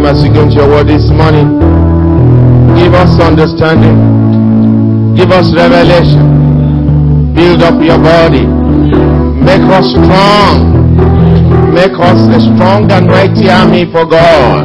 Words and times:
name 0.00 0.08
as 0.08 0.24
you 0.24 0.32
go 0.32 0.42
into 0.42 0.56
your 0.56 0.68
word 0.68 0.88
this 0.88 1.10
morning. 1.10 1.60
Give 2.76 2.94
us 2.94 3.20
understanding. 3.20 5.14
Give 5.14 5.30
us 5.30 5.52
revelation. 5.54 7.34
Build 7.34 7.62
up 7.62 7.82
your 7.82 7.98
body. 7.98 8.46
Make 9.44 9.62
us 9.68 9.90
strong. 9.92 11.74
Make 11.74 11.92
us 11.92 12.20
a 12.32 12.40
strong 12.40 12.90
and 12.90 13.06
mighty 13.06 13.50
army 13.50 13.84
for 13.92 14.06
God. 14.06 14.64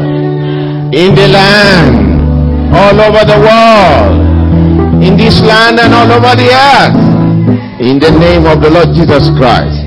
In 0.96 1.16
the 1.16 1.28
land. 1.28 2.74
All 2.74 3.00
over 3.00 3.24
the 3.26 3.40
world. 3.40 5.04
In 5.04 5.18
this 5.18 5.42
land 5.42 5.80
and 5.80 5.94
all 5.94 6.12
over 6.12 6.36
the 6.36 6.48
earth. 6.48 6.96
In 7.82 8.00
the 8.00 8.12
name 8.12 8.46
of 8.46 8.62
the 8.62 8.70
Lord 8.70 8.96
Jesus 8.96 9.30
Christ. 9.36 9.84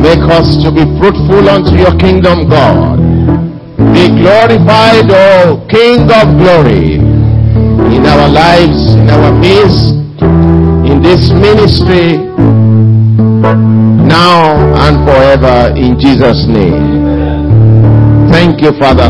Make 0.00 0.24
us 0.32 0.62
to 0.64 0.70
be 0.72 0.84
fruitful 0.98 1.48
unto 1.48 1.76
your 1.76 1.96
kingdom, 1.98 2.48
God. 2.48 2.93
Be 4.04 4.10
glorified, 4.20 5.08
O 5.08 5.64
King 5.70 6.02
of 6.12 6.36
glory, 6.36 7.00
in 7.96 8.04
our 8.04 8.28
lives, 8.28 8.92
in 9.00 9.08
our 9.08 9.32
midst, 9.32 9.94
in 10.84 11.00
this 11.00 11.30
ministry, 11.32 12.18
now 14.04 14.52
and 14.84 15.08
forever, 15.08 15.72
in 15.74 15.98
Jesus' 15.98 16.44
name. 16.46 18.28
Thank 18.30 18.60
you, 18.60 18.72
Father. 18.78 19.08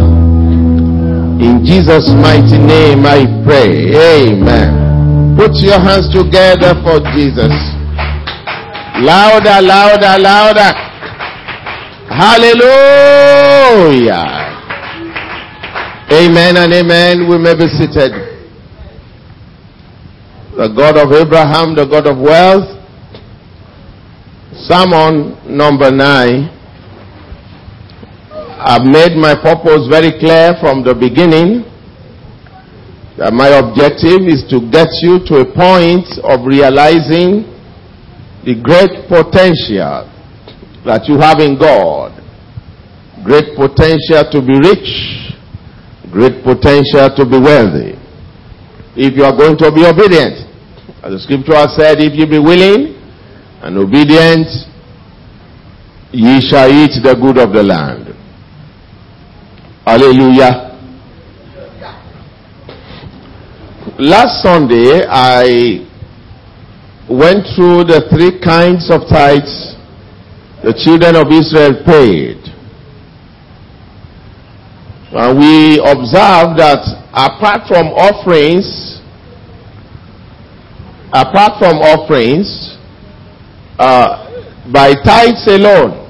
In 1.43 1.65
Jesus' 1.67 2.11
mighty 2.15 2.59
name 2.59 3.05
I 3.05 3.27
pray. 3.45 3.97
Amen. 3.99 5.35
Put 5.37 5.57
your 5.57 5.81
hands 5.81 6.09
together 6.15 6.73
for 6.87 7.01
Jesus. 7.19 7.51
Louder, 9.03 9.61
louder, 9.61 10.19
louder. 10.23 10.73
Hallelujah. 12.15 13.25
Amen 16.15 16.57
and 16.57 16.73
amen. 16.73 17.29
We 17.29 17.39
may 17.39 17.57
be 17.59 17.67
seated. 17.67 18.13
The 20.55 20.71
God 20.71 20.95
of 20.97 21.11
Abraham, 21.11 21.75
the 21.75 21.87
God 21.91 22.07
of 22.07 22.19
wealth. 22.23 22.71
Sermon 24.55 25.35
number 25.51 25.91
nine. 25.91 26.55
I've 28.63 28.87
made 28.87 29.19
my 29.19 29.35
purpose 29.35 29.89
very 29.91 30.15
clear 30.21 30.55
from 30.61 30.85
the 30.85 30.95
beginning. 30.95 31.67
That 33.19 33.33
my 33.35 33.49
objective 33.59 34.23
is 34.31 34.47
to 34.55 34.63
get 34.71 34.95
you 35.03 35.19
to 35.27 35.43
a 35.43 35.47
point 35.51 36.07
of 36.23 36.47
realizing 36.47 37.43
the 38.47 38.55
great 38.63 39.11
potential 39.11 40.07
that 40.87 41.09
you 41.11 41.19
have 41.19 41.41
in 41.41 41.59
God. 41.59 42.15
Great 43.25 43.57
potential 43.59 44.23
to 44.31 44.39
be 44.39 44.55
rich. 44.63 45.34
Great 46.15 46.45
potential 46.45 47.11
to 47.11 47.27
be 47.27 47.39
wealthy. 47.43 47.99
If 48.95 49.17
you 49.19 49.25
are 49.25 49.37
going 49.37 49.59
to 49.59 49.73
be 49.75 49.83
obedient. 49.83 50.47
As 51.03 51.11
the 51.11 51.19
scripture 51.19 51.57
has 51.57 51.75
said, 51.75 51.99
if 51.99 52.15
you 52.15 52.25
be 52.25 52.39
willing 52.39 52.95
and 53.61 53.77
obedient, 53.77 54.47
ye 56.13 56.39
shall 56.41 56.71
eat 56.71 57.03
the 57.03 57.19
good 57.19 57.37
of 57.37 57.53
the 57.53 57.65
land. 57.65 58.15
Hallelujah. 59.85 60.79
Last 63.99 64.41
Sunday, 64.41 65.03
I 65.11 65.83
went 67.11 67.43
through 67.59 67.91
the 67.91 68.07
three 68.15 68.39
kinds 68.39 68.89
of 68.89 69.03
tithes 69.11 69.75
the 70.63 70.73
children 70.79 71.17
of 71.17 71.27
Israel 71.33 71.83
paid. 71.85 72.54
And 75.15 75.39
we 75.39 75.79
observed 75.79 76.59
that 76.59 76.83
apart 77.15 77.69
from 77.71 77.95
offerings, 77.95 78.99
apart 81.15 81.55
from 81.63 81.79
offerings, 81.79 82.75
uh, 83.79 84.27
by 84.73 84.95
tithes 85.07 85.47
alone, 85.47 86.03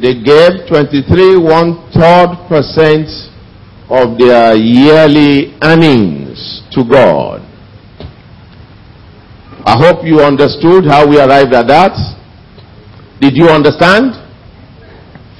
they 0.00 0.14
gave 0.14 0.68
23 0.70 1.36
one 1.38 1.82
third 1.90 2.38
percent 2.46 3.10
of 3.90 4.16
their 4.16 4.54
yearly 4.54 5.58
earnings 5.60 6.62
to 6.70 6.84
God. 6.84 7.40
I 9.66 9.76
hope 9.78 10.06
you 10.06 10.20
understood 10.20 10.86
how 10.86 11.08
we 11.08 11.18
arrived 11.18 11.54
at 11.54 11.66
that. 11.66 11.94
Did 13.20 13.36
you 13.36 13.46
understand? 13.48 14.14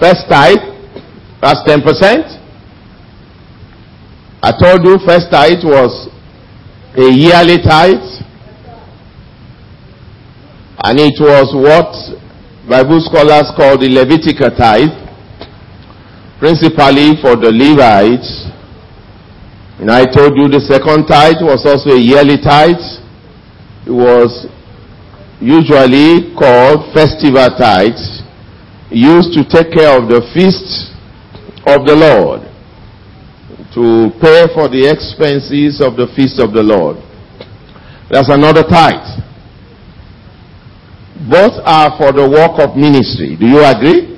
First 0.00 0.26
tithe, 0.28 0.59
that's 1.41 1.60
10%. 1.62 2.42
I 4.43 4.51
told 4.51 4.85
you 4.85 4.99
first 5.07 5.31
tithe 5.31 5.63
was 5.63 6.09
a 6.99 7.09
yearly 7.09 7.63
tithe. 7.63 8.03
And 10.85 10.99
it 10.99 11.15
was 11.21 11.55
what 11.55 11.95
Bible 12.69 13.01
scholars 13.07 13.51
call 13.57 13.79
the 13.79 13.89
Levitical 13.89 14.51
tithe, 14.51 14.91
principally 16.41 17.15
for 17.23 17.37
the 17.39 17.55
Levites. 17.55 18.51
And 19.79 19.91
I 19.91 20.05
told 20.11 20.37
you 20.37 20.49
the 20.51 20.61
second 20.61 21.07
tithe 21.07 21.39
was 21.41 21.63
also 21.65 21.91
a 21.95 22.01
yearly 22.03 22.37
tithe. 22.43 22.83
It 23.87 23.95
was 23.95 24.47
usually 25.41 26.35
called 26.35 26.91
festival 26.95 27.47
tithe, 27.59 27.99
used 28.91 29.35
to 29.39 29.47
take 29.47 29.71
care 29.75 29.95
of 29.97 30.11
the 30.11 30.23
feasts 30.35 30.91
of 31.67 31.87
the 31.87 31.95
Lord, 31.95 32.43
to 33.75 34.12
pay 34.21 34.44
for 34.53 34.69
the 34.69 34.84
expenses 34.84 35.81
of 35.81 35.97
the 35.97 36.06
feast 36.15 36.38
of 36.38 36.53
the 36.53 36.62
Lord. 36.62 37.00
That's 38.10 38.28
another 38.28 38.62
tithe. 38.62 39.25
Both 41.31 41.56
are 41.65 41.97
for 41.97 42.12
the 42.12 42.28
work 42.28 42.61
of 42.61 42.77
ministry. 42.77 43.37
Do 43.41 43.47
you 43.47 43.65
agree? 43.65 44.12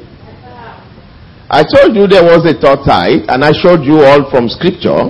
I 1.50 1.62
told 1.62 1.94
you 1.94 2.08
there 2.08 2.24
was 2.24 2.42
a 2.42 2.58
third 2.58 2.82
tithe, 2.82 3.30
and 3.30 3.44
I 3.44 3.52
showed 3.54 3.84
you 3.86 4.02
all 4.02 4.28
from 4.30 4.48
scripture, 4.48 5.06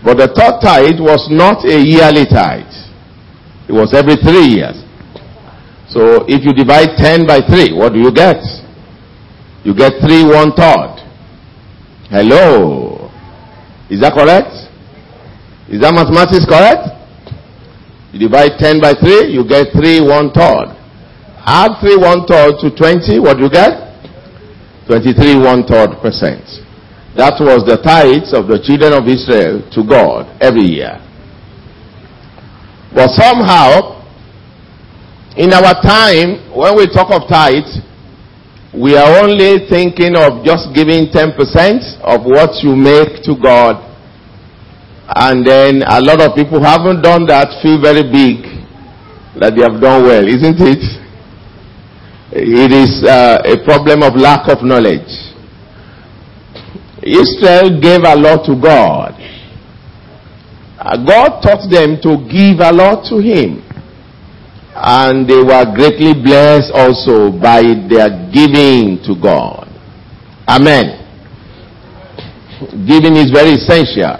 but 0.00 0.16
the 0.16 0.32
third 0.32 0.64
tithe 0.64 0.96
was 0.96 1.28
not 1.28 1.64
a 1.68 1.76
yearly 1.76 2.24
tithe. 2.24 2.72
It 3.68 3.72
was 3.72 3.92
every 3.92 4.16
three 4.16 4.56
years. 4.56 4.80
So 5.92 6.24
if 6.26 6.40
you 6.44 6.54
divide 6.54 6.96
10 6.96 7.26
by 7.26 7.40
3, 7.44 7.76
what 7.76 7.92
do 7.92 8.00
you 8.00 8.12
get? 8.12 8.40
You 9.62 9.74
get 9.74 10.00
3 10.00 10.24
one 10.24 10.52
third. 10.56 11.04
Hello. 12.08 12.81
Is 13.92 14.00
that 14.00 14.16
correct? 14.16 14.48
Is 15.68 15.84
that 15.84 15.92
mathematics 15.92 16.48
correct? 16.48 16.88
You 18.16 18.24
divide 18.24 18.56
10 18.56 18.80
by 18.80 18.96
3, 18.96 19.28
you 19.28 19.44
get 19.44 19.68
3 19.76 20.00
one 20.08 20.32
third. 20.32 20.72
Add 21.44 21.76
3 21.84 22.00
one 22.00 22.24
third 22.24 22.56
to 22.64 22.72
20, 22.72 23.20
what 23.20 23.36
do 23.36 23.44
you 23.44 23.52
get? 23.52 23.92
23 24.88 25.36
one 25.44 25.68
third 25.68 26.00
percent. 26.00 26.40
That 27.20 27.36
was 27.36 27.68
the 27.68 27.76
tithes 27.84 28.32
of 28.32 28.48
the 28.48 28.56
children 28.64 28.96
of 28.96 29.04
Israel 29.04 29.60
to 29.76 29.80
God 29.84 30.24
every 30.40 30.64
year. 30.64 30.96
But 32.96 33.12
somehow, 33.12 34.00
in 35.36 35.52
our 35.52 35.76
time, 35.84 36.40
when 36.56 36.80
we 36.80 36.88
talk 36.88 37.12
of 37.12 37.28
tithe, 37.28 37.68
we 38.74 38.96
are 38.96 39.22
only 39.22 39.68
thinking 39.68 40.16
of 40.16 40.44
just 40.44 40.72
giving 40.74 41.12
10% 41.12 41.36
of 42.00 42.24
what 42.24 42.56
you 42.64 42.74
make 42.74 43.22
to 43.24 43.36
God. 43.36 43.76
And 45.14 45.44
then 45.46 45.82
a 45.82 46.00
lot 46.00 46.22
of 46.22 46.34
people 46.34 46.58
who 46.58 46.64
haven't 46.64 47.02
done 47.02 47.26
that 47.26 47.52
feel 47.60 47.76
very 47.82 48.00
big 48.00 48.48
that 49.38 49.52
they 49.56 49.60
have 49.60 49.78
done 49.78 50.04
well, 50.04 50.26
isn't 50.26 50.56
it? 50.56 50.80
It 52.32 52.72
is 52.72 53.04
uh, 53.04 53.42
a 53.44 53.62
problem 53.62 54.02
of 54.02 54.16
lack 54.16 54.48
of 54.48 54.64
knowledge. 54.64 55.20
Israel 57.04 57.76
gave 57.78 58.00
a 58.08 58.16
lot 58.16 58.46
to 58.46 58.56
God. 58.56 59.12
Uh, 60.78 60.96
God 61.04 61.42
taught 61.42 61.68
them 61.68 62.00
to 62.00 62.16
give 62.24 62.64
a 62.64 62.72
lot 62.72 63.04
to 63.10 63.20
Him 63.20 63.60
and 64.74 65.28
they 65.28 65.36
were 65.36 65.64
greatly 65.74 66.14
blessed 66.14 66.72
also 66.72 67.30
by 67.30 67.60
their 67.88 68.08
giving 68.32 68.98
to 69.04 69.14
God. 69.20 69.68
Amen. 70.48 70.98
Giving 72.86 73.16
is 73.16 73.30
very 73.30 73.60
essential. 73.60 74.16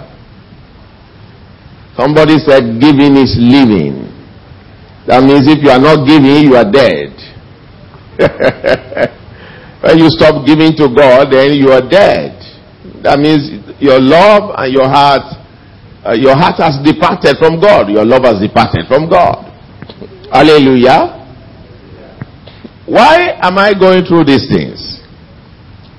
Somebody 1.97 2.37
said 2.39 2.79
giving 2.79 3.17
is 3.17 3.35
living. 3.37 4.09
That 5.07 5.23
means 5.23 5.47
if 5.49 5.61
you 5.63 5.69
are 5.69 5.81
not 5.81 6.05
giving, 6.05 6.45
you 6.45 6.55
are 6.55 6.69
dead. 6.69 7.11
when 9.81 9.97
you 9.97 10.09
stop 10.09 10.45
giving 10.45 10.77
to 10.77 10.87
God, 10.93 11.33
then 11.33 11.53
you 11.53 11.71
are 11.71 11.81
dead. 11.81 12.37
That 13.01 13.19
means 13.19 13.49
your 13.81 13.99
love 13.99 14.55
and 14.57 14.71
your 14.71 14.87
heart, 14.87 15.27
uh, 16.05 16.13
your 16.13 16.35
heart 16.37 16.61
has 16.61 16.79
departed 16.85 17.37
from 17.37 17.59
God. 17.59 17.89
Your 17.89 18.05
love 18.05 18.23
has 18.23 18.39
departed 18.39 18.87
from 18.87 19.09
God. 19.09 19.49
Hallelujah. 20.33 21.21
Why 22.85 23.37
am 23.39 23.57
I 23.57 23.73
going 23.73 24.03
through 24.03 24.25
these 24.25 24.47
things? 24.49 24.93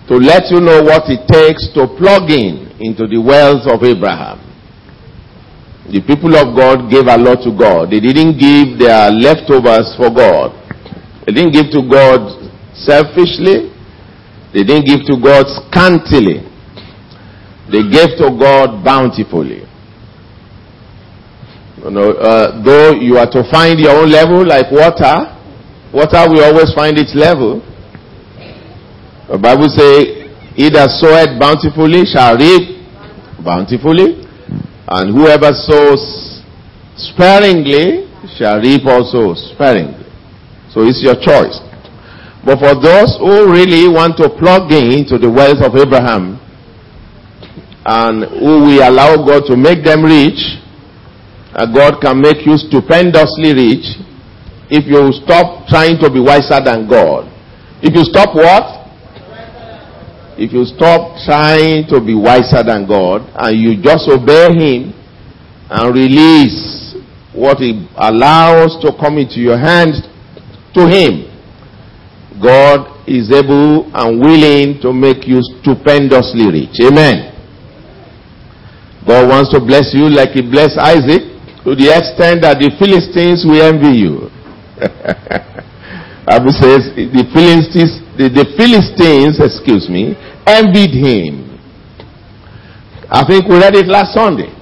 to 0.09 0.17
let 0.17 0.51
you 0.53 0.61
know 0.61 0.83
what 0.83 1.09
it 1.09 1.25
takes 1.29 1.73
to 1.73 1.89
plug 1.97 2.29
in 2.29 2.77
into 2.81 3.09
the 3.09 3.17
wells 3.17 3.65
of 3.65 3.81
Abraham. 3.83 4.37
The 5.89 6.01
people 6.05 6.37
of 6.37 6.53
God 6.57 6.91
gave 6.93 7.09
a 7.09 7.17
lot 7.17 7.41
to 7.45 7.53
God. 7.53 7.89
They 7.89 8.01
didn't 8.01 8.37
give 8.37 8.77
their 8.77 9.09
leftovers 9.09 9.97
for 9.97 10.13
God. 10.13 10.53
They 11.25 11.33
didn't 11.33 11.53
give 11.57 11.73
to 11.73 11.81
God 11.89 12.21
selfishly. 12.77 13.73
They 14.53 14.65
didn't 14.65 14.85
give 14.85 15.09
to 15.09 15.17
God 15.17 15.49
scantily. 15.65 16.45
They 17.73 17.85
gave 17.89 18.21
to 18.21 18.29
God 18.37 18.85
bountifully. 18.85 19.65
You 21.85 21.91
know, 21.91 22.13
uh, 22.17 22.65
though 22.65 22.93
you 22.97 23.19
are 23.19 23.29
to 23.29 23.45
find 23.53 23.79
your 23.79 23.93
own 23.93 24.11
level 24.11 24.41
like 24.47 24.73
water, 24.73 25.37
water 25.93 26.25
will 26.33 26.43
always 26.45 26.73
find 26.73 26.97
its 26.97 27.15
level. 27.15 27.61
The 29.29 29.37
Bible 29.37 29.69
says, 29.69 30.33
He 30.57 30.73
that 30.73 30.89
soweth 30.97 31.37
bountifully 31.39 32.09
shall 32.09 32.41
reap 32.41 32.81
bountifully, 33.45 34.25
and 34.89 35.13
whoever 35.13 35.53
sows 35.53 36.41
sparingly 36.97 38.09
shall 38.33 38.65
reap 38.65 38.87
also 38.89 39.37
sparingly. 39.37 40.09
So 40.73 40.89
it's 40.89 41.05
your 41.05 41.21
choice. 41.21 41.61
But 42.49 42.65
for 42.65 42.81
those 42.81 43.21
who 43.21 43.53
really 43.53 43.93
want 43.93 44.17
to 44.25 44.33
plug 44.33 44.73
in 44.73 45.05
to 45.13 45.19
the 45.21 45.29
wealth 45.29 45.61
of 45.61 45.77
Abraham, 45.77 46.41
and 47.85 48.25
who 48.41 48.65
we 48.65 48.81
allow 48.81 49.21
God 49.21 49.45
to 49.53 49.57
make 49.57 49.85
them 49.85 50.01
rich, 50.03 50.64
uh, 51.55 51.67
God 51.73 52.01
can 52.03 52.21
make 52.21 52.45
you 52.45 52.59
stupendously 52.59 53.55
rich 53.55 53.87
if 54.71 54.87
you 54.91 55.13
stop 55.25 55.67
trying 55.69 55.99
to 56.03 56.11
be 56.11 56.19
wiser 56.21 56.59
than 56.65 56.89
God. 56.89 57.31
If 57.83 57.95
you 57.95 58.03
stop 58.05 58.35
what? 58.35 58.85
if 60.37 60.53
you 60.53 60.65
stop 60.65 61.15
trying 61.25 61.87
to 61.87 62.01
be 62.03 62.15
wiser 62.15 62.63
than 62.67 62.87
God 62.87 63.23
and 63.39 63.55
you 63.55 63.79
just 63.81 64.09
obey 64.11 64.51
Him 64.51 64.91
and 65.71 65.95
release 65.95 66.95
what 67.33 67.59
He 67.59 67.87
allows 67.97 68.75
to 68.83 68.91
come 68.99 69.19
into 69.19 69.39
your 69.39 69.59
hands 69.59 70.03
to 70.75 70.87
Him, 70.91 71.31
God 72.43 73.07
is 73.07 73.31
able 73.31 73.87
and 73.95 74.19
willing 74.19 74.81
to 74.83 74.93
make 74.93 75.27
you 75.27 75.39
stupendously 75.63 76.51
rich. 76.51 76.75
Amen. 76.83 77.31
God 79.07 79.29
wants 79.29 79.53
to 79.53 79.61
bless 79.61 79.95
you 79.95 80.09
like 80.11 80.31
He 80.31 80.43
blessed 80.43 80.79
Isaac 80.79 81.34
to 81.65 81.75
the 81.75 81.89
extent 81.91 82.43
that 82.43 82.61
the 82.61 82.71
Philistines 82.79 83.45
will 83.45 83.61
envy 83.61 83.97
you. 84.05 84.29
Bible 86.25 86.53
says 86.57 86.93
the 86.97 87.25
Philistines 87.33 88.01
the, 88.17 88.31
the 88.31 88.47
Philistines, 88.57 89.41
excuse 89.43 89.91
me, 89.91 90.15
envied 90.47 90.95
him. 90.95 91.59
I 93.11 93.27
think 93.27 93.49
we 93.49 93.59
read 93.59 93.75
it 93.75 93.87
last 93.87 94.15
Sunday. 94.15 94.55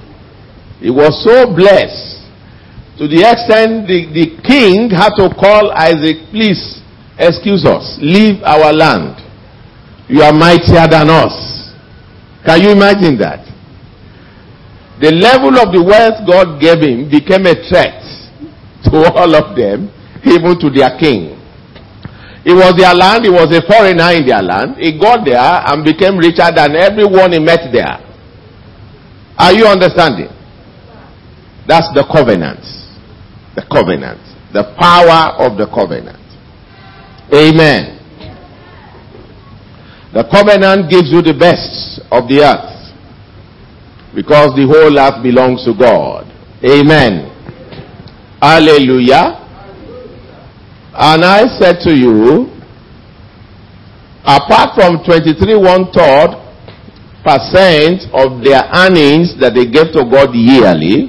He 0.81 0.91
was 0.91 1.23
so 1.23 1.53
blessed 1.55 2.13
to 2.99 3.09
the 3.09 3.25
extent 3.25 3.89
the, 3.89 4.07
the 4.13 4.27
king 4.47 4.91
had 4.91 5.17
to 5.17 5.27
call 5.35 5.73
Isaac, 5.73 6.29
please 6.31 6.81
excuse 7.19 7.65
us, 7.65 7.99
leave 8.01 8.43
our 8.45 8.73
land. 8.73 9.19
You 10.09 10.23
are 10.23 10.33
mightier 10.33 10.87
than 10.89 11.09
us. 11.09 11.75
Can 12.45 12.61
you 12.63 12.71
imagine 12.71 13.19
that? 13.19 13.52
The 15.03 15.11
level 15.11 15.59
of 15.59 15.75
the 15.75 15.83
wealth 15.83 16.23
God 16.31 16.63
gave 16.63 16.79
him 16.79 17.11
became 17.11 17.43
a 17.51 17.59
threat 17.67 17.99
to 18.87 19.11
all 19.11 19.35
of 19.35 19.57
them, 19.59 19.91
even 20.23 20.55
to 20.63 20.71
their 20.71 20.95
king. 20.95 21.35
It 22.47 22.55
was 22.55 22.75
their 22.79 22.95
land. 22.95 23.25
He 23.27 23.31
was 23.31 23.51
a 23.51 23.67
foreigner 23.67 24.15
in 24.15 24.27
their 24.27 24.43
land. 24.43 24.79
He 24.79 24.95
got 24.99 25.27
there 25.27 25.43
and 25.43 25.83
became 25.83 26.19
richer 26.19 26.47
than 26.55 26.79
everyone 26.79 27.33
he 27.35 27.41
met 27.43 27.67
there. 27.75 27.99
Are 29.39 29.53
you 29.53 29.67
understanding? 29.67 30.31
That's 31.67 31.91
the 31.95 32.07
covenant. 32.07 32.63
The 33.59 33.67
covenant. 33.71 34.23
The 34.55 34.71
power 34.79 35.35
of 35.43 35.59
the 35.59 35.67
covenant. 35.67 36.23
Amen. 37.35 37.99
The 40.15 40.23
covenant 40.31 40.91
gives 40.91 41.11
you 41.11 41.23
the 41.23 41.35
best 41.35 42.03
of 42.13 42.29
the 42.29 42.43
earth. 42.47 42.82
Because 44.15 44.55
the 44.55 44.67
whole 44.69 44.93
earth 44.99 45.23
belongs 45.23 45.65
to 45.65 45.73
God. 45.73 46.29
Amen. 46.65 47.33
Hallelujah. 48.41 49.41
And 50.95 51.25
I 51.25 51.47
said 51.59 51.81
to 51.85 51.95
you, 51.97 52.53
apart 54.25 54.75
from 54.77 55.03
23 55.05 55.57
one 55.57 55.91
third 55.93 56.37
percent 57.25 58.03
of 58.13 58.43
their 58.45 58.67
earnings 58.75 59.39
that 59.41 59.55
they 59.55 59.65
gave 59.65 59.95
to 59.95 60.05
God 60.05 60.35
yearly, 60.35 61.09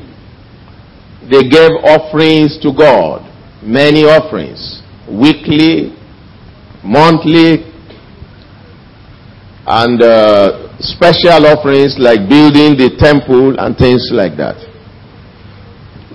they 1.29 1.44
gave 1.50 1.73
offerings 1.83 2.57
to 2.61 2.71
God. 2.71 3.27
Many 3.63 4.05
offerings. 4.05 4.81
Weekly, 5.09 5.91
monthly, 6.83 7.72
and 9.65 10.01
uh, 10.01 10.75
special 10.80 11.48
offerings 11.48 11.95
like 11.98 12.27
building 12.27 12.75
the 12.75 12.92
temple 13.00 13.56
and 13.60 13.77
things 13.77 14.10
like 14.12 14.36
that. 14.36 14.60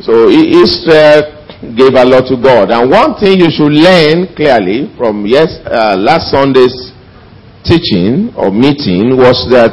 So 0.04 0.28
Israel 0.28 1.38
gave 1.74 1.96
a 1.96 2.04
lot 2.04 2.28
to 2.28 2.36
God. 2.36 2.70
And 2.70 2.90
one 2.90 3.16
thing 3.18 3.40
you 3.40 3.50
should 3.50 3.72
learn 3.72 4.34
clearly 4.36 4.92
from 4.96 5.24
yes, 5.26 5.48
uh, 5.64 5.96
last 5.96 6.30
Sunday's 6.30 6.92
teaching 7.64 8.30
or 8.36 8.52
meeting 8.52 9.16
was 9.16 9.48
that 9.50 9.72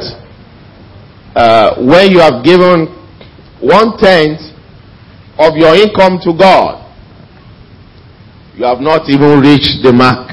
uh, 1.36 1.76
when 1.84 2.10
you 2.10 2.18
have 2.18 2.42
given 2.42 2.88
one 3.60 3.96
tenth 3.98 4.40
of 5.38 5.54
your 5.54 5.76
income 5.76 6.18
to 6.24 6.32
God, 6.32 6.82
you 8.56 8.64
have 8.64 8.80
not 8.80 9.08
even 9.10 9.40
reached 9.40 9.84
the 9.84 9.92
mark. 9.92 10.32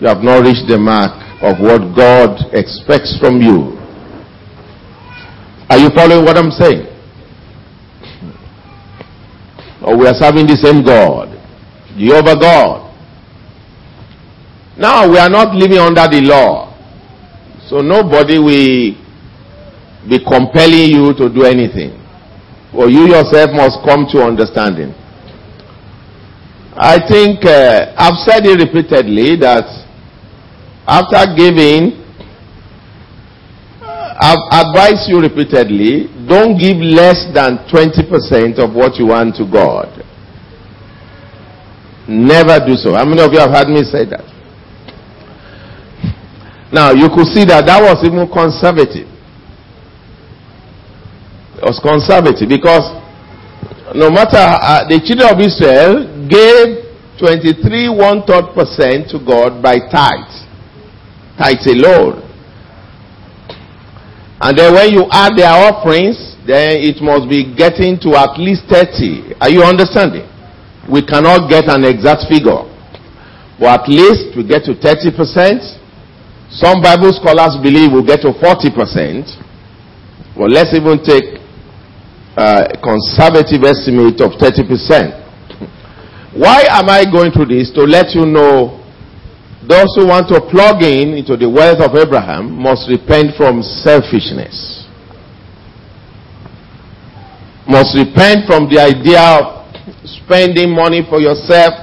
You 0.00 0.06
have 0.06 0.22
not 0.22 0.44
reached 0.44 0.68
the 0.68 0.78
mark 0.78 1.27
of 1.40 1.58
what 1.60 1.94
God 1.94 2.54
expects 2.54 3.16
from 3.20 3.40
you. 3.40 3.76
Are 5.70 5.78
you 5.78 5.90
following 5.94 6.24
what 6.24 6.36
I'm 6.36 6.50
saying? 6.50 6.88
or 9.88 9.96
we 9.96 10.06
are 10.06 10.14
serving 10.14 10.46
the 10.46 10.56
same 10.56 10.84
God, 10.84 11.32
Jehovah 11.96 12.36
God. 12.38 12.84
Now 14.76 15.08
we 15.08 15.18
are 15.18 15.30
not 15.30 15.54
living 15.56 15.78
under 15.78 16.06
the 16.06 16.20
law. 16.22 16.68
So 17.68 17.80
nobody 17.80 18.38
will 18.38 18.92
be 20.08 20.18
compelling 20.24 20.92
you 20.92 21.14
to 21.16 21.32
do 21.32 21.44
anything. 21.44 21.96
Or 22.74 22.88
you 22.90 23.08
yourself 23.08 23.50
must 23.56 23.80
come 23.84 24.06
to 24.12 24.22
understanding. 24.22 24.92
I 26.76 27.00
think 27.08 27.44
uh, 27.44 27.94
I've 27.96 28.18
said 28.28 28.46
it 28.46 28.60
repeatedly 28.60 29.36
that 29.40 29.66
after 30.88 31.20
giving, 31.36 32.00
I've 34.20 34.40
advised 34.50 35.06
you 35.08 35.20
repeatedly 35.20 36.08
don't 36.26 36.58
give 36.58 36.76
less 36.80 37.28
than 37.32 37.58
20% 37.68 38.58
of 38.58 38.74
what 38.74 38.96
you 38.96 39.06
want 39.08 39.36
to 39.36 39.44
God. 39.44 39.88
Never 42.08 42.58
do 42.66 42.74
so. 42.74 42.94
How 42.94 43.04
many 43.04 43.20
of 43.20 43.32
you 43.32 43.38
have 43.38 43.50
heard 43.50 43.68
me 43.68 43.84
say 43.84 44.04
that? 44.08 44.24
Now, 46.72 46.92
you 46.92 47.08
could 47.08 47.28
see 47.28 47.44
that 47.44 47.64
that 47.66 47.80
was 47.80 48.00
even 48.04 48.24
conservative. 48.28 49.08
It 51.60 51.64
was 51.64 51.80
conservative 51.80 52.48
because 52.48 52.84
no 53.94 54.10
matter, 54.10 54.40
uh, 54.40 54.88
the 54.88 55.00
children 55.04 55.28
of 55.32 55.40
Israel 55.40 56.08
gave 56.28 56.88
23 57.20 57.88
one 57.88 58.22
third 58.24 58.52
percent 58.54 59.08
to 59.10 59.18
God 59.18 59.62
by 59.62 59.76
tithes. 59.92 60.47
Tithes 61.38 61.66
alone. 61.66 62.22
And 64.40 64.56
then 64.58 64.74
when 64.74 64.90
you 64.90 65.06
add 65.10 65.36
their 65.36 65.50
offerings, 65.50 66.36
then 66.46 66.78
it 66.82 67.02
must 67.02 67.28
be 67.28 67.42
getting 67.54 67.98
to 68.00 68.14
at 68.14 68.38
least 68.38 68.66
30. 68.70 69.34
Are 69.40 69.50
you 69.50 69.62
understanding? 69.62 70.26
We 70.90 71.02
cannot 71.02 71.50
get 71.50 71.68
an 71.68 71.84
exact 71.84 72.26
figure. 72.30 72.62
But 73.58 73.82
at 73.82 73.88
least 73.88 74.36
we 74.36 74.44
get 74.46 74.62
to 74.70 74.74
30%. 74.74 75.78
Some 76.50 76.80
Bible 76.80 77.12
scholars 77.12 77.56
believe 77.60 77.92
we'll 77.92 78.06
get 78.06 78.22
to 78.22 78.32
40%. 78.32 79.36
Well, 80.38 80.48
let's 80.48 80.72
even 80.72 81.02
take 81.02 81.42
a 82.38 82.78
conservative 82.78 83.66
estimate 83.66 84.22
of 84.22 84.38
30%. 84.38 85.26
Why 86.38 86.62
am 86.70 86.88
I 86.88 87.02
going 87.10 87.32
through 87.32 87.46
this? 87.50 87.72
To 87.74 87.82
let 87.82 88.14
you 88.14 88.24
know 88.24 88.78
those 89.68 89.92
who 89.96 90.06
want 90.08 90.28
to 90.32 90.40
plug 90.40 90.82
in 90.82 91.12
into 91.12 91.36
the 91.36 91.44
wealth 91.48 91.84
of 91.84 91.92
Abraham 91.94 92.50
must 92.56 92.88
repent 92.88 93.36
from 93.36 93.60
selfishness. 93.60 94.88
Must 97.68 97.92
repent 97.92 98.48
from 98.48 98.64
the 98.72 98.80
idea 98.80 99.20
of 99.20 99.68
spending 100.08 100.74
money 100.74 101.04
for 101.04 101.20
yourself 101.20 101.74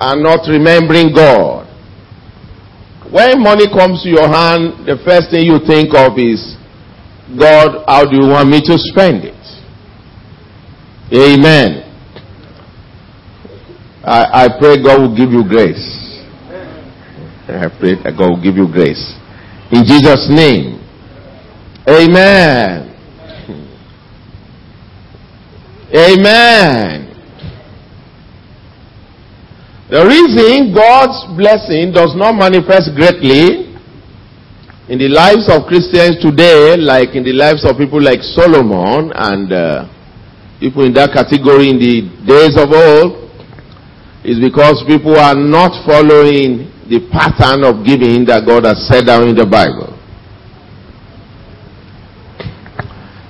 and 0.00 0.22
not 0.26 0.42
remembering 0.50 1.14
God. 1.14 1.70
when 3.14 3.40
money 3.40 3.68
comes 3.70 4.02
to 4.02 4.08
your 4.08 4.26
hand, 4.26 4.82
the 4.84 4.98
first 5.06 5.30
thing 5.30 5.46
you 5.46 5.62
think 5.62 5.94
of 5.94 6.18
is, 6.18 6.58
God, 7.38 7.84
how 7.86 8.02
do 8.10 8.16
you 8.16 8.26
want 8.26 8.48
me 8.50 8.58
to 8.66 8.74
spend 8.76 9.22
it? 9.22 9.38
Amen. 11.14 11.86
I, 14.02 14.46
I 14.46 14.58
pray 14.58 14.82
God 14.82 14.98
will 15.00 15.16
give 15.16 15.30
you 15.30 15.46
grace. 15.46 16.03
I 17.46 17.68
pray 17.78 17.94
that 18.00 18.16
God 18.16 18.30
will 18.30 18.42
give 18.42 18.56
you 18.56 18.66
grace. 18.66 19.14
In 19.70 19.84
Jesus' 19.84 20.28
name. 20.32 20.80
Amen. 21.86 22.88
Amen. 25.94 27.04
The 29.90 30.00
reason 30.08 30.72
God's 30.72 31.20
blessing 31.36 31.92
does 31.92 32.16
not 32.16 32.32
manifest 32.32 32.96
greatly 32.96 33.76
in 34.88 34.98
the 34.98 35.12
lives 35.12 35.44
of 35.52 35.68
Christians 35.68 36.16
today, 36.24 36.76
like 36.80 37.14
in 37.14 37.24
the 37.24 37.36
lives 37.36 37.68
of 37.68 37.76
people 37.76 38.00
like 38.00 38.24
Solomon 38.24 39.12
and 39.14 39.52
uh, 39.52 39.84
people 40.58 40.88
in 40.88 40.94
that 40.94 41.12
category 41.12 41.68
in 41.68 41.76
the 41.76 42.08
days 42.24 42.56
of 42.56 42.72
old, 42.72 43.28
is 44.24 44.40
because 44.40 44.80
people 44.88 45.20
are 45.20 45.36
not 45.36 45.76
following 45.84 46.73
the 46.88 47.00
pattern 47.10 47.64
of 47.64 47.84
giving 47.84 48.24
that 48.26 48.44
God 48.46 48.64
has 48.64 48.86
set 48.86 49.06
down 49.06 49.28
in 49.28 49.36
the 49.36 49.46
Bible. 49.46 49.92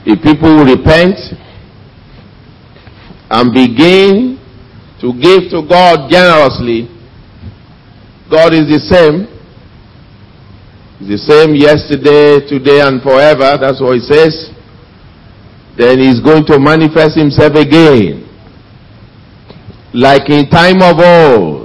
If 0.06 0.20
people 0.22 0.64
repent 0.64 1.16
and 3.30 3.54
begin 3.54 4.38
to 5.00 5.12
give 5.16 5.50
to 5.54 5.64
God 5.66 6.10
generously, 6.10 6.90
God 8.30 8.52
is 8.52 8.66
the 8.68 8.80
same. 8.82 9.30
He's 10.98 11.08
the 11.08 11.22
same 11.24 11.54
yesterday, 11.54 12.44
today, 12.46 12.80
and 12.80 13.02
forever. 13.02 13.56
That's 13.60 13.80
what 13.80 13.94
he 13.94 14.00
says. 14.00 14.50
Then 15.78 15.98
he's 15.98 16.20
going 16.20 16.44
to 16.46 16.58
manifest 16.58 17.16
himself 17.16 17.54
again 17.54 18.24
like 19.94 20.28
in 20.28 20.50
time 20.50 20.82
of 20.82 20.98
old, 20.98 21.63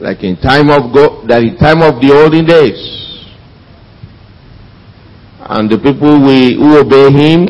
like 0.00 0.22
in 0.22 0.36
time 0.36 0.70
of 0.70 0.92
go, 0.92 1.26
that 1.26 1.42
in 1.42 1.56
time 1.56 1.82
of 1.82 2.00
the 2.00 2.12
olden 2.12 2.44
days. 2.44 2.94
And 5.48 5.70
the 5.70 5.78
people 5.78 6.20
we, 6.26 6.56
who 6.56 6.78
obey 6.78 7.10
him, 7.12 7.46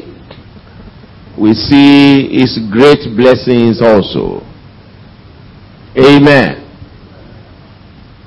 we 1.39 1.55
see 1.55 2.29
his 2.39 2.59
great 2.71 3.17
blessings 3.17 3.81
also. 3.83 4.43
Amen. 5.97 6.63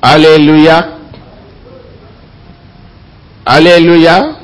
Hallelujah. 0.02 0.96
Hallelujah. 3.46 4.36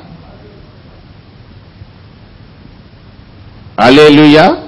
Hallelujah. 3.78 4.65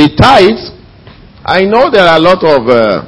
The 0.00 0.08
tithes, 0.16 0.72
I 1.44 1.60
know 1.68 1.92
there 1.92 2.08
are 2.08 2.16
a 2.16 2.24
lot 2.24 2.40
of 2.40 2.64
uh, 2.72 3.04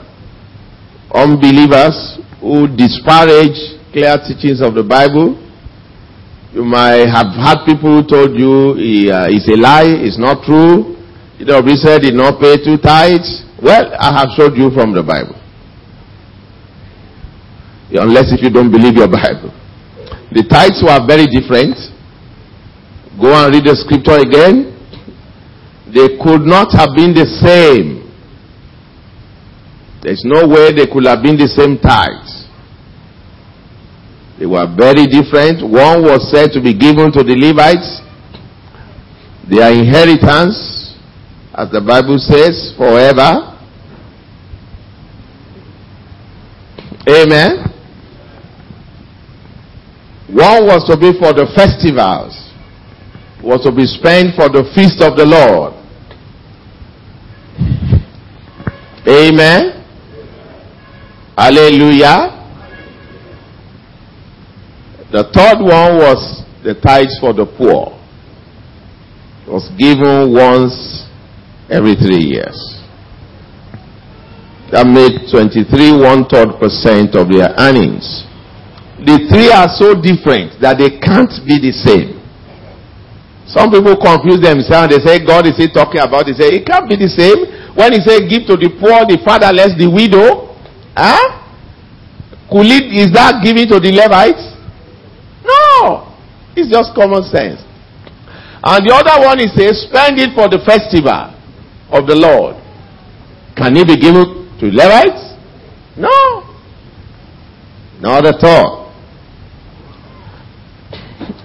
unbelievers 1.17 2.21
who 2.37 2.69
disparage 2.69 3.81
clear 3.97 4.13
teachings 4.21 4.61
of 4.61 4.77
the 4.77 4.85
Bible. 4.85 5.41
You 6.53 6.69
might 6.69 7.09
have 7.09 7.33
had 7.33 7.65
people 7.65 7.97
who 7.97 8.05
told 8.05 8.37
you 8.37 8.77
uh, 9.09 9.25
it's 9.33 9.49
a 9.49 9.57
lie, 9.57 9.89
it's 10.05 10.21
not 10.21 10.45
true. 10.45 11.01
The 11.41 11.65
said 11.81 12.05
did 12.05 12.13
not 12.13 12.37
pay 12.37 12.61
two 12.61 12.77
tithes. 12.77 13.41
Well, 13.57 13.89
I 13.97 14.13
have 14.13 14.29
showed 14.37 14.53
you 14.61 14.69
from 14.77 14.93
the 14.93 15.01
Bible. 15.01 15.41
Unless 17.89 18.37
if 18.37 18.45
you 18.45 18.53
don't 18.53 18.69
believe 18.71 19.01
your 19.01 19.09
Bible. 19.17 19.49
The 20.29 20.45
tithes 20.45 20.85
were 20.85 21.01
very 21.09 21.25
different. 21.25 21.73
Go 23.17 23.33
and 23.33 23.49
read 23.49 23.65
the 23.65 23.81
scripture 23.81 24.21
again. 24.21 24.72
They 25.93 26.17
could 26.17 26.43
not 26.43 26.73
have 26.73 26.97
been 26.97 27.13
the 27.13 27.27
same. 27.27 28.03
There's 30.03 30.23
no 30.25 30.49
way 30.49 30.73
they 30.73 30.87
could 30.91 31.05
have 31.07 31.23
been 31.23 31.37
the 31.37 31.47
same 31.47 31.79
tithes. 31.79 32.49
They 34.39 34.47
were 34.47 34.67
very 34.67 35.07
different. 35.07 35.63
One 35.63 36.03
was 36.03 36.27
said 36.33 36.51
to 36.53 36.61
be 36.61 36.73
given 36.75 37.13
to 37.13 37.23
the 37.23 37.37
Levites, 37.37 38.01
their 39.49 39.71
inheritance, 39.71 40.97
as 41.55 41.71
the 41.71 41.81
Bible 41.81 42.19
says, 42.19 42.75
forever. 42.77 43.53
Amen. 47.07 47.69
One 50.33 50.67
was 50.67 50.89
to 50.89 50.97
be 50.97 51.13
for 51.21 51.35
the 51.35 51.47
festivals, 51.55 52.33
was 53.45 53.63
to 53.63 53.71
be 53.71 53.85
spent 53.85 54.35
for 54.35 54.49
the 54.49 54.65
feast 54.75 55.03
of 55.03 55.17
the 55.17 55.27
Lord. 55.27 55.82
Amen. 59.07 59.83
Hallelujah. 61.37 62.39
The 65.11 65.25
third 65.35 65.59
one 65.61 65.99
was 65.99 66.45
the 66.63 66.75
tithes 66.75 67.19
for 67.21 67.33
the 67.35 67.45
poor. 67.45 67.99
It 69.45 69.51
was 69.51 69.69
given 69.77 70.33
once 70.33 71.05
every 71.69 71.95
three 71.99 72.31
years. 72.31 72.57
That 74.71 74.87
made 74.87 75.29
23 75.29 76.01
one 76.01 76.25
third 76.31 76.57
percent 76.63 77.13
of 77.19 77.29
their 77.29 77.53
earnings. 77.59 78.25
The 79.05 79.19
three 79.29 79.51
are 79.51 79.69
so 79.69 79.99
different 79.99 80.63
that 80.63 80.79
they 80.79 80.97
can't 81.03 81.35
be 81.45 81.59
the 81.59 81.75
same. 81.75 82.22
Some 83.53 83.69
people 83.71 84.01
confuse 84.01 84.41
themselves. 84.41 84.97
They 84.97 85.01
say, 85.05 85.21
God 85.21 85.45
is 85.45 85.61
he 85.61 85.69
talking 85.69 86.01
about? 86.01 86.25
They 86.25 86.33
say, 86.33 86.57
it 86.57 86.65
can't 86.65 86.89
be 86.89 86.97
the 86.97 87.09
same. 87.13 87.45
When 87.77 87.93
he 87.93 88.01
said 88.01 88.25
give 88.25 88.49
to 88.49 88.57
the 88.57 88.73
poor, 88.81 89.05
the 89.05 89.21
fatherless, 89.21 89.77
the 89.77 89.93
widow, 89.93 90.57
huh? 90.97 91.41
It, 92.53 92.85
is 92.93 93.13
that 93.13 93.41
giving 93.45 93.69
to 93.69 93.81
the 93.81 93.93
Levites? 93.93 94.45
No. 95.45 96.09
It's 96.57 96.69
just 96.69 96.93
common 96.97 97.25
sense. 97.29 97.61
And 98.65 98.81
the 98.89 98.93
other 98.93 99.25
one 99.25 99.41
is 99.41 99.53
say 99.57 99.73
spend 99.73 100.21
it 100.21 100.33
for 100.37 100.49
the 100.49 100.61
festival 100.65 101.33
of 101.93 102.07
the 102.07 102.15
Lord. 102.17 102.57
Can 103.57 103.77
it 103.77 103.87
be 103.89 103.97
given 104.01 104.49
to 104.61 104.67
Levites? 104.69 105.33
No. 105.97 106.45
Not 108.01 108.25
at 108.25 108.41
all. 108.45 108.93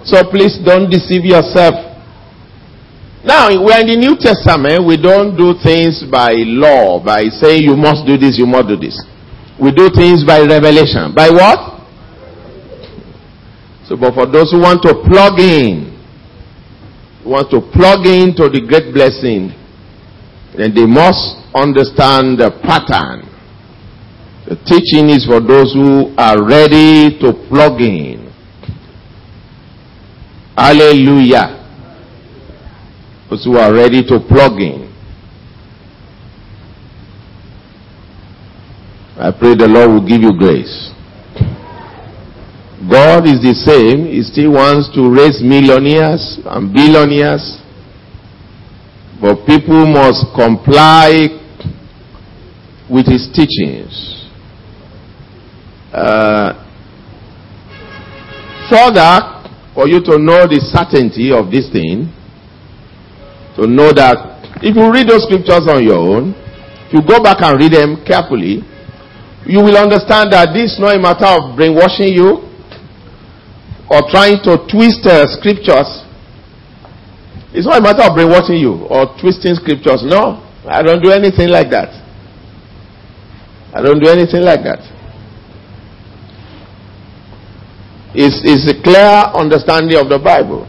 So 0.04 0.24
please 0.30 0.58
don't 0.64 0.88
deceive 0.90 1.24
yourself. 1.24 1.87
Now, 3.24 3.50
we're 3.50 3.80
in 3.80 3.88
the 3.90 3.98
New 3.98 4.14
Testament. 4.14 4.86
We 4.86 4.96
don't 4.96 5.34
do 5.34 5.58
things 5.58 6.06
by 6.06 6.38
law, 6.46 7.02
by 7.02 7.26
saying 7.34 7.66
you 7.66 7.74
must 7.74 8.06
do 8.06 8.16
this, 8.16 8.38
you 8.38 8.46
must 8.46 8.68
do 8.68 8.76
this. 8.76 8.94
We 9.58 9.74
do 9.74 9.90
things 9.90 10.22
by 10.22 10.46
revelation. 10.46 11.10
By 11.14 11.30
what? 11.30 11.82
So, 13.90 13.96
but 13.96 14.14
for 14.14 14.26
those 14.30 14.52
who 14.52 14.62
want 14.62 14.82
to 14.86 14.94
plug 15.02 15.40
in, 15.40 15.98
want 17.26 17.50
to 17.50 17.58
plug 17.58 18.06
into 18.06 18.46
the 18.46 18.62
great 18.62 18.94
blessing, 18.94 19.50
then 20.54 20.70
they 20.70 20.86
must 20.86 21.42
understand 21.58 22.38
the 22.38 22.54
pattern. 22.62 23.26
The 24.46 24.54
teaching 24.62 25.10
is 25.10 25.26
for 25.26 25.40
those 25.40 25.74
who 25.74 26.14
are 26.16 26.38
ready 26.38 27.18
to 27.18 27.34
plug 27.50 27.80
in. 27.80 28.30
Hallelujah 30.56 31.57
those 33.30 33.44
who 33.44 33.56
are 33.56 33.72
ready 33.72 34.02
to 34.04 34.18
plug 34.20 34.60
in. 34.60 34.88
I 39.18 39.32
pray 39.32 39.54
the 39.54 39.66
Lord 39.66 39.90
will 39.90 40.06
give 40.06 40.22
you 40.22 40.32
grace. 40.38 40.92
God 42.88 43.26
is 43.26 43.42
the 43.42 43.52
same. 43.52 44.06
He 44.06 44.22
still 44.22 44.52
wants 44.52 44.88
to 44.94 45.10
raise 45.10 45.42
millionaires 45.42 46.38
and 46.46 46.72
billionaires. 46.72 47.58
But 49.20 49.44
people 49.44 49.84
must 49.90 50.24
comply 50.34 51.34
with 52.88 53.06
his 53.06 53.26
teachings. 53.34 54.30
Uh, 55.92 56.54
further, 58.70 59.42
for 59.74 59.88
you 59.88 59.98
to 60.04 60.18
know 60.18 60.46
the 60.46 60.62
certainty 60.62 61.32
of 61.32 61.50
this 61.50 61.68
thing, 61.72 62.14
to 63.58 63.66
know 63.66 63.90
that 63.92 64.38
if 64.62 64.78
you 64.78 64.86
read 64.86 65.10
those 65.10 65.26
scriptures 65.26 65.66
on 65.66 65.82
your 65.82 65.98
own, 65.98 66.30
if 66.86 66.94
you 66.94 67.02
go 67.02 67.18
back 67.22 67.42
and 67.42 67.58
read 67.58 67.74
them 67.74 67.98
carefully, 68.06 68.62
you 69.46 69.58
will 69.58 69.76
understand 69.76 70.30
that 70.30 70.54
this 70.54 70.74
is 70.74 70.78
not 70.78 70.94
a 70.94 71.00
matter 71.02 71.26
of 71.26 71.58
brainwashing 71.58 72.14
you 72.14 72.46
or 73.90 74.06
trying 74.14 74.38
to 74.46 74.62
twist 74.70 75.02
uh, 75.10 75.26
scriptures. 75.26 76.06
It's 77.50 77.66
not 77.66 77.78
a 77.78 77.84
matter 77.84 78.06
of 78.06 78.14
brainwashing 78.14 78.62
you 78.62 78.86
or 78.86 79.10
twisting 79.18 79.58
scriptures. 79.58 80.06
No. 80.06 80.44
I 80.68 80.82
don't 80.82 81.02
do 81.02 81.10
anything 81.10 81.48
like 81.48 81.70
that. 81.74 81.90
I 83.74 83.82
don't 83.82 83.98
do 83.98 84.08
anything 84.08 84.42
like 84.42 84.62
that. 84.62 84.84
It's, 88.14 88.40
it's 88.44 88.68
a 88.70 88.76
clear 88.82 89.32
understanding 89.34 89.98
of 89.98 90.08
the 90.08 90.18
Bible. 90.18 90.66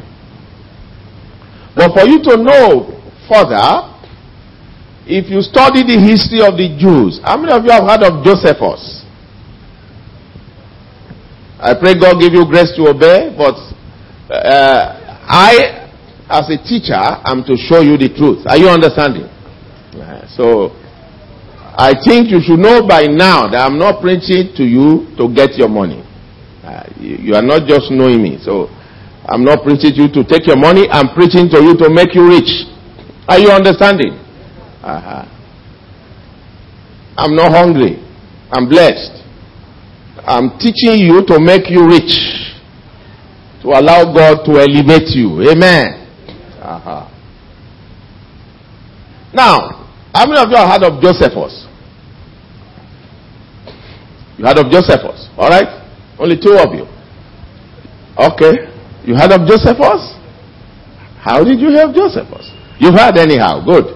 But 1.79 1.93
for 1.95 2.05
you 2.05 2.19
to 2.23 2.35
know 2.35 2.91
further, 3.31 3.87
if 5.07 5.31
you 5.31 5.39
study 5.39 5.79
the 5.87 5.95
history 5.95 6.43
of 6.43 6.59
the 6.59 6.75
Jews, 6.75 7.23
how 7.23 7.39
many 7.39 7.55
of 7.55 7.63
you 7.63 7.71
have 7.71 7.87
heard 7.87 8.03
of 8.03 8.19
Josephus? 8.19 9.07
I 11.55 11.71
pray 11.79 11.95
God 11.95 12.19
give 12.19 12.33
you 12.35 12.43
grace 12.51 12.75
to 12.75 12.91
obey, 12.91 13.31
but 13.31 13.55
uh, 14.27 15.23
I, 15.23 15.87
as 16.27 16.51
a 16.51 16.59
teacher, 16.59 16.99
am 16.99 17.47
to 17.47 17.55
show 17.55 17.79
you 17.79 17.95
the 17.95 18.11
truth. 18.11 18.43
Are 18.51 18.57
you 18.59 18.67
understanding? 18.67 19.31
So, 20.35 20.75
I 21.79 21.95
think 21.95 22.27
you 22.27 22.43
should 22.43 22.59
know 22.59 22.85
by 22.85 23.07
now 23.07 23.47
that 23.47 23.63
I'm 23.63 23.79
not 23.79 24.01
preaching 24.03 24.51
to 24.59 24.63
you 24.67 25.07
to 25.15 25.31
get 25.33 25.55
your 25.55 25.69
money. 25.69 26.03
Uh, 26.61 26.83
you, 26.99 27.31
you 27.31 27.35
are 27.35 27.41
not 27.41 27.67
just 27.67 27.89
knowing 27.89 28.21
me. 28.21 28.37
So, 28.43 28.67
I'm 29.27 29.43
not 29.43 29.63
preaching 29.63 29.91
to 29.93 30.01
you 30.03 30.07
to 30.13 30.23
take 30.23 30.47
your 30.47 30.57
money. 30.57 30.87
I'm 30.89 31.13
preaching 31.13 31.49
to 31.49 31.61
you 31.61 31.75
to 31.77 31.89
make 31.89 32.15
you 32.15 32.27
rich. 32.27 32.49
Are 33.27 33.37
you 33.37 33.49
understanding? 33.51 34.13
Uh-huh. 34.81 35.25
I'm 37.17 37.35
not 37.35 37.51
hungry. 37.51 37.99
I'm 38.51 38.67
blessed. 38.67 39.21
I'm 40.25 40.57
teaching 40.57 40.97
you 41.03 41.25
to 41.27 41.39
make 41.39 41.69
you 41.69 41.85
rich. 41.87 42.15
To 43.61 43.69
allow 43.75 44.13
God 44.13 44.45
to 44.45 44.51
elevate 44.57 45.09
you. 45.13 45.41
Amen. 45.51 46.07
Uh-huh. 46.61 47.09
Now, 49.33 49.85
how 50.13 50.25
many 50.25 50.39
of 50.41 50.49
you 50.49 50.55
have 50.57 50.69
heard 50.81 50.83
of 50.83 51.01
Josephus? 51.01 51.67
You 54.37 54.45
heard 54.45 54.57
of 54.57 54.71
Josephus, 54.71 55.27
alright? 55.37 55.67
Only 56.17 56.39
two 56.39 56.55
of 56.57 56.73
you. 56.73 56.87
Okay. 58.17 58.68
You 59.05 59.15
heard 59.15 59.31
of 59.31 59.47
Josephus? 59.47 60.15
How 61.19 61.43
did 61.43 61.59
you 61.59 61.69
hear 61.69 61.87
of 61.87 61.95
Josephus? 61.95 62.51
You've 62.79 62.95
heard 62.95 63.17
anyhow. 63.17 63.63
Good. 63.63 63.95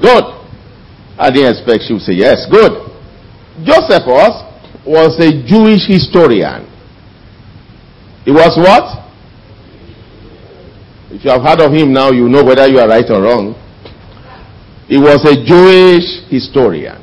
Good. 0.00 0.24
I 1.18 1.30
didn't 1.30 1.56
expect 1.56 1.84
you 1.88 1.98
to 1.98 2.04
say 2.04 2.12
yes. 2.12 2.46
Good. 2.50 2.72
Josephus 3.64 4.44
was 4.84 5.16
a 5.20 5.32
Jewish 5.44 5.88
historian. 5.88 6.68
He 8.24 8.30
was 8.32 8.56
what? 8.56 9.04
If 11.12 11.24
you 11.24 11.30
have 11.30 11.42
heard 11.42 11.60
of 11.60 11.72
him 11.72 11.92
now, 11.92 12.10
you 12.10 12.28
know 12.28 12.44
whether 12.44 12.66
you 12.66 12.78
are 12.78 12.88
right 12.88 13.08
or 13.08 13.22
wrong. 13.22 13.54
He 14.88 14.98
was 14.98 15.24
a 15.24 15.34
Jewish 15.34 16.28
historian. 16.28 17.02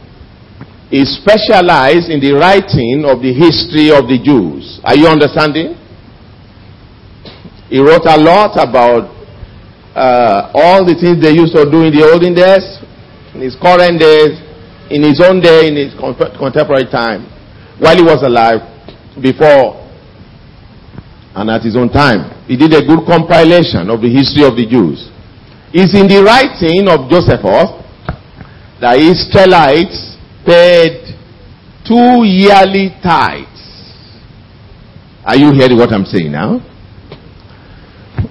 He 0.90 1.04
specialized 1.06 2.10
in 2.10 2.22
the 2.22 2.34
writing 2.38 3.04
of 3.06 3.22
the 3.22 3.34
history 3.34 3.90
of 3.90 4.06
the 4.06 4.22
Jews. 4.22 4.80
Are 4.86 4.96
you 4.96 5.08
understanding? 5.08 5.76
He 7.70 7.80
wrote 7.80 8.06
a 8.06 8.18
lot 8.18 8.56
about 8.58 9.10
uh, 9.96 10.52
all 10.54 10.86
the 10.86 10.96
things 10.96 11.22
they 11.22 11.32
used 11.32 11.54
to 11.56 11.70
do 11.70 11.84
in 11.84 11.94
the 11.94 12.04
olden 12.04 12.34
days, 12.34 12.66
in 13.34 13.42
his 13.42 13.56
current 13.56 14.00
days, 14.00 14.42
in 14.90 15.04
his 15.04 15.22
own 15.22 15.42
day, 15.42 15.68
in 15.68 15.76
his 15.76 15.94
contemporary 16.38 16.86
time, 16.90 17.26
while 17.80 17.96
he 17.96 18.04
was 18.04 18.22
alive, 18.24 18.62
before 19.22 19.80
and 21.36 21.50
at 21.50 21.62
his 21.62 21.76
own 21.76 21.90
time. 21.90 22.30
He 22.48 22.58
did 22.58 22.74
a 22.74 22.86
good 22.86 23.06
compilation 23.06 23.90
of 23.90 24.02
the 24.02 24.10
history 24.10 24.44
of 24.46 24.56
the 24.56 24.66
Jews. 24.66 25.10
It's 25.74 25.94
in 25.98 26.06
the 26.06 26.22
writing 26.22 26.86
of 26.90 27.10
Josephus 27.10 27.74
that 28.82 28.98
Israelites 29.02 30.18
paid 30.46 31.18
two 31.86 32.22
yearly 32.26 32.94
tithes. 33.02 33.50
Are 35.26 35.36
you 35.36 35.52
hearing 35.54 35.78
what 35.78 35.92
I'm 35.92 36.06
saying 36.06 36.32
now? 36.32 36.62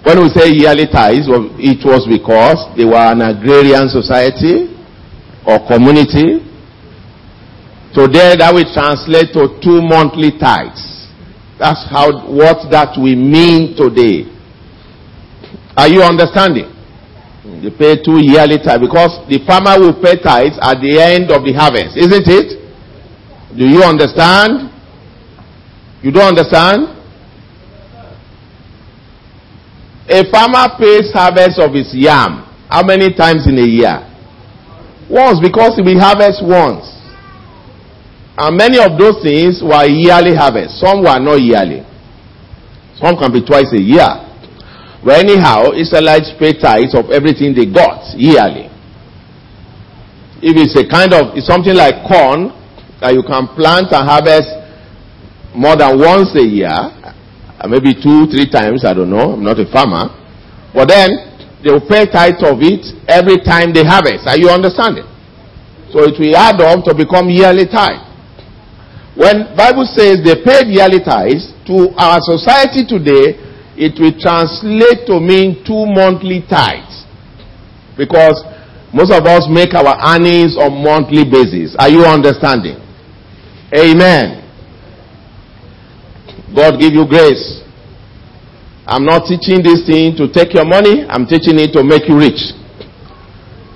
When 0.04 0.18
we 0.22 0.28
say 0.34 0.50
yearly 0.50 0.86
tithes, 0.90 1.26
it 1.30 1.80
was 1.86 2.06
because 2.10 2.58
they 2.76 2.84
were 2.84 2.98
an 2.98 3.22
agrarian 3.22 3.86
society 3.88 4.74
or 5.46 5.62
community. 5.66 6.42
Today 7.94 8.34
that 8.40 8.50
will 8.50 8.66
translate 8.72 9.30
to 9.36 9.58
two 9.62 9.78
monthly 9.82 10.34
tithes. 10.38 10.80
That's 11.58 11.86
how, 11.86 12.26
what 12.26 12.66
that 12.74 12.98
we 12.98 13.14
mean 13.14 13.76
today. 13.78 14.26
Are 15.76 15.86
you 15.88 16.02
understanding? 16.02 16.66
They 17.62 17.70
pay 17.70 18.02
two 18.02 18.18
yearly 18.22 18.58
tithes 18.58 18.82
because 18.82 19.22
the 19.30 19.38
farmer 19.46 19.78
will 19.78 19.94
pay 19.94 20.18
tithes 20.18 20.58
at 20.62 20.82
the 20.82 20.98
end 20.98 21.30
of 21.30 21.46
the 21.46 21.52
harvest, 21.54 21.94
isn't 21.94 22.26
it? 22.26 22.58
Do 23.54 23.66
you 23.68 23.82
understand? 23.86 24.70
You 26.02 26.10
don't 26.10 26.34
understand? 26.34 26.91
A 30.12 30.28
farmer 30.30 30.68
pays 30.76 31.08
harvest 31.12 31.58
of 31.58 31.72
his 31.72 31.88
yam. 31.96 32.44
How 32.68 32.82
many 32.84 33.14
times 33.14 33.48
in 33.48 33.56
a 33.56 33.64
year? 33.64 33.96
Once, 35.08 35.40
because 35.40 35.76
he 35.76 35.82
will 35.82 35.98
harvest 36.00 36.44
once. 36.44 36.84
And 38.36 38.56
many 38.56 38.76
of 38.76 38.98
those 39.00 39.22
things 39.24 39.62
were 39.64 39.84
yearly 39.88 40.36
harvest. 40.36 40.80
Some 40.80 41.00
were 41.00 41.16
not 41.18 41.40
yearly. 41.40 41.80
Some 43.00 43.16
can 43.16 43.32
be 43.32 43.40
twice 43.40 43.72
a 43.72 43.80
year. 43.80 44.08
But 45.04 45.24
anyhow, 45.24 45.72
Israelites 45.72 46.32
pay 46.38 46.52
tithes 46.60 46.94
of 46.94 47.10
everything 47.10 47.54
they 47.56 47.66
got 47.66 48.04
yearly. 48.16 48.68
If 50.44 50.54
it's 50.60 50.76
a 50.76 50.84
kind 50.88 51.12
of, 51.16 51.36
it's 51.36 51.46
something 51.46 51.74
like 51.74 52.04
corn 52.04 52.52
that 53.00 53.14
you 53.16 53.22
can 53.24 53.48
plant 53.56 53.90
and 53.90 54.04
harvest 54.04 54.48
more 55.56 55.76
than 55.76 55.98
once 55.98 56.36
a 56.36 56.44
year, 56.44 56.72
uh, 57.62 57.68
maybe 57.70 57.94
two, 57.94 58.26
three 58.26 58.50
times, 58.50 58.84
I 58.84 58.92
don't 58.92 59.10
know. 59.10 59.38
I'm 59.38 59.44
not 59.44 59.58
a 59.62 59.66
farmer. 59.70 60.10
But 60.74 60.90
then, 60.90 61.10
they 61.62 61.70
will 61.70 61.86
pay 61.86 62.10
tithe 62.10 62.42
of 62.42 62.58
it 62.58 62.82
every 63.06 63.38
time 63.38 63.70
they 63.70 63.86
harvest. 63.86 64.26
Are 64.26 64.36
you 64.36 64.50
understanding? 64.50 65.06
So 65.94 66.02
it 66.02 66.18
will 66.18 66.34
add 66.34 66.58
up 66.58 66.82
to 66.90 66.94
become 66.94 67.30
yearly 67.30 67.70
tithe. 67.70 68.02
When 69.14 69.54
Bible 69.54 69.86
says 69.86 70.24
they 70.24 70.42
paid 70.42 70.66
yearly 70.72 70.98
tithes, 71.04 71.52
to 71.70 71.94
our 71.94 72.18
society 72.26 72.82
today, 72.82 73.38
it 73.78 73.94
will 74.00 74.16
translate 74.18 75.06
to 75.06 75.20
mean 75.22 75.62
two 75.62 75.86
monthly 75.86 76.42
tithes. 76.50 77.06
Because 77.96 78.42
most 78.92 79.12
of 79.12 79.22
us 79.24 79.46
make 79.46 79.74
our 79.74 79.94
earnings 80.02 80.56
on 80.58 80.82
monthly 80.82 81.22
basis. 81.22 81.76
Are 81.78 81.88
you 81.88 82.02
understanding? 82.02 82.80
Amen. 83.70 84.41
God 86.54 86.78
give 86.78 86.92
you 86.92 87.06
grace. 87.06 87.60
I'm 88.86 89.04
not 89.04 89.24
teaching 89.26 89.62
this 89.62 89.86
thing 89.86 90.16
to 90.16 90.28
take 90.28 90.52
your 90.54 90.66
money. 90.66 91.06
I'm 91.08 91.26
teaching 91.26 91.58
it 91.58 91.72
to 91.72 91.84
make 91.84 92.08
you 92.08 92.18
rich. 92.18 92.52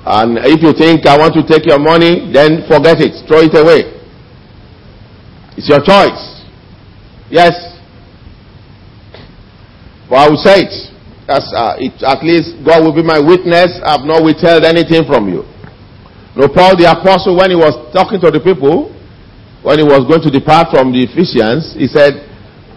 And 0.07 0.39
if 0.45 0.63
you 0.63 0.71
think 0.77 1.07
I 1.07 1.19
want 1.19 1.35
to 1.35 1.43
take 1.43 1.67
your 1.67 1.79
money, 1.79 2.31
then 2.31 2.63
forget 2.69 3.03
it. 3.03 3.27
Throw 3.27 3.43
it 3.43 3.55
away. 3.59 3.91
It's 5.57 5.69
your 5.69 5.81
choice. 5.83 6.47
Yes. 7.31 7.55
But 10.11 10.17
I 10.17 10.29
will 10.31 10.39
say 10.39 10.69
it. 10.69 10.75
That's, 11.27 11.51
uh, 11.51 11.75
it, 11.79 11.99
at 12.07 12.23
least 12.23 12.55
God 12.63 12.87
will 12.87 12.95
be 12.95 13.03
my 13.03 13.19
witness. 13.19 13.83
I've 13.83 14.07
not 14.07 14.23
withheld 14.23 14.63
anything 14.63 15.03
from 15.11 15.27
you. 15.27 15.43
No, 16.39 16.47
Paul 16.47 16.77
the 16.79 16.87
apostle, 16.87 17.35
when 17.35 17.51
he 17.51 17.57
was 17.57 17.75
talking 17.91 18.21
to 18.21 18.31
the 18.31 18.39
people, 18.39 18.95
when 19.67 19.81
he 19.81 19.87
was 19.87 20.07
going 20.07 20.23
to 20.23 20.31
depart 20.31 20.71
from 20.71 20.93
the 20.95 21.03
Ephesians, 21.03 21.75
he 21.75 21.91
said, 21.91 22.23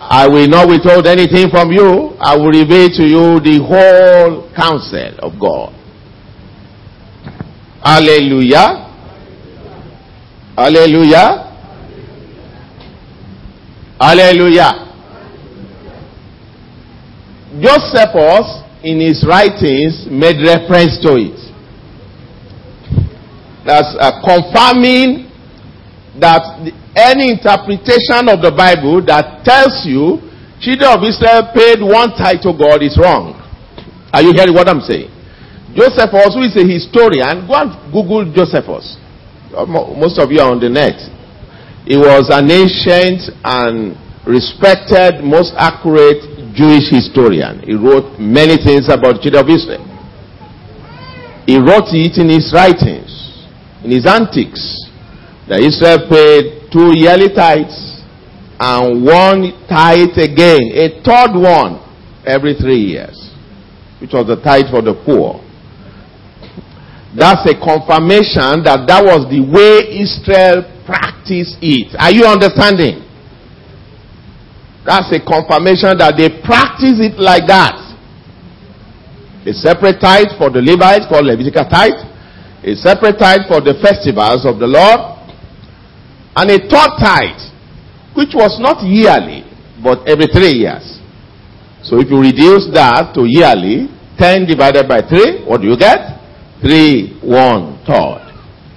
I 0.02 0.28
will 0.28 0.48
not 0.48 0.68
withhold 0.68 1.08
anything 1.08 1.50
from 1.50 1.72
you. 1.72 2.16
I 2.20 2.36
will 2.36 2.50
reveal 2.50 2.90
to 2.90 3.04
you 3.04 3.40
the 3.40 3.60
whole 3.62 4.50
counsel 4.56 5.20
of 5.20 5.40
God. 5.40 5.76
Hallelujah. 7.84 8.88
Hallelujah. 10.58 11.46
Hallelujah. 14.00 14.86
Josephus, 17.62 18.64
in 18.84 19.00
his 19.02 19.26
writings, 19.28 20.08
made 20.10 20.40
reference 20.46 21.00
to 21.04 21.16
it. 21.18 21.40
That's 23.66 23.96
uh, 24.00 24.22
confirming 24.24 25.29
that 26.20 26.44
the, 26.64 26.72
any 26.96 27.32
interpretation 27.32 28.28
of 28.28 28.44
the 28.44 28.52
Bible 28.52 29.04
that 29.08 29.44
tells 29.44 29.84
you 29.88 30.20
children 30.60 30.92
of 30.92 31.02
Israel 31.04 31.52
paid 31.56 31.80
one 31.80 32.12
tithe 32.16 32.44
to 32.44 32.52
God 32.52 32.84
is 32.84 33.00
wrong. 33.00 33.36
Are 34.12 34.22
you 34.22 34.34
hearing 34.36 34.54
what 34.54 34.68
I'm 34.68 34.82
saying? 34.82 35.10
Josephus, 35.74 36.34
who 36.34 36.44
is 36.44 36.56
a 36.58 36.66
historian, 36.66 37.46
go 37.46 37.54
and 37.56 37.72
Google 37.94 38.26
Josephus. 38.34 38.98
Uh, 39.54 39.66
most 39.66 40.18
of 40.20 40.32
you 40.32 40.42
are 40.42 40.52
on 40.52 40.60
the 40.60 40.70
net. 40.70 40.98
He 41.86 41.98
was 41.98 42.30
an 42.34 42.50
ancient 42.50 43.30
and 43.46 43.94
respected, 44.26 45.24
most 45.24 45.54
accurate 45.58 46.54
Jewish 46.54 46.90
historian. 46.90 47.62
He 47.62 47.74
wrote 47.78 48.20
many 48.20 48.58
things 48.58 48.90
about 48.90 49.22
children 49.22 49.46
of 49.46 49.50
Israel. 49.50 49.86
He 51.46 51.58
wrote 51.58 51.90
it 51.94 52.18
in 52.18 52.30
his 52.30 52.54
writings, 52.54 53.10
in 53.82 53.90
his 53.90 54.06
antiques, 54.06 54.89
that 55.50 55.66
Israel 55.66 56.06
paid 56.06 56.70
two 56.72 56.94
yearly 56.94 57.34
tithes 57.34 58.06
and 58.62 59.02
one 59.04 59.50
tithe 59.66 60.14
again, 60.14 60.70
a 60.78 61.02
third 61.02 61.34
one 61.34 61.82
every 62.26 62.54
three 62.54 62.94
years, 62.94 63.18
which 64.00 64.14
was 64.14 64.28
the 64.28 64.38
tithe 64.38 64.70
for 64.70 64.86
the 64.86 64.94
poor. 64.94 65.42
That's 67.18 67.42
a 67.50 67.58
confirmation 67.58 68.62
that 68.70 68.86
that 68.86 69.02
was 69.02 69.26
the 69.26 69.42
way 69.42 69.90
Israel 69.98 70.62
practiced 70.86 71.58
it. 71.66 71.98
Are 71.98 72.14
you 72.14 72.30
understanding? 72.30 73.02
That's 74.86 75.10
a 75.10 75.22
confirmation 75.22 75.98
that 75.98 76.14
they 76.14 76.30
practice 76.46 77.02
it 77.02 77.18
like 77.18 77.50
that. 77.50 77.82
A 79.50 79.54
separate 79.54 79.98
tithe 79.98 80.38
for 80.38 80.54
the 80.54 80.62
Levites 80.62 81.10
called 81.10 81.26
Levitical 81.26 81.66
tithe. 81.66 82.06
A 82.62 82.76
separate 82.78 83.18
tithe 83.18 83.50
for 83.50 83.62
the 83.66 83.74
festivals 83.82 84.46
of 84.46 84.60
the 84.60 84.68
Lord. 84.68 85.19
And 86.40 86.48
a 86.52 86.60
third 86.72 86.92
tithe, 87.04 87.44
which 88.16 88.32
was 88.34 88.56
not 88.64 88.80
yearly, 88.88 89.44
but 89.84 90.08
every 90.08 90.28
three 90.32 90.64
years. 90.64 91.04
So 91.84 92.00
if 92.00 92.08
you 92.10 92.20
reduce 92.20 92.72
that 92.72 93.12
to 93.16 93.28
yearly, 93.28 93.92
10 94.18 94.48
divided 94.48 94.88
by 94.88 95.02
3, 95.02 95.44
what 95.46 95.60
do 95.62 95.68
you 95.68 95.78
get? 95.78 96.20
three 96.62 97.18
one 97.24 97.80
third. 97.86 98.28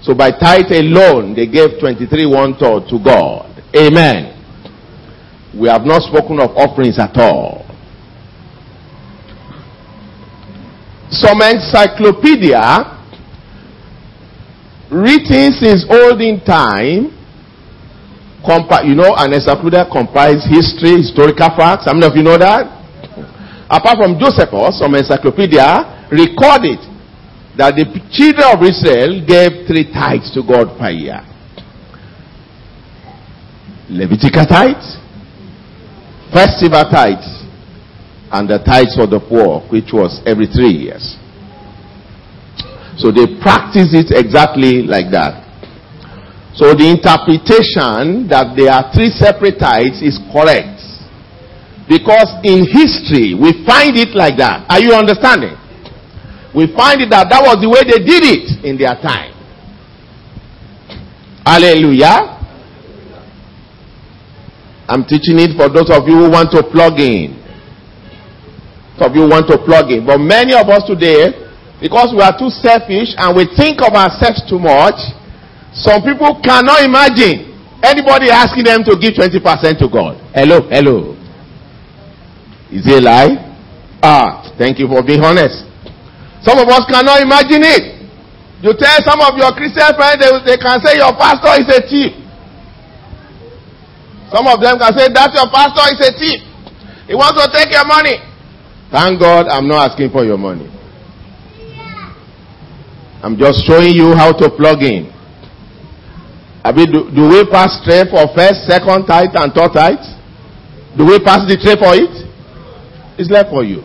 So 0.03 0.15
by 0.15 0.31
tithe 0.31 0.71
alone, 0.71 1.35
they 1.35 1.47
gave 1.47 1.79
23 1.81 2.27
one 2.27 2.55
third 2.55 2.89
to 2.91 2.99
God. 3.03 3.51
Amen. 3.75 4.39
We 5.59 5.69
have 5.69 5.83
not 5.83 6.03
spoken 6.03 6.41
of 6.41 6.51
offerings 6.57 6.99
at 6.99 7.17
all. 7.17 7.67
Some 11.11 11.43
encyclopedia 11.43 12.99
written 14.91 15.53
since 15.53 15.85
olden 15.89 16.43
time 16.45 17.22
compi- 18.45 18.87
you 18.87 18.95
know 18.95 19.15
an 19.17 19.33
encyclopedia 19.33 19.87
compiles 19.91 20.45
history 20.47 21.01
historical 21.03 21.49
facts 21.57 21.87
how 21.87 21.95
many 21.95 22.07
of 22.07 22.15
you 22.17 22.23
know 22.23 22.37
that 22.37 22.67
apart 23.71 23.97
from 23.99 24.19
josephus 24.19 24.79
some 24.79 24.95
encyclopedia 24.95 26.07
recorded 26.11 26.79
that 27.57 27.77
the 27.77 27.85
children 28.09 28.49
of 28.49 28.65
Israel 28.65 29.21
gave 29.29 29.69
three 29.69 29.85
tithes 29.93 30.33
to 30.33 30.41
God 30.41 30.73
per 30.81 30.89
year. 30.89 31.21
Levitical 33.93 34.47
tithes, 34.49 34.97
festival 36.33 36.85
tithes, 36.89 37.45
and 38.33 38.49
the 38.49 38.57
tithes 38.65 38.97
for 38.97 39.07
the 39.07 39.21
poor, 39.21 39.61
which 39.69 39.93
was 39.93 40.23
every 40.25 40.47
three 40.49 40.73
years. 40.73 41.21
So 42.97 43.13
they 43.13 43.29
practice 43.41 43.93
it 43.93 44.17
exactly 44.17 44.81
like 44.89 45.13
that. 45.13 45.45
So 46.55 46.75
the 46.77 46.85
interpretation 46.85 48.29
that 48.29 48.53
there 48.57 48.73
are 48.73 48.93
three 48.93 49.09
separate 49.09 49.59
tithes 49.59 50.03
is 50.05 50.21
correct. 50.33 50.81
Because 51.89 52.29
in 52.45 52.69
history, 52.69 53.33
we 53.35 53.65
find 53.65 53.97
it 53.97 54.15
like 54.15 54.37
that. 54.39 54.65
Are 54.69 54.81
you 54.81 54.93
understanding? 54.93 55.57
we 56.55 56.69
find 56.77 57.01
it 57.01 57.09
that 57.11 57.33
that 57.33 57.41
was 57.41 57.57
the 57.65 57.69
way 57.69 57.81
they 57.81 58.01
did 58.05 58.23
it 58.29 58.61
in 58.65 58.77
their 58.77 58.93
time. 59.01 59.33
Hallelujah. 61.45 62.39
I'm 64.87 65.09
teaching 65.09 65.41
it 65.41 65.57
for 65.57 65.73
those 65.73 65.89
of 65.89 66.05
you 66.05 66.29
who 66.29 66.29
want 66.29 66.53
to 66.53 66.61
plug 66.61 67.01
in. 67.01 67.41
Some 69.01 69.11
of 69.11 69.17
you 69.17 69.25
want 69.25 69.49
to 69.49 69.57
plug 69.65 69.89
in. 69.89 70.05
But 70.05 70.21
many 70.21 70.53
of 70.53 70.69
us 70.69 70.85
today, 70.85 71.33
because 71.81 72.13
we 72.13 72.21
are 72.21 72.37
too 72.37 72.53
selfish 72.53 73.17
and 73.17 73.33
we 73.33 73.49
think 73.57 73.81
of 73.81 73.97
ourselves 73.97 74.45
too 74.45 74.61
much, 74.61 75.01
some 75.75 76.03
people 76.03 76.41
cannot 76.45 76.85
imagine 76.85 77.49
anybody 77.83 78.31
asking 78.31 78.65
them 78.65 78.85
to 78.85 78.97
give 79.01 79.15
20% 79.15 79.41
to 79.81 79.89
God. 79.89 80.21
Hello, 80.35 80.61
hello. 80.69 81.17
Is 82.71 82.87
it 82.87 82.99
a 82.99 83.05
lie? 83.05 83.37
Ah, 84.03 84.53
thank 84.59 84.79
you 84.79 84.89
for 84.89 85.03
being 85.03 85.21
honest. 85.23 85.65
Some 86.43 86.59
of 86.59 86.69
us 86.69 86.85
cannot 86.91 87.23
imagine 87.23 87.63
it. 87.63 88.03
You 88.63 88.73
tell 88.79 88.99
some 89.05 89.21
of 89.21 89.37
your 89.37 89.53
Christian 89.53 89.91
friends, 89.95 90.19
they, 90.23 90.31
they 90.55 90.59
can 90.59 90.81
say 90.81 90.97
your 90.97 91.13
pastor 91.15 91.55
is 91.61 91.69
a 91.69 91.81
thief. 91.87 92.13
Some 94.33 94.47
of 94.49 94.61
them 94.63 94.79
can 94.79 94.93
say 94.97 95.13
that 95.13 95.31
your 95.37 95.49
pastor 95.53 95.93
is 95.93 96.01
a 96.09 96.13
thief. 96.17 96.41
He 97.07 97.15
wants 97.15 97.37
to 97.37 97.51
take 97.53 97.71
your 97.71 97.85
money. 97.85 98.17
Thank 98.91 99.21
God 99.21 99.49
I'm 99.49 99.69
not 99.69 99.91
asking 99.93 100.11
for 100.11 100.25
your 100.25 100.39
money. 100.39 100.69
I'm 103.23 103.37
just 103.37 103.65
showing 103.67 103.93
you 103.95 104.15
how 104.15 104.33
to 104.33 104.49
plug 104.51 104.83
in. 104.83 105.12
I 106.65 106.71
mean, 106.71 106.93
do, 106.95 107.11
do 107.11 107.23
we 107.29 107.43
pass 107.51 107.83
tray 107.83 108.07
for 108.07 108.23
first, 108.35 108.71
second 108.71 109.07
tithe, 109.07 109.35
and 109.35 109.51
third 109.53 109.75
tithe? 109.75 110.07
Do 110.97 111.07
we 111.07 111.19
pass 111.19 111.43
the 111.51 111.59
tray 111.59 111.75
for 111.75 111.91
it? 111.99 112.15
It's 113.19 113.31
left 113.31 113.51
for 113.51 113.65
you. 113.65 113.83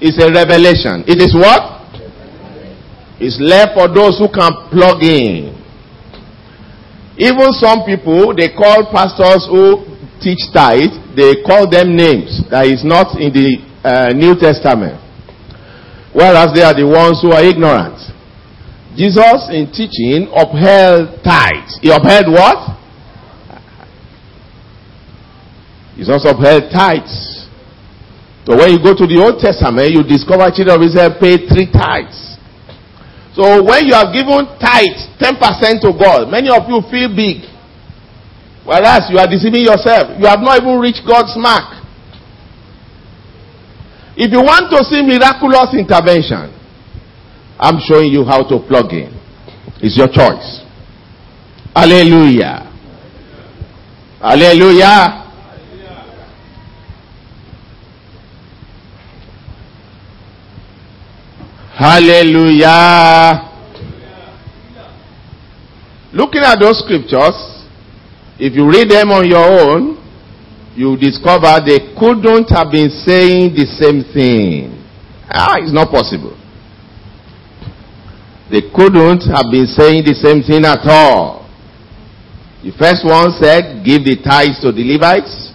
It's 0.00 0.20
a 0.20 0.28
revelation. 0.28 1.04
It 1.08 1.20
is 1.20 1.32
what? 1.32 1.80
It's 3.20 3.40
left 3.40 3.76
for 3.76 3.88
those 3.88 4.16
who 4.20 4.28
can 4.28 4.52
plug 4.72 5.00
in. 5.04 5.56
Even 7.20 7.52
some 7.52 7.84
people, 7.84 8.32
they 8.36 8.48
call 8.52 8.88
pastors 8.92 9.44
who 9.48 9.84
teach 10.20 10.40
tithe, 10.52 10.92
they 11.16 11.40
call 11.44 11.68
them 11.68 11.96
names 11.96 12.44
that 12.48 12.64
is 12.68 12.84
not 12.84 13.16
in 13.20 13.32
the 13.32 13.60
uh, 13.84 14.12
New 14.16 14.36
Testament. 14.36 14.96
Whereas 16.12 16.52
they 16.56 16.64
are 16.64 16.72
the 16.76 16.88
ones 16.88 17.20
who 17.20 17.32
are 17.32 17.44
ignorant. 17.44 18.00
Jesus 18.96 19.48
in 19.50 19.70
teaching 19.70 20.26
upheld 20.34 21.22
tithes. 21.22 21.78
He 21.80 21.90
upheld 21.90 22.32
what? 22.32 22.76
Jesus 25.96 26.24
upheld 26.24 26.72
tithes. 26.72 27.46
So 28.46 28.56
when 28.56 28.72
you 28.72 28.80
go 28.82 28.96
to 28.96 29.06
the 29.06 29.20
Old 29.20 29.38
Testament, 29.38 29.92
you 29.92 30.02
discover 30.02 30.50
children 30.50 30.80
of 30.80 30.82
Israel 30.82 31.12
paid 31.20 31.46
three 31.46 31.70
tithes. 31.70 32.40
So 33.36 33.62
when 33.62 33.86
you 33.86 33.94
have 33.94 34.10
given 34.10 34.48
tithes, 34.58 35.06
10% 35.22 35.38
to 35.86 35.94
God, 35.94 36.26
many 36.32 36.50
of 36.50 36.66
you 36.66 36.82
feel 36.90 37.14
big. 37.14 37.46
Whereas 38.66 39.06
you 39.08 39.18
are 39.22 39.28
deceiving 39.28 39.62
yourself. 39.64 40.18
You 40.18 40.26
have 40.26 40.40
not 40.40 40.60
even 40.60 40.80
reached 40.80 41.06
God's 41.06 41.32
mark. 41.38 41.78
If 44.16 44.32
you 44.32 44.42
want 44.42 44.68
to 44.74 44.84
see 44.84 45.00
miraculous 45.00 45.72
intervention, 45.72 46.59
I'm 47.62 47.78
showing 47.78 48.10
you 48.10 48.24
how 48.24 48.42
to 48.48 48.58
plug 48.66 48.90
in. 48.94 49.12
It's 49.82 49.96
your 49.96 50.08
choice. 50.08 50.64
Hallelujah. 51.76 52.72
Hallelujah. 54.18 55.20
Hallelujah. 61.76 63.48
Looking 66.14 66.42
at 66.42 66.56
those 66.60 66.82
scriptures, 66.82 67.66
if 68.38 68.54
you 68.54 68.66
read 68.68 68.90
them 68.90 69.10
on 69.10 69.28
your 69.28 69.44
own, 69.44 70.00
you 70.74 70.96
discover 70.96 71.60
they 71.64 71.92
couldn't 71.98 72.48
have 72.48 72.72
been 72.72 72.88
saying 72.88 73.52
the 73.52 73.66
same 73.76 74.02
thing. 74.14 74.82
Ah, 75.28 75.56
it's 75.58 75.72
not 75.72 75.90
possible. 75.90 76.39
They 78.50 78.62
couldn't 78.74 79.30
have 79.30 79.46
been 79.50 79.66
saying 79.70 80.02
the 80.04 80.14
same 80.18 80.42
thing 80.42 80.66
at 80.66 80.82
all. 80.82 81.46
The 82.66 82.74
first 82.76 83.06
one 83.06 83.30
said, 83.38 83.86
give 83.86 84.02
the 84.04 84.18
tithes 84.20 84.60
to 84.60 84.72
the 84.74 84.82
Levites. 84.84 85.54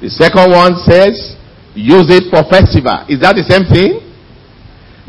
The 0.00 0.08
second 0.08 0.54
one 0.54 0.78
says, 0.86 1.36
use 1.74 2.06
it 2.08 2.30
for 2.30 2.46
festival. 2.46 3.02
Is 3.10 3.18
that 3.20 3.34
the 3.34 3.44
same 3.44 3.66
thing? 3.66 3.98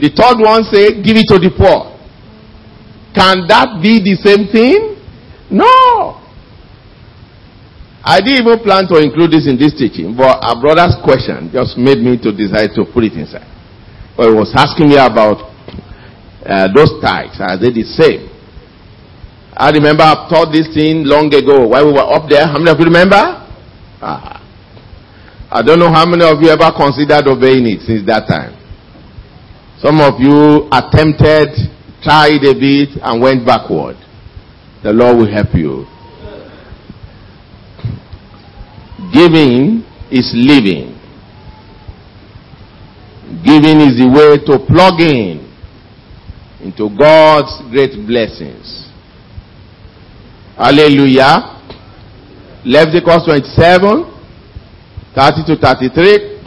The 0.02 0.10
third 0.10 0.42
one 0.42 0.66
say, 0.66 0.98
give 1.00 1.14
it 1.16 1.30
to 1.30 1.38
the 1.38 1.54
poor. 1.54 1.94
Can 3.14 3.46
that 3.48 3.78
be 3.78 4.02
the 4.02 4.18
same 4.18 4.50
thing? 4.50 4.98
No. 5.54 6.18
I 8.02 8.18
didn't 8.22 8.48
even 8.48 8.60
plan 8.66 8.88
to 8.90 8.98
include 8.98 9.32
this 9.32 9.46
in 9.46 9.60
this 9.60 9.78
teaching, 9.78 10.16
but 10.18 10.42
a 10.42 10.58
brother's 10.60 10.98
question 11.04 11.52
just 11.54 11.78
made 11.78 12.00
me 12.02 12.18
to 12.18 12.32
decide 12.34 12.74
to 12.76 12.86
put 12.90 13.04
it 13.06 13.14
inside. 13.14 13.46
But 14.18 14.30
he 14.30 14.36
was 14.36 14.52
asking 14.56 14.90
me 14.90 14.98
about 14.98 15.49
uh, 16.46 16.68
those 16.74 16.92
tithes. 17.02 17.36
Are 17.40 17.58
they 17.60 17.72
the 17.72 17.84
same? 17.84 18.30
I 19.60 19.72
remember 19.72 20.04
I've 20.04 20.30
taught 20.30 20.54
this 20.54 20.74
thing 20.74 21.04
long 21.04 21.28
ago 21.34 21.68
while 21.68 21.86
we 21.86 21.92
were 21.92 22.08
up 22.16 22.30
there. 22.30 22.46
How 22.48 22.58
many 22.58 22.72
of 22.72 22.80
you 22.80 22.86
remember? 22.86 23.20
Ah. 24.02 24.40
I 25.52 25.62
don't 25.64 25.80
know 25.80 25.92
how 25.92 26.06
many 26.06 26.24
of 26.24 26.40
you 26.42 26.48
ever 26.50 26.72
considered 26.72 27.28
obeying 27.28 27.66
it 27.68 27.82
since 27.82 28.06
that 28.06 28.28
time. 28.30 28.56
Some 29.80 30.00
of 30.00 30.20
you 30.20 30.70
attempted, 30.72 31.50
tried 32.04 32.40
a 32.46 32.54
bit, 32.54 32.96
and 33.02 33.22
went 33.22 33.46
backward. 33.46 33.98
The 34.84 34.94
Lord 34.94 35.18
will 35.18 35.32
help 35.32 35.54
you. 35.56 35.84
Giving 39.12 39.84
is 40.12 40.32
living. 40.36 40.96
Giving 43.44 43.82
is 43.82 43.98
the 43.98 44.08
way 44.08 44.38
to 44.46 44.66
plug 44.66 45.02
in 45.02 45.49
into 46.62 46.90
God's 46.98 47.62
great 47.72 47.96
blessings. 48.06 48.90
Hallelujah. 50.58 51.56
Leviticus 52.66 53.24
27, 53.24 54.04
30 55.16 55.46
to 55.48 55.56
33. 55.56 56.40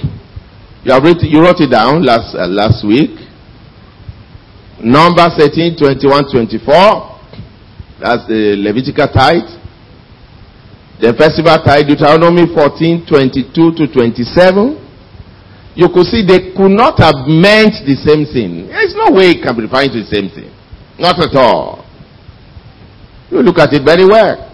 You, 0.85 0.93
have 0.93 1.03
written, 1.03 1.31
you 1.31 1.41
wrote 1.41 1.61
it 1.61 1.71
down 1.71 2.05
last, 2.05 2.35
uh, 2.35 2.47
last 2.47 2.85
week. 2.87 3.17
Numbers 4.83 5.39
18, 5.41 5.79
21, 5.79 6.31
24. 6.31 7.13
That's 8.01 8.27
the 8.27 8.57
Levitical 8.59 9.09
tithe. 9.09 9.49
The 11.01 11.15
festival 11.15 11.57
tithe, 11.65 11.87
Deuteronomy 11.87 12.53
14, 12.53 13.07
22 13.07 13.73
to 13.79 13.87
27. 13.93 14.82
You 15.75 15.89
could 15.89 16.07
see 16.07 16.25
they 16.27 16.53
could 16.53 16.71
not 16.71 16.99
have 16.99 17.25
meant 17.27 17.81
the 17.89 17.97
same 17.97 18.27
thing. 18.29 18.69
There's 18.69 18.95
no 18.95 19.11
way 19.11 19.33
it 19.33 19.43
can 19.43 19.57
be 19.57 19.63
referring 19.63 19.91
to 19.93 20.05
the 20.05 20.11
same 20.11 20.29
thing. 20.29 20.53
Not 20.99 21.19
at 21.19 21.35
all. 21.35 21.85
You 23.31 23.41
look 23.41 23.59
at 23.59 23.73
it 23.73 23.83
very 23.85 24.05
well. 24.05 24.51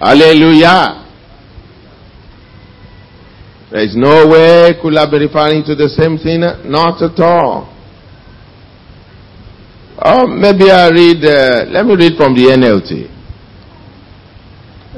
Hallelujah. 0.00 0.98
There 3.70 3.84
is 3.84 3.94
no 3.96 4.26
way 4.26 4.74
could 4.82 4.96
I 4.96 5.08
be 5.08 5.18
referring 5.18 5.62
to 5.64 5.76
the 5.76 5.88
same 5.88 6.18
thing. 6.18 6.40
Not 6.68 7.00
at 7.00 7.18
all. 7.20 7.70
Oh, 10.04 10.26
maybe 10.26 10.68
I 10.68 10.88
read, 10.88 11.24
uh, 11.24 11.70
let 11.70 11.86
me 11.86 11.94
read 11.94 12.16
from 12.16 12.34
the 12.34 12.50
NLT. 12.50 13.06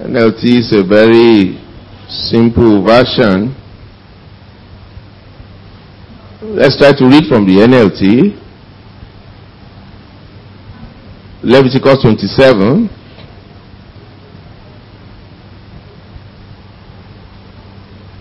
NLT 0.08 0.44
is 0.58 0.72
a 0.72 0.82
very 0.82 1.60
simple 2.08 2.82
version. 2.82 3.54
Let's 6.52 6.76
try 6.76 6.92
to 6.92 7.04
read 7.06 7.24
from 7.26 7.46
the 7.46 7.56
NLT. 7.64 8.40
Leviticus 11.42 12.02
27. 12.02 12.88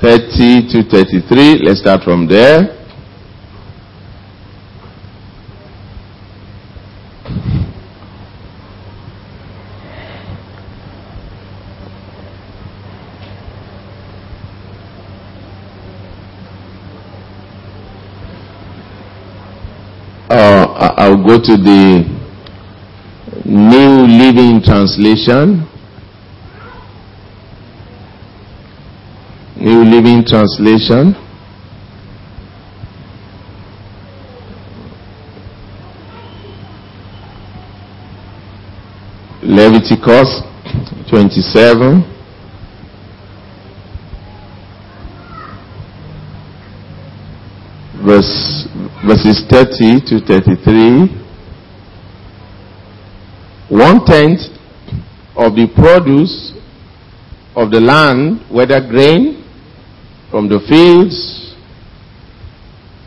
Thirty 0.02 0.68
to 0.70 0.84
thirty-three. 0.90 1.60
Let's 1.64 1.80
start 1.80 2.04
from 2.04 2.28
there. 2.28 2.78
Uh, 20.30 20.94
I'll 20.98 21.13
go 21.26 21.40
to 21.40 21.56
the 21.56 22.04
New 23.46 24.08
Living 24.08 24.62
Translation. 24.62 25.66
New 29.56 29.84
Living 29.86 30.26
Translation. 30.26 31.16
Leviticus 39.42 40.42
27. 41.10 42.04
Verse, 48.06 48.68
verses 49.06 49.44
30 49.50 50.00
to 50.08 50.20
33. 50.26 51.24
One 53.70 54.06
tenth 54.06 54.40
of 55.36 55.56
the 55.56 55.68
produce 55.76 56.54
of 57.56 57.70
the 57.70 57.82
land, 57.82 58.50
whether 58.50 58.80
grain 58.80 59.44
from 60.32 60.48
the 60.48 60.60
fields 60.70 61.54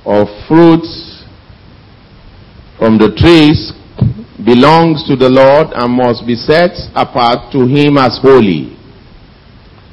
or 0.04 0.26
fruits 0.46 1.24
from 2.78 2.98
the 2.98 3.14
trees, 3.16 3.72
belongs 4.44 5.02
to 5.08 5.16
the 5.16 5.30
Lord 5.30 5.68
and 5.72 5.92
must 5.96 6.26
be 6.26 6.36
set 6.36 6.76
apart 6.94 7.50
to 7.52 7.64
Him 7.66 7.96
as 7.96 8.18
holy. 8.20 8.76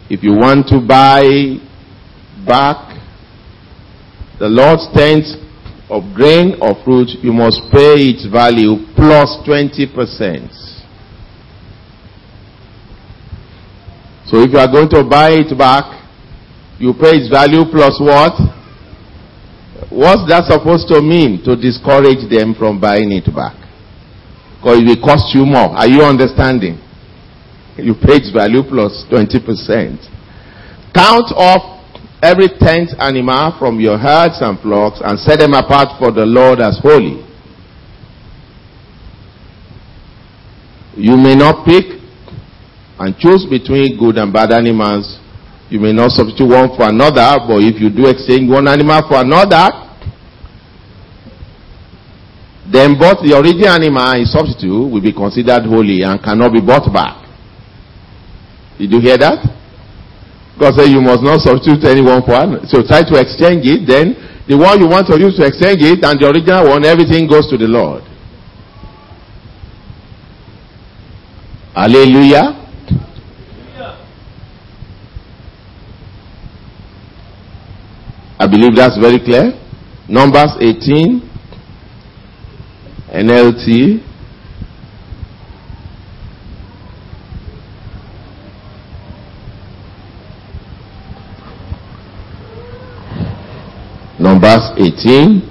If 0.10 0.22
you 0.22 0.34
want 0.34 0.68
to 0.68 0.82
buy 0.86 1.24
back 2.46 3.00
the 4.38 4.50
Lord's 4.50 4.86
tenth 4.94 5.43
of 5.94 6.02
grain 6.18 6.58
or 6.58 6.74
fruit, 6.84 7.22
you 7.22 7.32
must 7.32 7.62
pay 7.70 8.10
its 8.10 8.26
value 8.26 8.82
plus 8.98 9.30
20%. 9.46 9.94
So 14.26 14.42
if 14.42 14.50
you 14.50 14.58
are 14.58 14.72
going 14.72 14.90
to 14.90 15.06
buy 15.06 15.38
it 15.38 15.54
back, 15.54 15.86
you 16.82 16.98
pay 16.98 17.22
its 17.22 17.30
value 17.30 17.62
plus 17.70 18.02
what? 18.02 18.34
What's 19.94 20.26
that 20.34 20.50
supposed 20.50 20.90
to 20.90 20.98
mean? 20.98 21.46
To 21.46 21.54
discourage 21.54 22.26
them 22.26 22.58
from 22.58 22.82
buying 22.82 23.14
it 23.14 23.30
back. 23.30 23.54
Because 24.58 24.82
it 24.82 24.90
will 24.90 25.04
cost 25.06 25.30
you 25.38 25.46
more. 25.46 25.78
Are 25.78 25.86
you 25.86 26.02
understanding? 26.02 26.82
You 27.78 27.94
pay 27.94 28.18
its 28.18 28.34
value 28.34 28.66
plus 28.66 29.06
20%. 29.14 29.38
Count 30.90 31.30
off 31.38 31.73
every 32.24 32.48
tenth 32.48 32.96
animal 33.00 33.52
from 33.60 33.80
your 33.80 33.98
herds 34.00 34.40
and 34.40 34.58
flocks 34.62 35.02
and 35.04 35.20
set 35.20 35.40
them 35.40 35.54
apart 35.54 36.00
for 36.00 36.10
the 36.12 36.26
Lord 36.26 36.62
as 36.62 36.80
holy. 36.82 37.20
You 40.96 41.18
may 41.18 41.36
not 41.36 41.66
pick 41.66 42.00
and 43.00 43.18
choose 43.18 43.46
between 43.50 44.00
good 44.00 44.18
and 44.18 44.32
bad 44.32 44.54
animals. 44.54 45.20
You 45.70 45.80
may 45.82 45.92
not 45.92 46.12
substitute 46.12 46.48
one 46.48 46.70
for 46.78 46.88
another, 46.88 47.44
but 47.44 47.60
if 47.60 47.82
you 47.82 47.90
do 47.90 48.08
exchange 48.08 48.50
one 48.50 48.68
animal 48.70 49.02
for 49.10 49.20
another, 49.20 49.84
then 52.72 52.96
both 52.98 53.20
the 53.20 53.36
original 53.36 53.70
animal 53.76 54.16
and 54.16 54.26
substitute 54.28 54.88
will 54.88 55.02
be 55.02 55.12
considered 55.12 55.66
holy 55.66 56.04
and 56.04 56.24
cannot 56.24 56.54
be 56.54 56.62
bought 56.62 56.88
back. 56.94 57.20
Did 58.78 58.92
you 58.92 59.02
hear 59.02 59.18
that? 59.18 59.44
God 60.60 60.76
said 60.76 60.90
you 60.90 61.02
must 61.02 61.24
not 61.24 61.42
substitute 61.42 61.84
anyone 61.86 62.22
for 62.22 62.34
another. 62.38 62.66
So 62.68 62.86
try 62.86 63.02
to 63.02 63.16
exchange 63.20 63.66
it, 63.66 63.88
then 63.88 64.14
the 64.48 64.58
one 64.58 64.80
you 64.80 64.88
want 64.88 65.08
to 65.08 65.20
use 65.20 65.36
to 65.38 65.46
exchange 65.46 65.82
it 65.82 66.04
and 66.04 66.20
the 66.20 66.30
original 66.30 66.70
one, 66.70 66.86
everything 66.86 67.28
goes 67.28 67.50
to 67.50 67.58
the 67.58 67.68
Lord. 67.68 68.04
Hallelujah. 71.74 72.60
I 78.40 78.48
believe 78.48 78.76
that's 78.76 78.98
very 79.00 79.20
clear. 79.20 79.54
Numbers 80.08 80.58
18, 80.60 81.22
NLT. 83.14 84.13
Numbers 94.24 94.72
18. 94.78 95.50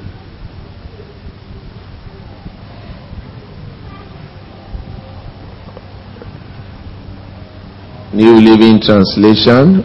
New 8.15 8.41
Living 8.41 8.81
Translation 8.81 9.85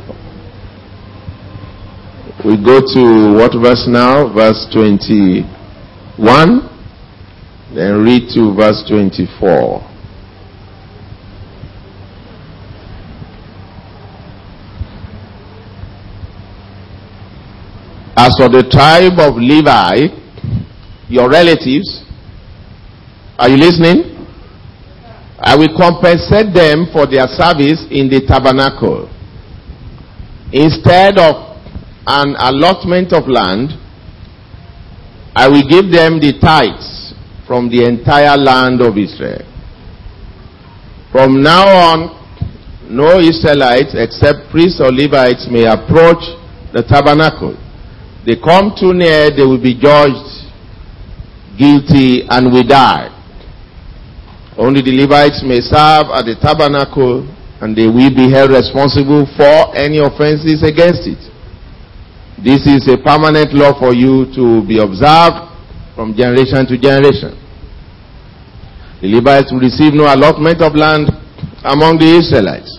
we 2.45 2.56
go 2.56 2.80
to 2.80 3.34
what 3.34 3.52
verse 3.60 3.88
now? 3.89 4.32
Verse 4.32 4.67
21. 4.71 5.43
Then 7.73 8.04
read 8.04 8.30
to 8.36 8.54
verse 8.56 8.84
24. 8.88 9.87
As 18.18 18.34
for 18.36 18.50
the 18.50 18.66
tribe 18.66 19.20
of 19.20 19.38
Levi, 19.38 20.10
your 21.08 21.30
relatives, 21.30 22.04
are 23.38 23.48
you 23.48 23.58
listening? 23.58 24.18
I 25.38 25.56
will 25.56 25.70
compensate 25.78 26.50
them 26.50 26.90
for 26.92 27.06
their 27.06 27.30
service 27.30 27.86
in 27.94 28.10
the 28.10 28.26
tabernacle. 28.26 29.06
Instead 30.52 31.20
of 31.20 31.62
an 32.08 32.34
allotment 32.40 33.14
of 33.14 33.30
land, 33.30 33.78
I 35.36 35.48
will 35.48 35.70
give 35.70 35.94
them 35.94 36.18
the 36.18 36.34
tithes 36.42 37.14
from 37.46 37.70
the 37.70 37.86
entire 37.86 38.36
land 38.36 38.82
of 38.82 38.98
Israel. 38.98 39.46
From 41.12 41.44
now 41.44 41.70
on, 41.70 42.18
no 42.90 43.20
Israelites 43.20 43.94
except 43.94 44.50
priests 44.50 44.82
or 44.82 44.92
Levites 44.92 45.46
may 45.52 45.70
approach 45.70 46.26
the 46.74 46.82
tabernacle. 46.82 47.54
They 48.28 48.36
come 48.36 48.76
too 48.78 48.92
near, 48.92 49.32
they 49.32 49.48
will 49.48 49.62
be 49.62 49.72
judged 49.74 50.52
guilty 51.58 52.28
and 52.28 52.52
we 52.52 52.62
die. 52.68 53.08
Only 54.60 54.84
the 54.84 54.92
Levites 55.00 55.48
may 55.48 55.63
serve 55.63 56.12
at 56.12 56.28
the 56.28 56.36
tabernacle 56.36 57.24
and 57.63 57.72
they 57.72 57.88
will 57.88 58.12
be 58.12 58.28
held 58.28 58.52
responsible 58.52 59.24
for 59.40 59.72
any 59.80 60.04
offenses 60.04 60.60
against 60.60 61.08
it. 61.08 61.24
This 62.44 62.68
is 62.68 62.84
a 62.92 63.00
permanent 63.00 63.56
law 63.56 63.72
for 63.80 63.96
you 63.96 64.28
to 64.36 64.60
be 64.68 64.84
observed 64.84 65.48
from 65.96 66.12
generation 66.12 66.68
to 66.68 66.76
generation. 66.76 67.32
The 69.00 69.08
Levites 69.08 69.56
will 69.56 69.63
receive 69.63 69.96
no 69.96 70.04
allotment 70.04 70.60
of 70.60 70.76
land 70.76 71.08
among 71.63 71.96
the 72.04 72.20
Israelites 72.20 72.76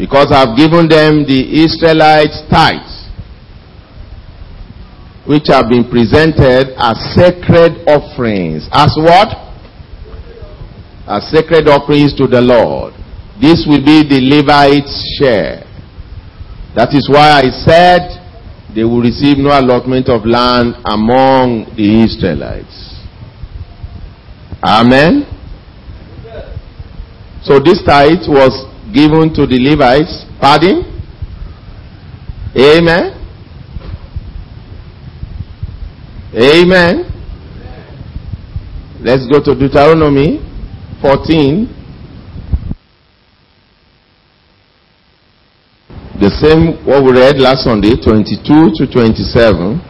because 0.00 0.32
I 0.32 0.48
have 0.48 0.56
given 0.56 0.88
them 0.88 1.28
the 1.28 1.44
Israelites 1.60 2.40
tithes 2.48 2.95
which 5.26 5.48
have 5.48 5.68
been 5.68 5.90
presented 5.90 6.70
as 6.78 6.94
sacred 7.14 7.82
offerings. 7.86 8.68
As 8.70 8.94
what? 8.96 9.34
As 11.06 11.28
sacred 11.30 11.68
offerings 11.68 12.14
to 12.14 12.26
the 12.26 12.40
Lord. 12.40 12.94
This 13.40 13.66
will 13.68 13.84
be 13.84 14.06
the 14.06 14.22
Levites' 14.22 15.18
share. 15.18 15.66
That 16.74 16.94
is 16.94 17.08
why 17.10 17.42
I 17.42 17.50
said 17.50 18.22
they 18.74 18.84
will 18.84 19.00
receive 19.00 19.38
no 19.38 19.50
allotment 19.50 20.08
of 20.08 20.24
land 20.24 20.76
among 20.84 21.74
the 21.76 22.04
Israelites. 22.04 23.02
Amen. 24.62 25.24
So 27.42 27.58
this 27.58 27.82
tithe 27.84 28.28
was 28.28 28.66
given 28.92 29.32
to 29.34 29.46
the 29.46 29.58
Levites. 29.58 30.24
Pardon? 30.40 30.84
Amen. 32.56 33.25
Amen. 36.36 37.10
Let's 39.00 39.26
go 39.26 39.40
to 39.42 39.54
Deuteronomy 39.54 40.38
14. 41.00 41.66
The 46.20 46.28
same 46.28 46.84
what 46.84 47.02
we 47.04 47.12
read 47.12 47.38
last 47.38 47.64
Sunday, 47.64 47.96
22 47.96 48.70
to 48.76 48.86
27. 48.86 49.80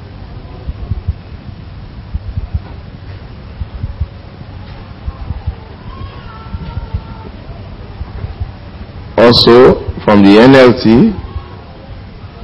Also 9.18 9.82
from 10.04 10.22
the 10.22 10.38
NLT, 10.46 11.10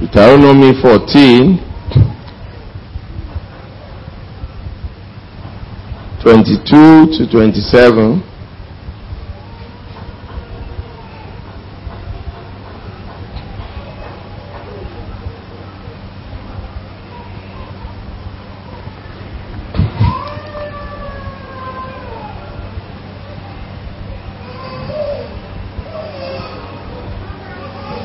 Deuteronomy 0.01 0.73
14, 0.81 1.72
22 6.23 7.17
to 7.17 7.27
27. 7.29 8.23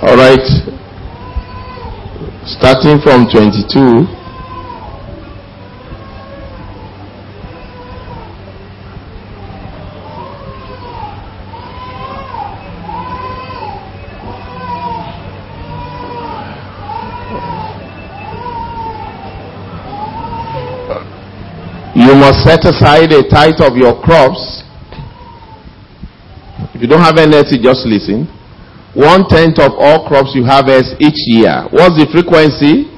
All 0.03 0.17
right, 0.17 0.41
starting 2.47 3.01
from 3.01 3.29
22. 3.31 4.19
You 21.99 22.15
must 22.15 22.28
set 22.45 22.65
aside 22.65 23.13
a 23.13 23.23
tithe 23.29 23.61
of 23.61 23.77
your 23.77 24.01
crops. 24.03 24.63
If 26.75 26.83
you 26.83 26.89
don't 26.89 27.03
have 27.03 27.19
anything, 27.19 27.63
just 27.63 27.87
listen 27.87 28.29
one 28.99 29.29
tenth 29.29 29.61
of 29.61 29.79
all 29.79 30.09
crops 30.09 30.35
you 30.35 30.45
harvest 30.45 30.97
each 30.99 31.23
year. 31.31 31.71
What's 31.71 31.95
the 31.95 32.11
frequency? 32.11 32.91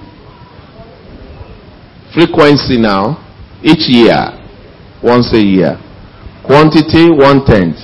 Frequency 2.16 2.80
now, 2.80 3.20
each 3.62 3.84
year, 3.84 4.16
once 5.02 5.28
a 5.36 5.42
year. 5.42 5.76
Quantity, 6.40 7.12
one 7.12 7.44
tenth. 7.44 7.76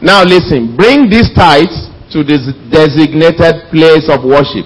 Now 0.00 0.24
listen, 0.24 0.74
bring 0.74 1.10
these 1.10 1.28
tithes 1.34 1.90
to 2.16 2.24
this 2.24 2.48
designated 2.72 3.68
place 3.68 4.08
of 4.08 4.24
worship. 4.24 4.64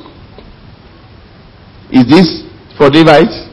Is 1.91 2.07
this 2.07 2.47
for 2.79 2.89
Levites? 2.89 3.52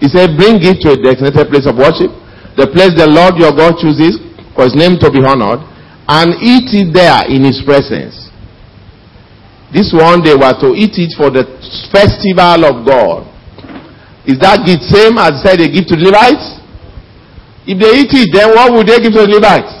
He 0.00 0.06
said, 0.06 0.38
bring 0.38 0.62
it 0.62 0.78
to 0.86 0.94
a 0.94 0.98
designated 0.98 1.50
place 1.50 1.66
of 1.66 1.74
worship. 1.74 2.14
The 2.54 2.70
place 2.70 2.94
the 2.94 3.06
Lord 3.06 3.38
your 3.38 3.54
God 3.54 3.78
chooses 3.78 4.18
for 4.54 4.66
his 4.66 4.74
name 4.74 4.98
to 5.02 5.10
be 5.10 5.22
honored 5.22 5.62
and 6.10 6.34
eat 6.42 6.70
it 6.74 6.94
there 6.94 7.26
in 7.26 7.42
his 7.44 7.62
presence. 7.62 8.30
This 9.70 9.92
one 9.92 10.24
they 10.24 10.34
were 10.34 10.56
to 10.64 10.72
eat 10.72 10.96
it 10.96 11.12
for 11.14 11.28
the 11.28 11.44
festival 11.92 12.64
of 12.64 12.86
God. 12.86 13.28
Is 14.24 14.40
that 14.40 14.64
the 14.64 14.80
same 14.88 15.18
as 15.20 15.40
said 15.44 15.60
they 15.60 15.68
give 15.68 15.86
to 15.92 15.96
the 15.96 16.08
Levites? 16.08 16.58
If 17.68 17.76
they 17.76 17.92
eat 18.00 18.12
it, 18.16 18.32
then 18.32 18.56
what 18.56 18.72
would 18.72 18.88
they 18.88 18.96
give 18.98 19.12
to 19.12 19.28
the 19.28 19.32
Levites? 19.36 19.72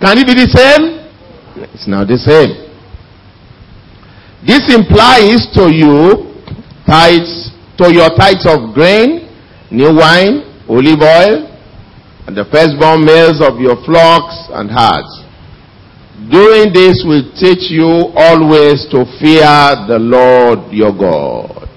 Can 0.00 0.18
it 0.18 0.26
be 0.26 0.34
the 0.34 0.48
same? 0.48 1.04
It's 1.72 1.86
not 1.86 2.08
the 2.08 2.16
same. 2.16 2.64
This 4.44 4.68
implies 4.72 5.48
to 5.56 5.72
you 5.72 6.32
tithes, 6.84 7.52
to 7.80 7.92
your 7.92 8.08
tithes 8.16 8.44
of 8.44 8.74
grain, 8.74 9.23
new 9.74 9.90
wine, 9.90 10.46
olive 10.68 11.02
oil, 11.02 11.50
and 12.26 12.36
the 12.36 12.46
firstborn 12.48 13.04
males 13.04 13.42
of 13.42 13.60
your 13.60 13.76
flocks 13.84 14.48
and 14.54 14.70
herds. 14.70 15.12
Doing 16.30 16.72
this 16.72 17.02
will 17.04 17.26
teach 17.36 17.68
you 17.68 18.08
always 18.14 18.86
to 18.94 19.04
fear 19.20 19.50
the 19.90 19.98
Lord 19.98 20.72
your 20.72 20.94
God. 20.94 21.68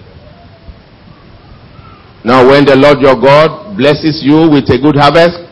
Now 2.24 2.48
when 2.48 2.64
the 2.64 2.76
Lord 2.78 3.02
your 3.02 3.20
God 3.20 3.76
blesses 3.76 4.24
you 4.24 4.48
with 4.48 4.70
a 4.70 4.80
good 4.80 4.96
harvest, 4.96 5.44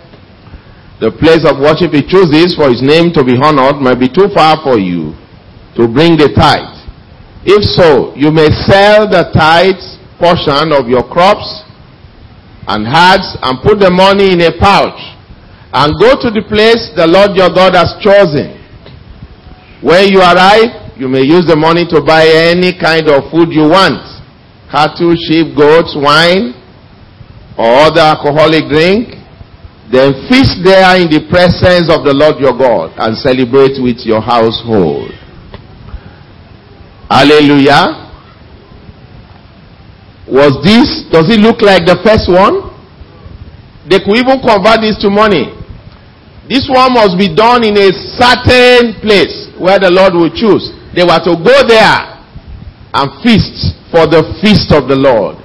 the 1.01 1.11
place 1.11 1.43
of 1.43 1.59
worship 1.59 1.91
he 1.91 2.05
chooses 2.07 2.55
for 2.55 2.71
his 2.71 2.79
name 2.79 3.11
to 3.19 3.23
be 3.25 3.35
honored 3.35 3.83
might 3.83 3.99
be 3.99 4.07
too 4.07 4.31
far 4.31 4.63
for 4.63 4.79
you 4.79 5.11
to 5.75 5.91
bring 5.91 6.15
the 6.15 6.31
tithe. 6.31 6.71
If 7.43 7.67
so, 7.75 8.15
you 8.15 8.31
may 8.31 8.47
sell 8.63 9.09
the 9.09 9.27
tithe 9.35 9.81
portion 10.15 10.71
of 10.71 10.87
your 10.87 11.03
crops 11.03 11.64
and 12.67 12.87
herds 12.87 13.37
and 13.41 13.61
put 13.61 13.79
the 13.79 13.91
money 13.91 14.33
in 14.33 14.41
a 14.41 14.51
pouch 14.57 14.99
and 15.73 15.93
go 15.99 16.15
to 16.19 16.31
the 16.31 16.43
place 16.47 16.89
the 16.95 17.05
Lord 17.05 17.35
your 17.35 17.49
God 17.49 17.75
has 17.75 17.93
chosen 18.01 18.55
when 19.85 20.09
you 20.09 20.17
arrive, 20.17 20.97
you 20.97 21.07
may 21.07 21.21
use 21.21 21.45
the 21.45 21.55
money 21.55 21.85
to 21.93 22.01
buy 22.01 22.25
any 22.25 22.73
kind 22.73 23.05
of 23.05 23.29
food 23.29 23.53
you 23.53 23.69
want. 23.69 24.01
Cattle, 24.71 25.13
sheep, 25.13 25.53
goats, 25.53 25.93
wine, 25.93 26.57
or 27.53 27.85
other 27.85 28.01
alcoholic 28.01 28.65
drink. 28.65 29.13
Then 29.93 30.25
feast 30.25 30.65
there 30.65 30.97
in 30.97 31.05
the 31.13 31.29
presence 31.29 31.93
of 31.93 32.01
the 32.01 32.17
Lord 32.17 32.41
your 32.41 32.57
God 32.57 32.97
and 32.97 33.13
celebrate 33.13 33.77
with 33.77 34.01
your 34.09 34.25
household. 34.25 35.13
Hallelujah. 37.13 38.04
Was 40.25 40.57
this, 40.65 41.05
does 41.13 41.29
it 41.29 41.39
look 41.39 41.61
like 41.61 41.85
the 41.85 42.01
first 42.01 42.25
one? 42.25 42.73
They 43.85 44.01
could 44.01 44.17
even 44.17 44.41
convert 44.41 44.81
this 44.81 44.97
to 45.05 45.09
money. 45.13 45.53
This 46.49 46.65
one 46.69 46.93
must 46.93 47.17
be 47.17 47.29
done 47.29 47.65
in 47.65 47.77
a 47.77 47.89
certain 48.17 48.97
place 49.01 49.49
where 49.57 49.77
the 49.77 49.89
Lord 49.89 50.13
will 50.13 50.33
choose. 50.33 50.73
They 50.93 51.05
were 51.05 51.21
to 51.21 51.33
go 51.37 51.57
there 51.65 52.21
and 52.93 53.05
feast 53.21 53.77
for 53.89 54.05
the 54.05 54.25
feast 54.41 54.73
of 54.73 54.89
the 54.89 54.97
Lord. 54.97 55.41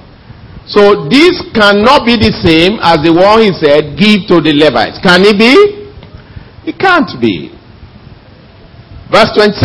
So 0.69 1.09
this 1.09 1.41
cannot 1.57 2.05
be 2.05 2.15
the 2.21 2.31
same 2.45 2.77
as 2.85 3.01
the 3.01 3.13
one 3.13 3.41
he 3.41 3.51
said, 3.57 3.97
give 3.97 4.29
to 4.29 4.39
the 4.41 4.53
Levites. 4.53 5.01
Can 5.01 5.25
it 5.25 5.37
be? 5.37 5.53
It 6.69 6.77
can't 6.77 7.09
be. 7.19 7.49
Verse 9.09 9.33
27, 9.35 9.57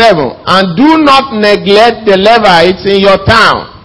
and 0.43 0.75
do 0.75 0.99
not 1.05 1.37
neglect 1.37 2.09
the 2.09 2.19
Levites 2.19 2.83
in 2.89 2.99
your 2.99 3.23
town, 3.23 3.76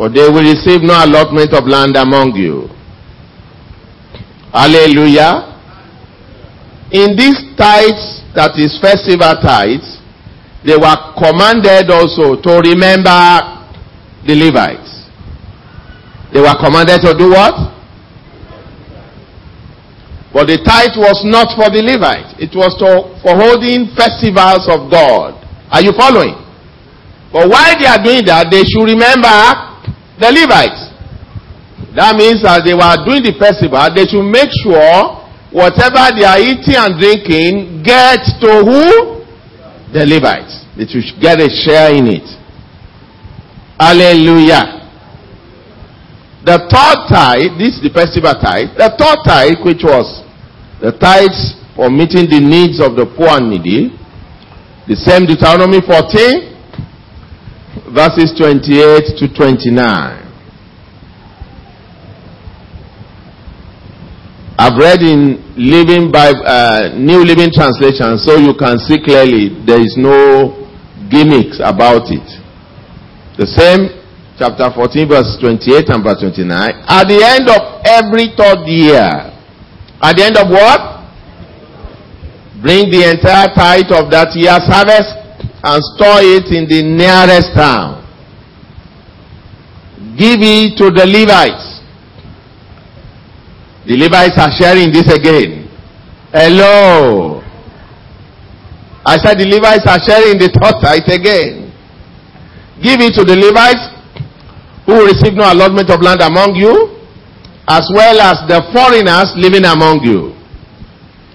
for 0.00 0.08
they 0.08 0.24
will 0.32 0.40
receive 0.40 0.80
no 0.80 0.96
allotment 0.96 1.52
of 1.52 1.68
land 1.68 1.92
among 1.94 2.32
you. 2.32 2.72
Hallelujah. 4.48 5.60
In 6.88 7.12
these 7.20 7.36
tithes, 7.52 8.24
that 8.32 8.56
is 8.56 8.80
festival 8.80 9.36
tithes, 9.44 10.00
they 10.64 10.72
were 10.72 10.96
commanded 11.20 11.92
also 11.92 12.32
to 12.32 12.52
remember 12.64 13.12
the 14.24 14.32
Levites. 14.40 14.88
They 16.32 16.40
were 16.40 16.56
commanded 16.56 17.04
to 17.04 17.12
do 17.12 17.36
what? 17.36 17.60
But 20.32 20.48
the 20.48 20.64
tithe 20.64 20.96
was 20.96 21.20
not 21.28 21.52
for 21.60 21.68
the 21.68 21.84
Levites. 21.84 22.40
It 22.40 22.56
was 22.56 22.72
to, 22.80 23.20
for 23.20 23.36
holding 23.36 23.92
festivals 23.92 24.64
of 24.64 24.88
God. 24.88 25.36
Are 25.68 25.84
you 25.84 25.92
following? 25.92 26.40
But 27.28 27.52
while 27.52 27.76
they 27.76 27.84
are 27.84 28.00
doing 28.00 28.24
that, 28.24 28.48
they 28.48 28.64
should 28.64 28.88
remember 28.88 29.69
the 30.20 30.28
Levites. 30.28 30.92
That 31.96 32.14
means 32.14 32.44
as 32.44 32.62
they 32.62 32.76
were 32.76 32.96
doing 33.02 33.24
the 33.24 33.34
festival, 33.40 33.82
they 33.90 34.06
should 34.06 34.22
make 34.22 34.52
sure 34.62 35.18
whatever 35.50 36.12
they 36.14 36.22
are 36.22 36.38
eating 36.38 36.78
and 36.78 36.94
drinking 37.00 37.82
get 37.82 38.22
to 38.44 38.62
who? 38.62 39.24
The 39.90 40.06
Levites. 40.06 40.68
They 40.76 40.86
should 40.86 41.18
get 41.18 41.40
a 41.40 41.50
share 41.50 41.90
in 41.90 42.06
it. 42.06 42.28
Hallelujah. 43.80 44.78
The 46.44 46.56
third 46.68 46.98
tithe, 47.08 47.58
this 47.58 47.76
is 47.76 47.82
the 47.82 47.92
festival 47.92 48.32
tithe, 48.32 48.76
the 48.76 48.92
third 48.96 49.18
tithe, 49.26 49.60
which 49.64 49.82
was 49.82 50.24
the 50.80 50.92
tithes 50.96 51.56
for 51.74 51.90
meeting 51.90 52.28
the 52.30 52.40
needs 52.40 52.80
of 52.80 52.96
the 52.96 53.04
poor 53.04 53.40
and 53.40 53.50
needy, 53.50 53.92
the 54.88 54.96
same 54.96 55.26
Deuteronomy 55.26 55.80
14, 55.84 56.49
verses 57.94 58.34
28 58.36 59.18
to 59.18 59.28
29. 59.34 60.30
I've 64.58 64.76
read 64.76 65.00
in 65.00 65.40
Living 65.56 66.12
Bible, 66.12 66.42
uh, 66.44 66.92
New 66.92 67.24
Living 67.24 67.48
Translation, 67.52 68.18
so 68.18 68.36
you 68.36 68.52
can 68.52 68.78
see 68.78 69.00
clearly 69.02 69.56
there 69.64 69.80
is 69.80 69.96
no 69.96 70.52
gimmicks 71.08 71.58
about 71.64 72.12
it. 72.12 72.26
The 73.38 73.46
same 73.46 73.88
chapter 74.36 74.68
14, 74.68 75.08
verse 75.08 75.36
28 75.40 75.88
and 75.88 76.04
verse 76.04 76.20
29. 76.20 76.44
At 76.84 77.08
the 77.08 77.20
end 77.24 77.48
of 77.48 77.60
every 77.88 78.36
third 78.36 78.68
year, 78.68 79.32
at 80.02 80.16
the 80.16 80.24
end 80.28 80.36
of 80.36 80.52
what? 80.52 81.00
Bring 82.60 82.92
the 82.92 83.08
entire 83.16 83.48
tithe 83.56 83.88
of 83.96 84.12
that 84.12 84.36
year's 84.36 84.68
harvest 84.68 85.19
and 85.62 85.82
store 85.94 86.20
it 86.22 86.48
in 86.52 86.66
the 86.68 86.82
nearest 86.82 87.54
town. 87.54 88.00
Give 90.16 90.40
it 90.40 90.76
to 90.78 90.90
the 90.90 91.06
Levites. 91.06 91.80
The 93.86 93.96
Levites 93.96 94.38
are 94.38 94.52
sharing 94.52 94.92
this 94.92 95.08
again. 95.12 95.68
Hello. 96.32 97.42
I 99.04 99.16
said 99.18 99.38
the 99.38 99.46
Levites 99.46 99.86
are 99.86 100.00
sharing 100.00 100.38
the 100.38 100.48
tithe 100.48 101.08
again. 101.08 101.72
Give 102.82 103.00
it 103.00 103.12
to 103.14 103.24
the 103.24 103.36
Levites 103.36 103.90
who 104.86 105.04
receive 105.04 105.34
no 105.34 105.50
allotment 105.52 105.90
of 105.90 106.00
land 106.00 106.20
among 106.20 106.54
you, 106.54 106.96
as 107.68 107.88
well 107.94 108.20
as 108.20 108.40
the 108.48 108.60
foreigners 108.72 109.32
living 109.36 109.64
among 109.64 110.00
you. 110.04 110.32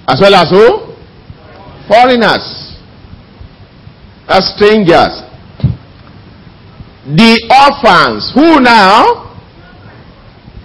As 0.08 0.20
well 0.22 0.36
as 0.36 0.50
who? 0.50 0.94
Foreigners. 1.88 2.65
As 4.28 4.54
strangers. 4.56 5.22
The 7.06 7.38
orphans. 7.54 8.32
Who 8.34 8.60
now? 8.60 9.26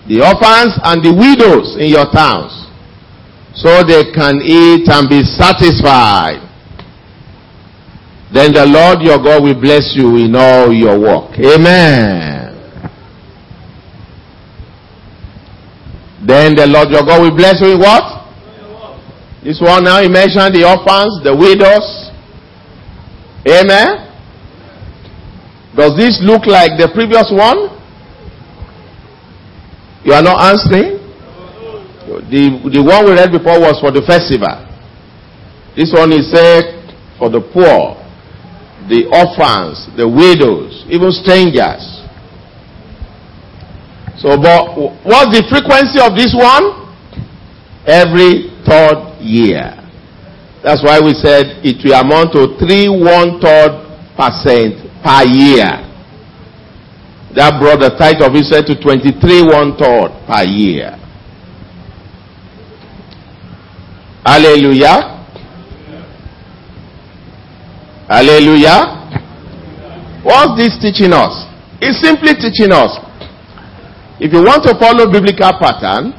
The 0.08 0.24
orphans 0.24 0.74
and 0.82 1.04
the 1.04 1.12
widows 1.12 1.76
in 1.76 1.88
your 1.88 2.11
towns. 2.11 2.56
So 3.54 3.84
they 3.84 4.11
can 4.12 4.40
eat 4.42 4.88
and 4.88 5.08
be 5.08 5.22
satisfied. 5.22 6.40
Then 8.32 8.52
the 8.52 8.64
Lord 8.64 9.02
your 9.02 9.18
God 9.18 9.42
will 9.42 9.61
bless 9.61 9.94
you 9.94 10.16
in 10.16 10.34
all 10.34 10.72
your 10.72 10.98
work. 10.98 11.34
Amen. 11.38 12.54
Then 16.26 16.54
the 16.54 16.66
Lord 16.66 16.90
your 16.90 17.02
God 17.02 17.22
will 17.22 17.36
bless 17.36 17.61
you 17.61 17.74
in 17.74 17.80
what? 17.80 18.20
This 19.42 19.61
one 19.61 19.84
now 19.84 20.00
he 20.00 20.08
mentioned 20.08 20.54
the 20.54 20.62
orphans, 20.62 21.22
the 21.24 21.34
widows. 21.34 22.09
Amen. 23.47 24.11
Does 25.76 25.97
this 25.97 26.20
look 26.22 26.47
like 26.47 26.76
the 26.76 26.91
previous 26.93 27.30
one? 27.32 27.70
You 30.05 30.12
are 30.12 30.22
not 30.22 30.53
answering? 30.53 30.99
The, 32.28 32.70
the 32.72 32.82
one 32.82 33.05
we 33.07 33.12
read 33.12 33.30
before 33.30 33.61
was 33.61 33.78
for 33.80 33.91
the 33.93 34.03
festival. 34.03 34.66
This 35.76 35.93
one 35.95 36.12
is 36.12 36.28
said 36.32 36.93
for 37.18 37.30
the 37.30 37.41
poor, 37.41 37.97
the 38.91 39.07
orphans, 39.09 39.88
the 39.97 40.09
widows, 40.09 40.84
even 40.91 41.12
strangers. 41.12 42.01
So, 44.18 44.36
but 44.36 44.76
what's 45.07 45.32
the 45.32 45.47
frequency 45.49 46.03
of 46.03 46.12
this 46.12 46.34
one? 46.36 46.93
Every 47.86 48.53
third 48.66 49.16
year. 49.22 49.80
That's 50.62 50.84
why 50.84 51.00
we 51.00 51.14
said 51.14 51.64
it 51.64 51.80
will 51.84 51.96
amount 51.96 52.32
to 52.32 52.56
three 52.61 52.88
one 52.88 53.40
third 53.40 53.80
percent 54.16 54.76
per 55.02 55.24
year. 55.24 55.86
That 57.34 57.61
brought 57.61 57.80
the 57.80 57.90
tithe 57.96 58.20
of 58.20 58.34
Israel 58.34 58.64
to 58.66 58.74
23 58.74 59.42
one 59.46 59.76
third 59.78 60.11
per 60.26 60.42
year. 60.44 60.96
Hallelujah. 64.26 65.16
Hallelujah. 68.08 69.00
What's 70.22 70.58
this 70.58 70.76
teaching 70.82 71.12
us? 71.14 71.46
It's 71.80 72.02
simply 72.02 72.34
teaching 72.34 72.72
us 72.72 72.98
if 74.20 74.34
you 74.34 74.44
want 74.44 74.62
to 74.68 74.76
follow 74.76 75.11
biblical 75.11 75.48
pattern, 75.56 76.12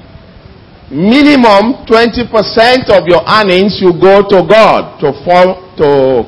minimum 0.91 1.87
20% 1.87 2.91
of 2.91 3.07
your 3.07 3.23
earnings 3.27 3.79
you 3.79 3.93
go 3.95 4.21
to 4.27 4.43
God 4.43 4.99
to, 4.99 5.11
for, 5.23 5.55
to, 5.79 6.27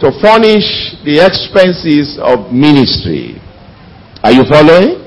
to 0.00 0.06
furnish 0.20 0.96
the 1.04 1.20
expenses 1.20 2.18
of 2.20 2.52
ministry. 2.52 3.36
Are 4.24 4.32
you 4.32 4.44
following? 4.48 5.04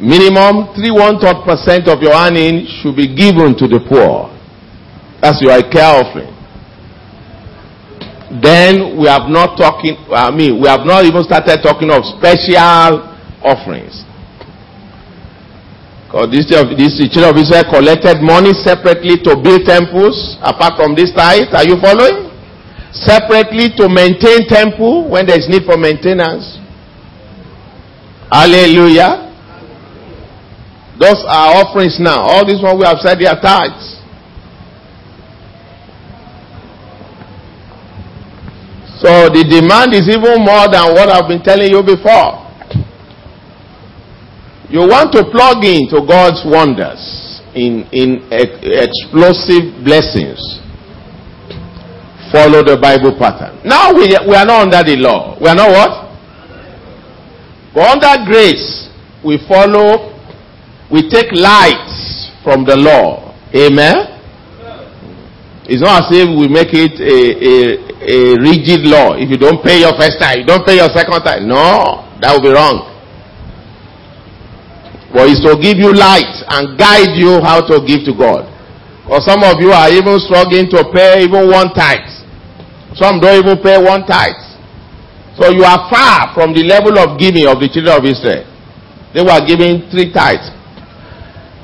Minimum 0.00 0.74
3 0.74 0.90
1 0.90 1.44
percent 1.46 1.86
of 1.86 2.02
your 2.02 2.12
earnings 2.12 2.66
should 2.82 2.96
be 2.96 3.06
given 3.14 3.54
to 3.54 3.68
the 3.68 3.78
poor. 3.86 4.32
That's 5.20 5.40
your 5.40 5.54
care 5.70 6.02
offering 6.02 6.32
then 8.40 8.96
we 8.96 9.06
have 9.08 9.28
not 9.28 9.58
talking, 9.58 9.92
I 10.08 10.30
mean, 10.30 10.56
we 10.62 10.66
have 10.68 10.86
not 10.86 11.04
even 11.04 11.22
started 11.22 11.60
talking 11.60 11.90
of 11.92 12.00
special 12.16 13.04
offerings. 13.44 14.04
This, 16.12 16.44
this 16.44 17.00
children 17.08 17.32
of 17.32 17.40
Israel 17.40 17.64
collected 17.72 18.20
money 18.20 18.52
separately 18.52 19.16
to 19.24 19.32
build 19.32 19.64
temples, 19.64 20.36
apart 20.44 20.76
from 20.76 20.94
this 20.94 21.08
tithe. 21.16 21.48
Are 21.56 21.64
you 21.64 21.80
following? 21.80 22.28
Separately 22.92 23.72
to 23.80 23.88
maintain 23.88 24.44
temple 24.46 25.08
when 25.08 25.24
there 25.24 25.38
is 25.38 25.48
need 25.48 25.64
for 25.64 25.78
maintenance. 25.78 26.60
Hallelujah. 28.30 29.32
Those 31.00 31.24
are 31.24 31.64
offerings 31.64 31.96
now. 31.98 32.20
All 32.20 32.44
these 32.44 32.62
one 32.62 32.78
we 32.78 32.84
have 32.84 32.98
said 33.00 33.16
they 33.16 33.26
are 33.26 33.40
tithes. 33.40 34.00
So 39.00 39.32
the 39.32 39.48
demand 39.48 39.94
is 39.94 40.06
even 40.12 40.44
more 40.44 40.68
than 40.68 40.92
what 40.92 41.08
I've 41.08 41.26
been 41.26 41.42
telling 41.42 41.72
you 41.72 41.82
before. 41.82 42.41
You 44.72 44.88
want 44.88 45.12
to 45.12 45.22
plug 45.28 45.60
into 45.68 46.00
God's 46.08 46.40
wonders 46.48 47.42
in, 47.54 47.84
in 47.92 48.24
ex- 48.32 48.56
explosive 48.64 49.84
blessings. 49.84 50.40
Follow 52.32 52.64
the 52.64 52.80
Bible 52.80 53.12
pattern. 53.20 53.60
Now 53.68 53.92
we, 53.92 54.08
we 54.24 54.32
are 54.34 54.48
not 54.48 54.64
under 54.64 54.80
the 54.80 54.96
law. 54.96 55.36
We 55.36 55.48
are 55.48 55.54
not 55.54 55.68
what? 55.68 55.92
But 57.76 58.00
under 58.00 58.24
grace, 58.24 58.88
we 59.22 59.36
follow, 59.46 60.16
we 60.90 61.04
take 61.04 61.28
lights 61.36 62.32
from 62.42 62.64
the 62.64 62.76
law. 62.76 63.36
Amen? 63.52 64.08
It's 65.68 65.82
not 65.84 66.04
as 66.04 66.16
if 66.16 66.32
we 66.32 66.48
make 66.48 66.72
it 66.72 66.96
a, 66.96 67.12
a, 67.12 67.56
a 68.08 68.40
rigid 68.40 68.88
law. 68.88 69.20
If 69.20 69.28
you 69.28 69.36
don't 69.36 69.62
pay 69.62 69.80
your 69.80 69.92
first 70.00 70.16
time, 70.18 70.40
you 70.40 70.46
don't 70.46 70.64
pay 70.64 70.76
your 70.76 70.88
second 70.96 71.20
time. 71.28 71.46
No, 71.46 72.08
that 72.24 72.32
would 72.32 72.42
be 72.42 72.48
wrong. 72.56 72.91
But 75.12 75.28
it's 75.28 75.44
to 75.44 75.60
give 75.60 75.76
you 75.76 75.92
light 75.92 76.32
and 76.48 76.76
guide 76.80 77.12
you 77.14 77.40
how 77.44 77.60
to 77.68 77.84
give 77.84 78.08
to 78.08 78.16
God. 78.16 78.48
Because 79.04 79.28
some 79.28 79.44
of 79.44 79.60
you 79.60 79.68
are 79.70 79.92
even 79.92 80.16
struggling 80.24 80.70
to 80.72 80.88
pay 80.88 81.24
even 81.24 81.52
one 81.52 81.74
tithe. 81.76 82.08
Some 82.96 83.20
don't 83.20 83.44
even 83.44 83.60
pay 83.60 83.76
one 83.76 84.06
tithe. 84.08 84.40
So 85.36 85.52
you 85.52 85.64
are 85.64 85.88
far 85.92 86.32
from 86.32 86.52
the 86.52 86.64
level 86.64 86.96
of 86.98 87.18
giving 87.18 87.48
of 87.48 87.60
the 87.60 87.68
children 87.68 87.92
of 87.92 88.04
Israel. 88.04 88.44
They 89.12 89.20
were 89.20 89.40
giving 89.44 89.88
three 89.92 90.12
tithes. 90.12 90.48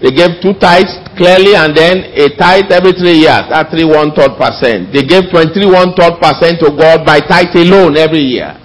They 0.01 0.13
gave 0.13 0.41
two 0.45 0.55
tithes 0.61 0.93
clearly 1.17 1.57
and 1.57 1.75
then 1.75 2.05
a 2.15 2.29
tithe 2.37 2.71
every 2.71 2.93
three 2.93 3.25
years. 3.27 3.49
That's 3.51 3.73
three 3.73 3.85
one 3.89 4.13
third 4.15 4.37
percent. 4.37 4.93
They 4.93 5.03
gave 5.03 5.33
twenty 5.33 5.65
one 5.65 5.97
third 5.97 6.21
percent 6.21 6.61
to 6.61 6.71
God 6.71 7.05
by 7.05 7.21
tithe 7.21 7.57
alone 7.57 7.97
every 7.97 8.23
year. 8.23 8.57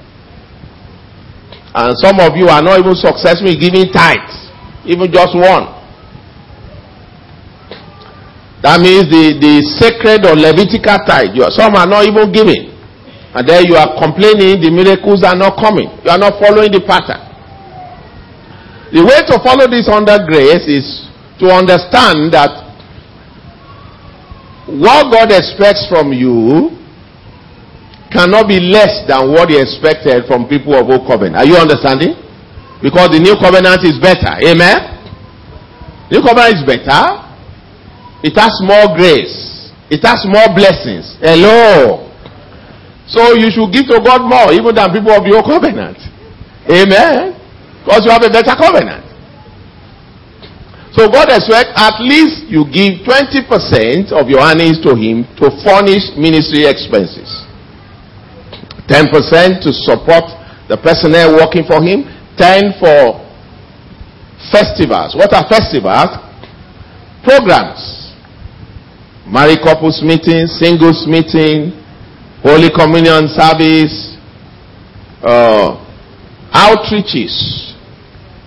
And 1.73 1.97
some 1.97 2.19
of 2.19 2.37
you 2.37 2.47
are 2.47 2.61
not 2.61 2.79
even 2.79 2.93
successful 2.95 3.49
in 3.49 3.59
giving 3.59 3.91
tithes. 3.91 4.42
Even 4.85 5.11
just 5.11 5.35
one. 5.35 5.83
That 8.63 8.79
means 8.79 9.11
the, 9.11 9.35
the 9.43 9.59
sacred 9.75 10.23
or 10.23 10.39
Levitical 10.39 10.95
tithe. 11.03 11.35
You 11.35 11.43
are, 11.43 11.51
some 11.51 11.75
are 11.75 11.85
not 11.87 12.07
even 12.07 12.31
giving. 12.31 12.71
And 13.35 13.43
then 13.43 13.67
you 13.67 13.75
are 13.75 13.91
complaining 13.99 14.63
the 14.63 14.71
miracles 14.71 15.19
are 15.27 15.35
not 15.35 15.59
coming. 15.59 15.91
You 16.05 16.09
are 16.11 16.17
not 16.21 16.39
following 16.39 16.71
the 16.71 16.79
pattern. 16.79 17.19
The 18.95 19.03
way 19.03 19.19
to 19.27 19.35
follow 19.43 19.67
this 19.67 19.89
under 19.91 20.15
grace 20.23 20.63
is 20.69 20.85
to 21.43 21.51
understand 21.51 22.31
that 22.31 22.63
what 24.71 25.11
God 25.11 25.27
expects 25.35 25.83
from 25.91 26.13
you 26.15 26.71
cannot 28.15 28.47
be 28.47 28.61
less 28.63 29.03
than 29.11 29.27
what 29.33 29.49
he 29.49 29.59
expected 29.59 30.23
from 30.23 30.47
people 30.47 30.71
of 30.77 30.87
old 30.87 31.03
covenant. 31.03 31.35
Are 31.35 31.45
you 31.45 31.57
understanding? 31.59 32.15
Because 32.83 33.15
the 33.15 33.23
new 33.23 33.39
covenant 33.39 33.79
is 33.87 33.95
better. 33.95 34.35
Amen? 34.43 34.91
New 36.11 36.19
covenant 36.19 36.59
is 36.59 36.63
better. 36.67 37.23
It 38.19 38.35
has 38.35 38.59
more 38.59 38.91
grace. 38.91 39.71
It 39.87 40.03
has 40.03 40.27
more 40.27 40.51
blessings. 40.51 41.15
Hello. 41.23 42.11
So 43.07 43.39
you 43.39 43.47
should 43.51 43.71
give 43.71 43.87
to 43.87 44.03
God 44.03 44.27
more, 44.27 44.51
even 44.51 44.75
than 44.75 44.91
people 44.91 45.15
of 45.15 45.23
your 45.23 45.43
covenant. 45.43 45.95
Amen. 46.67 47.39
Because 47.83 48.03
you 48.03 48.11
have 48.11 48.23
a 48.23 48.31
better 48.31 48.55
covenant. 48.55 49.03
So 50.93 51.09
God 51.09 51.27
expects 51.33 51.73
at 51.73 51.97
least 52.03 52.45
you 52.51 52.69
give 52.69 53.01
20% 53.01 54.13
of 54.13 54.29
your 54.29 54.45
earnings 54.45 54.77
to 54.85 54.93
Him 54.93 55.25
to 55.41 55.49
furnish 55.65 56.13
ministry 56.19 56.69
expenses. 56.69 57.47
10% 58.85 59.63
to 59.63 59.73
support 59.73 60.29
the 60.69 60.77
personnel 60.77 61.33
working 61.33 61.65
for 61.65 61.81
Him. 61.81 62.05
10 62.37 62.79
for 62.79 63.21
festivals. 64.51 65.15
What 65.15 65.33
are 65.33 65.47
festivals? 65.47 66.17
Programs. 67.23 68.13
Married 69.27 69.59
couples 69.63 70.01
meeting, 70.03 70.47
singles 70.47 71.07
meeting, 71.07 71.71
Holy 72.43 72.69
Communion 72.69 73.27
service, 73.29 74.17
uh, 75.23 75.79
outreaches. 76.51 77.71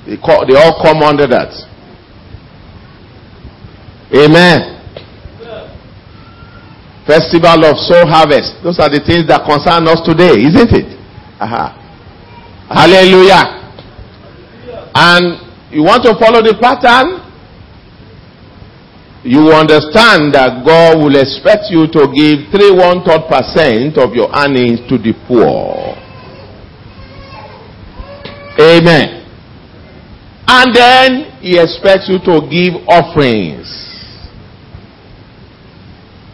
They, 0.07 0.17
call, 0.17 0.47
they 0.47 0.55
all 0.55 0.81
come 0.83 1.03
under 1.03 1.27
that. 1.27 1.51
Amen. 4.15 4.75
Festival 7.07 7.65
of 7.65 7.77
soul 7.79 8.07
harvest. 8.07 8.63
Those 8.63 8.79
are 8.79 8.91
the 8.91 9.01
things 9.01 9.27
that 9.29 9.47
concern 9.47 9.87
us 9.89 10.03
today, 10.05 10.35
isn't 10.43 10.75
it? 10.75 10.91
Aha. 11.41 11.73
Hallelujah. 12.69 13.66
And 14.97 15.37
you 15.71 15.85
want 15.85 16.03
to 16.05 16.17
follow 16.17 16.41
the 16.41 16.57
pattern? 16.57 17.27
you 19.27 19.51
understand 19.51 20.31
that 20.39 20.63
God 20.63 21.03
will 21.03 21.19
expect 21.19 21.67
you 21.69 21.91
to 21.91 22.07
give 22.15 22.47
three 22.55 22.71
one 22.71 23.03
third 23.03 23.27
percent 23.27 23.99
of 23.99 24.15
your 24.15 24.31
earnings 24.31 24.79
to 24.87 24.95
the 24.95 25.11
poor. 25.27 25.99
Amen. 28.55 29.27
And 30.47 30.71
then 30.71 31.11
he 31.43 31.59
expects 31.59 32.07
you 32.07 32.23
to 32.23 32.39
give 32.47 32.79
offerings. 32.87 33.67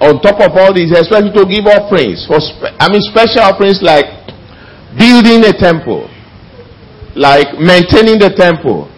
On 0.05 0.21
top 0.21 0.45
of 0.45 0.53
all 0.53 0.75
this, 0.77 0.93
he 0.93 0.97
expects 0.99 1.33
you 1.33 1.35
to 1.41 1.49
give 1.49 1.65
offerings. 1.65 2.29
For 2.29 2.37
I 2.77 2.93
mean, 2.93 3.01
special 3.09 3.41
offerings 3.41 3.81
like 3.81 4.05
building 5.01 5.49
a 5.49 5.57
temple, 5.57 6.12
like 7.15 7.59
maintaining 7.61 8.19
the 8.19 8.33
temple, 8.33 8.89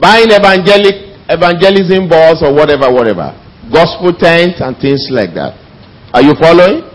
buying 0.00 0.30
evangelic 0.30 1.08
evangelism 1.28 2.08
balls 2.08 2.42
or 2.42 2.54
whatever, 2.54 2.90
whatever. 2.92 3.34
Gospel 3.72 4.14
tents 4.16 4.60
and 4.60 4.76
things 4.80 5.08
like 5.10 5.34
that. 5.34 5.52
Are 6.14 6.22
you 6.22 6.34
following? 6.40 6.88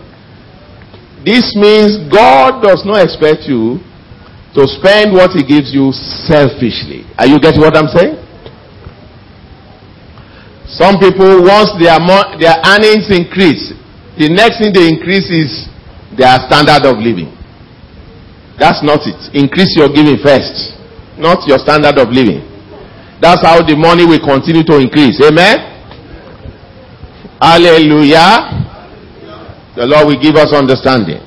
This 1.24 1.54
means 1.56 1.96
God 2.10 2.60
does 2.60 2.82
not 2.84 3.00
expect 3.04 3.46
you 3.46 3.78
to 4.58 4.62
spend 4.78 5.14
what 5.14 5.32
He 5.32 5.46
gives 5.46 5.72
you 5.72 5.92
selfishly. 6.26 7.06
Are 7.16 7.26
you 7.26 7.38
getting 7.40 7.60
what 7.62 7.76
I'm 7.76 7.88
saying? 7.88 8.20
Some 10.66 10.98
people, 10.98 11.44
once 11.44 11.70
their, 11.78 11.96
their 12.40 12.58
earnings 12.66 13.06
increase, 13.12 13.72
the 14.18 14.28
next 14.32 14.58
thing 14.58 14.72
they 14.72 14.88
increase 14.88 15.30
is 15.30 15.68
their 16.16 16.34
standard 16.50 16.82
of 16.86 16.98
living. 16.98 17.30
That's 18.58 18.82
not 18.82 19.02
it. 19.06 19.18
Increase 19.34 19.74
your 19.76 19.88
giving 19.90 20.18
first, 20.22 20.78
not 21.18 21.42
your 21.46 21.58
standard 21.58 21.98
of 21.98 22.08
living. 22.14 22.42
That's 23.20 23.42
how 23.42 23.62
the 23.62 23.74
money 23.74 24.04
will 24.06 24.22
continue 24.22 24.62
to 24.68 24.78
increase. 24.78 25.18
Amen. 25.22 25.58
Hallelujah. 27.40 28.52
The 29.76 29.86
Lord 29.86 30.06
will 30.06 30.20
give 30.22 30.36
us 30.36 30.52
understanding. 30.54 31.18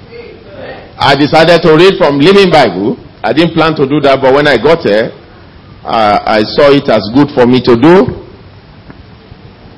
I 0.99 1.15
decided 1.19 1.61
to 1.67 1.75
read 1.75 1.99
from 1.99 2.17
Living 2.19 2.49
Bible. 2.49 2.95
I 3.23 3.33
didn't 3.33 3.53
plan 3.53 3.75
to 3.75 3.85
do 3.85 3.99
that, 4.01 4.21
but 4.21 4.33
when 4.33 4.47
I 4.47 4.57
got 4.57 4.83
there, 4.83 5.11
uh, 5.83 6.19
I 6.25 6.41
saw 6.55 6.71
it 6.71 6.87
as 6.89 7.03
good 7.13 7.29
for 7.35 7.45
me 7.45 7.59
to 7.67 7.75
do. 7.75 8.23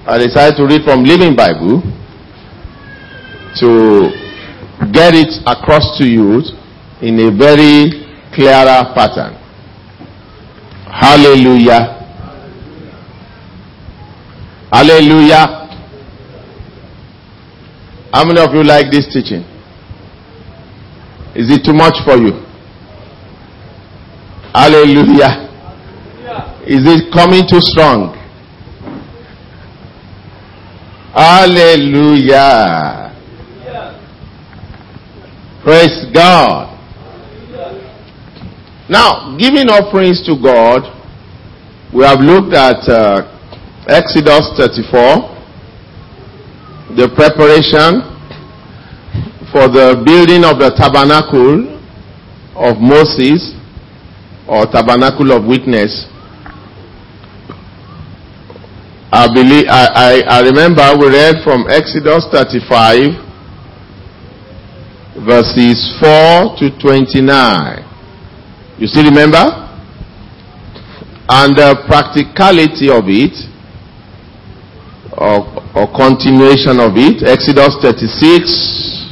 I 0.06 0.18
decided 0.18 0.58
to 0.58 0.66
read 0.66 0.84
from 0.86 1.04
Living 1.04 1.36
Bible 1.36 1.82
to 3.60 4.10
get 4.94 5.14
it 5.18 5.34
across 5.46 5.98
to 5.98 6.06
you 6.08 6.42
in 7.02 7.20
a 7.20 7.32
very 7.32 7.92
clearer 8.34 8.94
pattern. 8.94 9.36
Hallelujah. 10.92 11.96
Hallelujah. 14.72 15.46
How 18.12 18.26
many 18.26 18.40
of 18.42 18.54
you 18.54 18.64
like 18.64 18.92
this 18.92 19.08
teaching? 19.14 19.44
Is 21.36 21.50
it 21.52 21.64
too 21.64 21.74
much 21.74 21.96
for 22.04 22.18
you? 22.18 22.34
Hallelujah. 24.54 25.48
Is 26.68 26.86
it 26.86 27.14
coming 27.14 27.48
too 27.50 27.62
strong? 27.62 28.16
Hallelujah. 31.14 33.10
Praise 35.64 36.06
God. 36.14 36.69
Now, 38.90 39.38
giving 39.38 39.70
offerings 39.70 40.26
to 40.26 40.34
God, 40.34 40.82
we 41.94 42.04
have 42.04 42.22
looked 42.22 42.58
at 42.58 42.82
uh, 42.90 43.22
Exodus 43.86 44.50
34, 44.58 45.38
the 46.98 47.06
preparation 47.14 48.02
for 49.54 49.70
the 49.70 50.02
building 50.02 50.42
of 50.42 50.58
the 50.58 50.74
tabernacle 50.74 51.70
of 52.58 52.82
Moses 52.82 53.54
or 54.50 54.66
tabernacle 54.66 55.38
of 55.38 55.46
witness. 55.46 56.10
I 59.14 59.30
believe 59.30 59.66
I, 59.70 59.86
I, 59.94 60.12
I 60.38 60.42
remember 60.42 60.82
we 60.98 61.14
read 61.14 61.44
from 61.44 61.70
Exodus 61.70 62.26
35 62.34 63.30
verses 65.26 65.78
4 66.02 66.58
to 66.58 66.74
29. 66.82 67.89
You 68.80 68.88
still 68.88 69.04
remember? 69.04 69.44
And 71.28 71.54
the 71.56 71.84
practicality 71.86 72.90
of 72.90 73.04
it 73.12 73.36
or, 75.20 75.44
or 75.76 75.86
continuation 75.92 76.80
of 76.80 76.96
it. 76.96 77.28
Exodus 77.28 77.76
36, 77.84 79.12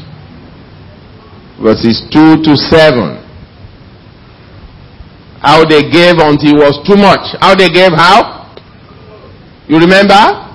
verses 1.60 2.00
2 2.16 2.48
to 2.48 2.56
7. 2.56 3.20
How 5.44 5.66
they 5.68 5.84
gave 5.92 6.16
until 6.24 6.56
it 6.56 6.64
was 6.64 6.80
too 6.88 6.96
much. 6.96 7.36
How 7.44 7.54
they 7.54 7.68
gave 7.70 7.92
how? 7.92 8.56
You 9.68 9.80
remember? 9.80 10.48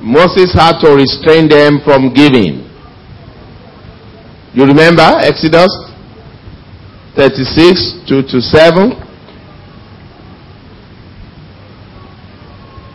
Moses 0.00 0.54
had 0.54 0.78
to 0.80 0.94
restrain 0.94 1.48
them 1.48 1.80
from 1.84 2.14
giving. 2.14 2.62
You 4.54 4.66
remember 4.66 5.02
Exodus 5.18 5.91
36, 7.16 8.08
2 8.08 8.22
to 8.22 8.40
7? 8.40 8.96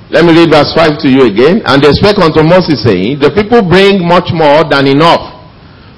Let 0.10 0.24
me 0.24 0.32
read 0.34 0.50
verse 0.50 0.74
5 0.74 1.04
to 1.04 1.10
you 1.10 1.28
again. 1.28 1.62
And 1.66 1.84
they 1.84 1.92
spake 1.92 2.18
unto 2.18 2.42
Moses, 2.42 2.82
saying, 2.82 3.20
The 3.20 3.30
people 3.30 3.62
bring 3.62 4.02
much 4.08 4.32
more 4.34 4.64
than 4.66 4.88
enough 4.88 5.36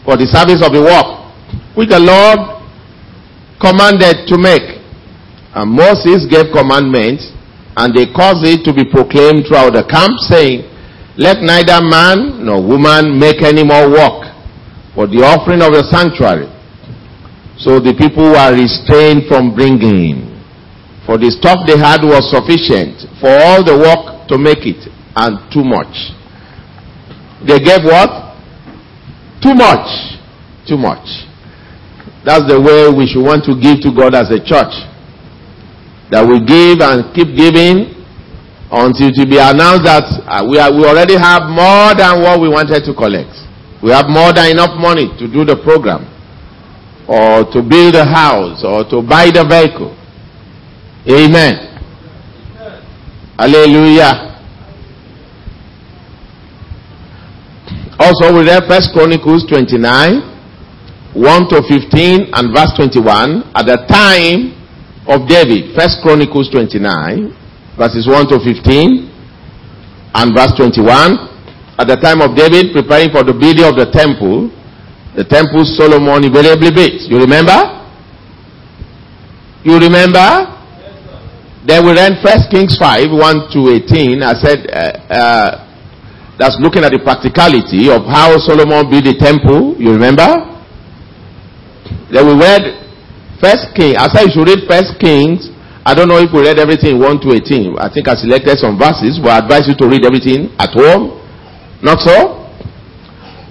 for 0.03 0.17
the 0.17 0.25
service 0.25 0.65
of 0.65 0.73
the 0.73 0.81
work, 0.81 1.31
which 1.77 1.89
the 1.93 2.01
Lord 2.01 2.59
commanded 3.61 4.27
to 4.27 4.35
make. 4.35 4.81
And 5.53 5.71
Moses 5.71 6.25
gave 6.25 6.51
commandments, 6.51 7.31
and 7.77 7.93
they 7.93 8.09
caused 8.11 8.43
it 8.43 8.65
to 8.65 8.73
be 8.73 8.83
proclaimed 8.83 9.45
throughout 9.45 9.77
the 9.77 9.85
camp, 9.85 10.17
saying, 10.25 10.65
Let 11.15 11.45
neither 11.45 11.79
man 11.79 12.43
nor 12.43 12.59
woman 12.59 13.15
make 13.15 13.45
any 13.45 13.63
more 13.63 13.87
work 13.87 14.25
for 14.97 15.05
the 15.05 15.21
offering 15.21 15.61
of 15.61 15.71
the 15.71 15.85
sanctuary. 15.85 16.49
So 17.59 17.75
the 17.83 17.91
people 17.91 18.23
were 18.23 18.51
restrained 18.55 19.27
from 19.27 19.51
bringing. 19.53 20.31
For 21.03 21.19
the 21.19 21.27
stuff 21.27 21.67
they 21.67 21.75
had 21.75 21.99
was 22.07 22.23
sufficient 22.31 23.03
for 23.19 23.27
all 23.27 23.59
the 23.67 23.75
work 23.75 24.31
to 24.31 24.39
make 24.39 24.63
it 24.63 24.79
and 25.19 25.43
too 25.51 25.67
much. 25.67 25.91
They 27.43 27.59
gave 27.59 27.83
what? 27.83 28.39
Too 29.43 29.51
much. 29.51 29.91
Too 30.63 30.79
much. 30.79 31.03
That's 32.23 32.47
the 32.47 32.55
way 32.55 32.87
we 32.95 33.03
should 33.11 33.25
want 33.27 33.43
to 33.51 33.59
give 33.59 33.83
to 33.83 33.91
God 33.91 34.15
as 34.15 34.31
a 34.31 34.39
church. 34.39 34.71
That 36.15 36.23
we 36.23 36.39
give 36.39 36.79
and 36.79 37.11
keep 37.11 37.35
giving 37.35 37.91
until 38.71 39.11
to 39.11 39.23
be 39.27 39.35
announced 39.35 39.83
that 39.83 40.07
uh, 40.29 40.47
we, 40.47 40.55
are, 40.63 40.71
we 40.71 40.87
already 40.87 41.19
have 41.19 41.49
more 41.51 41.91
than 41.91 42.23
what 42.23 42.39
we 42.39 42.47
wanted 42.47 42.87
to 42.87 42.93
collect. 42.95 43.35
We 43.83 43.91
have 43.91 44.07
more 44.07 44.31
than 44.31 44.47
enough 44.55 44.79
money 44.79 45.11
to 45.19 45.27
do 45.27 45.43
the 45.43 45.59
program 45.59 46.07
or 47.09 47.41
to 47.49 47.65
build 47.65 47.95
a 47.95 48.05
house 48.05 48.63
or 48.63 48.85
to 48.85 49.01
buy 49.01 49.33
the 49.33 49.41
vehicle. 49.41 49.97
Amen. 51.09 51.65
Hallelujah. 53.33 54.29
Also, 57.97 58.31
we 58.31 58.45
read 58.45 58.63
First 58.69 58.93
Chronicles 58.93 59.43
29, 59.49 60.21
1 61.17 61.49
to 61.49 61.63
15, 61.65 62.29
and 62.31 62.53
verse 62.53 62.71
21. 62.77 63.57
At 63.57 63.65
the 63.65 63.81
time 63.89 64.53
of 65.09 65.27
David, 65.27 65.73
First 65.75 66.05
Chronicles 66.05 66.49
29, 66.51 67.33
verses 67.75 68.05
1 68.07 68.27
to 68.29 68.37
15, 68.37 69.09
and 70.13 70.35
verse 70.37 70.53
21. 70.55 70.85
At 71.79 71.87
the 71.87 71.97
time 71.97 72.21
of 72.21 72.37
David, 72.37 72.71
preparing 72.71 73.09
for 73.09 73.23
the 73.23 73.33
building 73.33 73.65
of 73.65 73.75
the 73.75 73.89
temple, 73.89 74.51
the 75.15 75.23
temple 75.25 75.65
Solomon 75.65 76.23
invariably 76.23 76.69
built. 76.71 77.01
You 77.09 77.17
remember? 77.17 77.57
You 79.63 79.75
remember? 79.77 80.19
Yes, 80.19 81.65
Then 81.65 81.85
we 81.85 81.91
read 81.93 82.21
First 82.23 82.49
Kings 82.51 82.77
5, 82.79 83.11
1 83.11 83.51
to 83.51 83.59
18. 83.83 84.23
I 84.23 84.33
said, 84.39 84.59
uh, 84.71 85.13
uh, 85.13 85.51
that's 86.39 86.55
looking 86.63 86.87
at 86.87 86.95
the 86.95 87.01
practicality 87.03 87.91
of 87.91 88.07
how 88.07 88.37
Solomon 88.39 88.87
built 88.87 89.03
the 89.03 89.17
temple. 89.19 89.75
You 89.75 89.91
remember? 89.91 90.47
Then 92.07 92.23
we 92.31 92.33
read 92.39 92.63
First 93.43 93.75
King. 93.75 93.99
I 93.99 94.07
said 94.07 94.31
you 94.31 94.39
should 94.39 94.47
read 94.47 94.63
First 94.63 94.95
Kings. 95.03 95.51
I 95.83 95.91
don't 95.91 96.07
know 96.07 96.23
if 96.23 96.31
we 96.31 96.39
read 96.47 96.59
everything 96.59 96.95
1 96.99 97.19
to 97.27 97.35
18. 97.35 97.75
I 97.81 97.91
think 97.91 98.07
I 98.07 98.15
selected 98.15 98.55
some 98.59 98.79
verses, 98.79 99.19
but 99.19 99.35
I 99.35 99.37
advise 99.43 99.67
you 99.67 99.75
to 99.83 99.85
read 99.89 100.05
everything 100.05 100.53
at 100.59 100.71
home. 100.71 101.19
Not 101.83 101.99
so? 101.99 102.38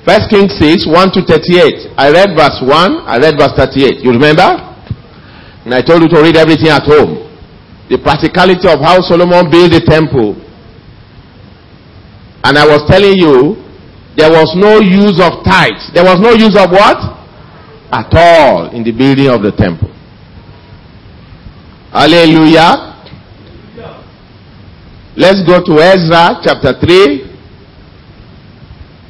First 0.08 0.32
Kings 0.32 0.56
6, 0.56 0.88
1 0.88 1.12
to 1.12 1.20
38. 1.20 1.92
I 2.00 2.08
read 2.08 2.32
verse 2.32 2.64
1, 2.64 2.72
I 3.04 3.20
read 3.20 3.36
verse 3.36 3.52
38. 3.52 4.00
You 4.00 4.16
remember? 4.16 4.48
And 5.68 5.74
I 5.76 5.82
told 5.84 6.00
you 6.00 6.08
to 6.08 6.22
read 6.24 6.36
everything 6.36 6.72
at 6.72 6.88
home 6.88 7.28
the 7.88 7.96
practicality 7.96 8.68
of 8.68 8.80
how 8.80 9.00
Solomon 9.00 9.50
built 9.50 9.72
the 9.72 9.80
temple. 9.80 10.36
And 12.44 12.56
I 12.56 12.64
was 12.68 12.84
telling 12.88 13.16
you, 13.16 13.56
there 14.16 14.30
was 14.30 14.52
no 14.56 14.80
use 14.80 15.20
of 15.20 15.44
tithes. 15.44 15.90
There 15.94 16.04
was 16.04 16.20
no 16.20 16.32
use 16.32 16.56
of 16.56 16.70
what? 16.70 17.00
At 17.90 18.12
all 18.12 18.70
in 18.76 18.84
the 18.84 18.92
building 18.92 19.28
of 19.28 19.42
the 19.42 19.52
temple. 19.52 19.88
Hallelujah. 21.92 22.96
Let's 25.16 25.42
go 25.44 25.64
to 25.64 25.72
Ezra 25.80 26.40
chapter 26.44 26.78
3. 26.78 27.24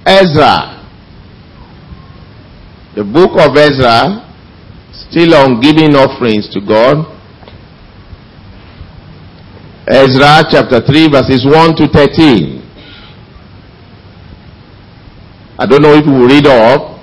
Ezra. 0.06 0.77
The 2.98 3.04
book 3.04 3.38
of 3.38 3.54
Ezra, 3.54 4.26
still 4.90 5.30
on 5.38 5.60
giving 5.62 5.94
offerings 5.94 6.50
to 6.50 6.58
God. 6.58 7.06
Ezra 9.86 10.42
chapter 10.50 10.82
3 10.82 11.06
verses 11.06 11.46
1 11.46 11.78
to 11.78 11.86
13. 11.86 12.58
I 15.60 15.66
don't 15.70 15.80
know 15.80 15.94
if 15.94 16.06
you 16.06 16.10
will 16.10 16.26
read 16.26 16.50
up. 16.50 16.98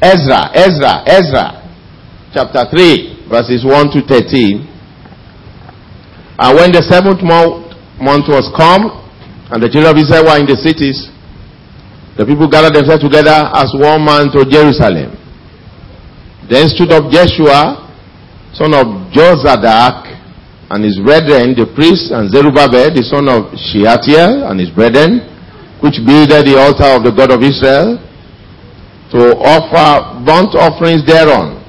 Ezra, 0.00 0.48
Ezra, 0.56 1.04
Ezra 1.04 1.60
chapter 2.32 2.64
3 2.64 3.28
verses 3.28 3.68
1 3.68 3.92
to 3.92 4.00
13. 4.00 4.64
And 6.40 6.56
when 6.56 6.72
the 6.72 6.80
seventh 6.80 7.20
month 7.20 8.28
was 8.32 8.48
come, 8.56 8.96
and 9.52 9.62
the 9.62 9.68
children 9.68 9.92
of 9.92 10.00
Israel 10.00 10.24
were 10.24 10.40
in 10.40 10.48
the 10.48 10.56
cities, 10.56 11.12
the 12.16 12.24
people 12.24 12.48
gathered 12.48 12.74
themselves 12.74 13.04
together 13.04 13.52
as 13.52 13.68
one 13.76 14.00
man 14.00 14.32
to 14.32 14.44
Jerusalem. 14.48 15.12
Then 16.48 16.68
stood 16.72 16.92
up 16.92 17.12
Jeshua, 17.12 17.84
son 18.56 18.72
of 18.72 19.12
Jozadak, 19.12 20.16
and 20.70 20.82
his 20.82 20.98
brethren, 20.98 21.54
the 21.54 21.68
priests, 21.76 22.10
and 22.10 22.32
Zerubbabel, 22.32 22.90
the 22.90 23.04
son 23.04 23.28
of 23.28 23.52
Shealtiel, 23.54 24.48
and 24.50 24.58
his 24.58 24.70
brethren, 24.70 25.22
which 25.84 26.00
builded 26.02 26.48
the 26.48 26.56
altar 26.56 26.96
of 26.96 27.04
the 27.04 27.12
God 27.12 27.30
of 27.30 27.44
Israel, 27.44 28.00
to 29.12 29.36
offer 29.38 30.24
burnt 30.24 30.56
offerings 30.56 31.04
thereon, 31.06 31.60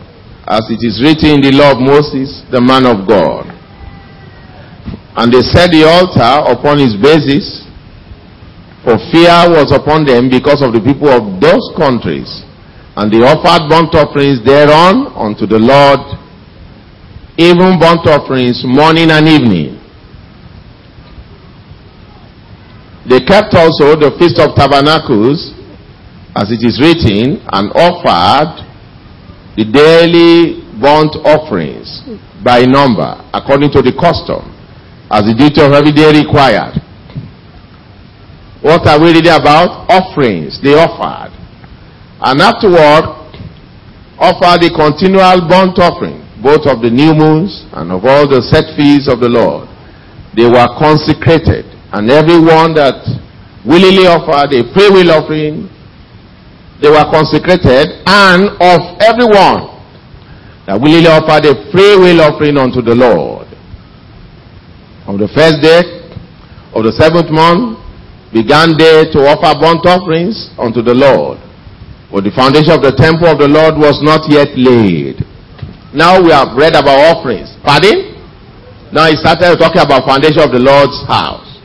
as 0.48 0.66
it 0.72 0.80
is 0.82 1.04
written 1.04 1.38
in 1.38 1.42
the 1.44 1.54
law 1.54 1.76
of 1.76 1.80
Moses, 1.84 2.42
the 2.50 2.62
man 2.62 2.88
of 2.88 3.06
God. 3.06 3.46
And 5.20 5.34
they 5.34 5.42
set 5.44 5.70
the 5.76 5.84
altar 5.86 6.50
upon 6.50 6.80
his 6.80 6.96
basis, 6.96 7.67
for 8.88 8.96
fear 9.12 9.52
was 9.52 9.76
upon 9.76 10.08
them 10.08 10.32
because 10.32 10.64
of 10.64 10.72
the 10.72 10.80
people 10.80 11.12
of 11.12 11.44
those 11.44 11.60
countries. 11.76 12.48
And 12.96 13.12
they 13.12 13.20
offered 13.20 13.68
burnt 13.68 13.92
offerings 13.92 14.40
thereon 14.48 15.12
unto 15.12 15.44
the 15.44 15.60
Lord 15.60 16.00
even 17.36 17.78
burnt 17.84 18.08
offerings 18.08 18.64
morning 18.64 19.12
and 19.12 19.28
evening. 19.28 19.76
They 23.12 23.20
kept 23.28 23.52
also 23.60 24.00
the 24.00 24.16
Feast 24.18 24.40
of 24.40 24.56
Tabernacles, 24.56 25.52
as 26.32 26.48
it 26.48 26.64
is 26.64 26.80
written, 26.80 27.44
and 27.52 27.68
offered 27.76 28.64
the 29.60 29.68
daily 29.68 30.64
burnt 30.80 31.12
offerings 31.28 32.08
by 32.42 32.64
number, 32.64 33.20
according 33.36 33.70
to 33.76 33.84
the 33.84 33.92
custom, 33.92 34.48
as 35.12 35.28
the 35.28 35.36
duty 35.36 35.60
of 35.60 35.74
every 35.76 35.92
day 35.92 36.08
required. 36.24 36.87
What 38.62 38.88
are 38.88 39.00
we 39.00 39.14
reading 39.14 39.32
about? 39.34 39.86
Offerings 39.90 40.60
they 40.62 40.74
offered. 40.74 41.34
And 42.22 42.42
afterward, 42.42 43.06
offered 44.18 44.66
the 44.66 44.74
continual 44.74 45.46
burnt 45.46 45.78
offering 45.78 46.26
both 46.42 46.66
of 46.66 46.82
the 46.82 46.90
new 46.90 47.14
moons 47.14 47.66
and 47.74 47.92
of 47.92 48.06
all 48.06 48.26
the 48.26 48.42
set 48.42 48.66
feasts 48.78 49.10
of 49.10 49.22
the 49.22 49.30
Lord. 49.30 49.70
They 50.34 50.46
were 50.46 50.70
consecrated, 50.78 51.66
and 51.94 52.10
everyone 52.10 52.74
that 52.78 52.98
willingly 53.66 54.06
offered 54.06 54.54
a 54.54 54.62
free 54.74 54.90
will 54.90 55.10
offering, 55.14 55.70
they 56.82 56.90
were 56.90 57.06
consecrated, 57.10 57.90
and 58.06 58.54
of 58.62 58.82
everyone 59.02 59.70
that 60.70 60.78
willingly 60.82 61.10
offered 61.10 61.46
a 61.46 61.54
free 61.74 61.98
will 61.98 62.22
offering 62.22 62.58
unto 62.58 62.82
the 62.82 62.94
Lord. 62.94 63.46
On 65.10 65.18
the 65.18 65.30
first 65.34 65.62
day 65.62 65.82
of 66.74 66.84
the 66.86 66.94
seventh 66.94 67.30
month, 67.34 67.82
began 68.38 68.78
they 68.78 69.10
to 69.10 69.20
offer 69.26 69.58
burnt 69.58 69.82
offerings 69.90 70.54
unto 70.62 70.82
the 70.86 70.94
Lord. 70.94 71.42
For 72.14 72.22
the 72.22 72.30
foundation 72.30 72.72
of 72.72 72.86
the 72.86 72.94
temple 72.94 73.28
of 73.28 73.42
the 73.42 73.50
Lord 73.50 73.76
was 73.76 73.98
not 74.06 74.30
yet 74.30 74.54
laid. 74.54 75.26
Now 75.94 76.22
we 76.22 76.30
have 76.30 76.54
read 76.54 76.78
about 76.78 77.18
offerings. 77.18 77.50
Pardon? 77.66 78.14
Now 78.94 79.10
he 79.10 79.18
started 79.18 79.58
talking 79.58 79.82
about 79.82 80.06
foundation 80.06 80.40
of 80.46 80.54
the 80.54 80.62
Lord's 80.62 81.02
house. 81.10 81.58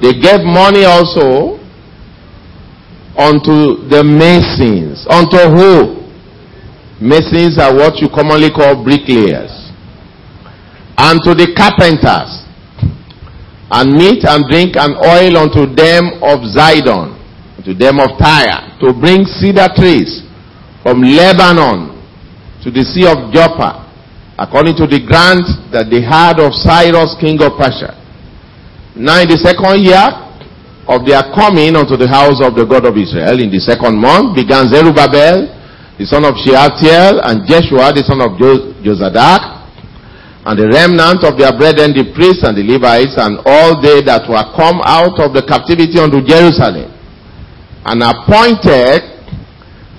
They 0.00 0.14
gave 0.14 0.46
money 0.46 0.86
also 0.86 1.58
unto 3.18 3.82
the 3.90 4.06
masons. 4.06 5.04
Unto 5.10 5.42
who? 5.50 5.98
Masons 7.02 7.58
are 7.58 7.74
what 7.74 7.98
you 7.98 8.08
commonly 8.08 8.50
call 8.50 8.78
bricklayers. 8.82 9.50
And 10.96 11.18
to 11.26 11.34
the 11.34 11.50
carpenters. 11.58 12.47
And 13.70 13.92
meat 13.92 14.24
and 14.24 14.44
drink 14.48 14.76
and 14.76 14.96
oil 14.96 15.36
unto 15.36 15.68
them 15.68 16.22
of 16.24 16.40
Zidon. 16.48 17.16
To 17.64 17.74
them 17.74 18.00
of 18.00 18.16
Tyre. 18.18 18.78
To 18.80 18.92
bring 18.92 19.24
cedar 19.24 19.68
trees 19.76 20.24
from 20.82 21.02
Lebanon 21.02 21.98
to 22.62 22.70
the 22.70 22.82
sea 22.82 23.06
of 23.06 23.32
Joppa, 23.32 23.86
according 24.38 24.74
to 24.76 24.86
the 24.86 24.98
grant 25.04 25.46
that 25.70 25.90
they 25.90 26.02
had 26.02 26.40
of 26.42 26.50
Cyrus, 26.54 27.14
king 27.20 27.38
of 27.40 27.54
Persia. 27.54 27.94
Now 28.96 29.22
in 29.22 29.28
the 29.30 29.38
second 29.38 29.78
year 29.84 30.04
of 30.88 31.06
their 31.06 31.22
coming 31.36 31.76
unto 31.76 31.94
the 31.94 32.08
house 32.08 32.42
of 32.42 32.56
the 32.58 32.66
God 32.66 32.84
of 32.88 32.96
Israel, 32.98 33.38
in 33.38 33.52
the 33.52 33.62
second 33.62 33.94
month, 34.00 34.34
began 34.34 34.66
Zerubbabel, 34.66 35.54
the 35.98 36.06
son 36.06 36.24
of 36.24 36.34
Shealtiel, 36.40 37.22
and 37.22 37.46
Jeshua, 37.46 37.94
the 37.94 38.02
son 38.02 38.20
of 38.24 38.34
Jozadak, 38.36 39.57
and 40.48 40.56
the 40.56 40.64
remnant 40.64 41.20
of 41.28 41.36
their 41.36 41.52
brethren, 41.52 41.92
the 41.92 42.08
priests 42.16 42.40
and 42.40 42.56
the 42.56 42.64
Levites, 42.64 43.20
and 43.20 43.36
all 43.44 43.76
they 43.84 44.00
that 44.00 44.24
were 44.24 44.40
come 44.56 44.80
out 44.80 45.20
of 45.20 45.36
the 45.36 45.44
captivity 45.44 46.00
unto 46.00 46.24
Jerusalem, 46.24 46.88
and 47.84 48.00
appointed 48.00 49.04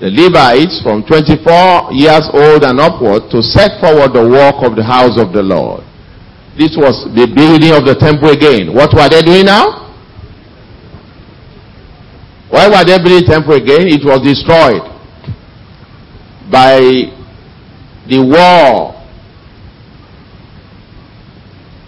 the 0.02 0.10
Levites 0.10 0.82
from 0.82 1.06
24 1.06 1.94
years 1.94 2.26
old 2.34 2.66
and 2.66 2.82
upward 2.82 3.30
to 3.30 3.38
set 3.46 3.78
forward 3.78 4.10
the 4.10 4.26
work 4.26 4.58
of 4.66 4.74
the 4.74 4.82
house 4.82 5.14
of 5.22 5.30
the 5.30 5.38
Lord. 5.38 5.86
This 6.58 6.74
was 6.74 7.06
the 7.14 7.30
building 7.30 7.70
of 7.70 7.86
the 7.86 7.94
temple 7.94 8.34
again. 8.34 8.74
What 8.74 8.90
were 8.90 9.06
they 9.06 9.22
doing 9.22 9.46
now? 9.46 9.86
Why 12.50 12.66
were 12.66 12.82
they 12.82 12.98
building 12.98 13.22
temple 13.22 13.54
again? 13.54 13.86
It 13.86 14.02
was 14.02 14.18
destroyed 14.26 14.82
by 16.50 17.06
the 18.10 18.18
war 18.18 18.99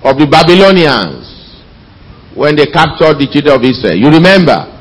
of 0.05 0.19
the 0.19 0.27
Babylonians 0.27 1.63
when 2.35 2.57
they 2.57 2.67
captured 2.67 3.19
the 3.23 3.29
children 3.31 3.55
of 3.55 3.63
Israel. 3.63 3.95
You 3.95 4.11
remember? 4.11 4.73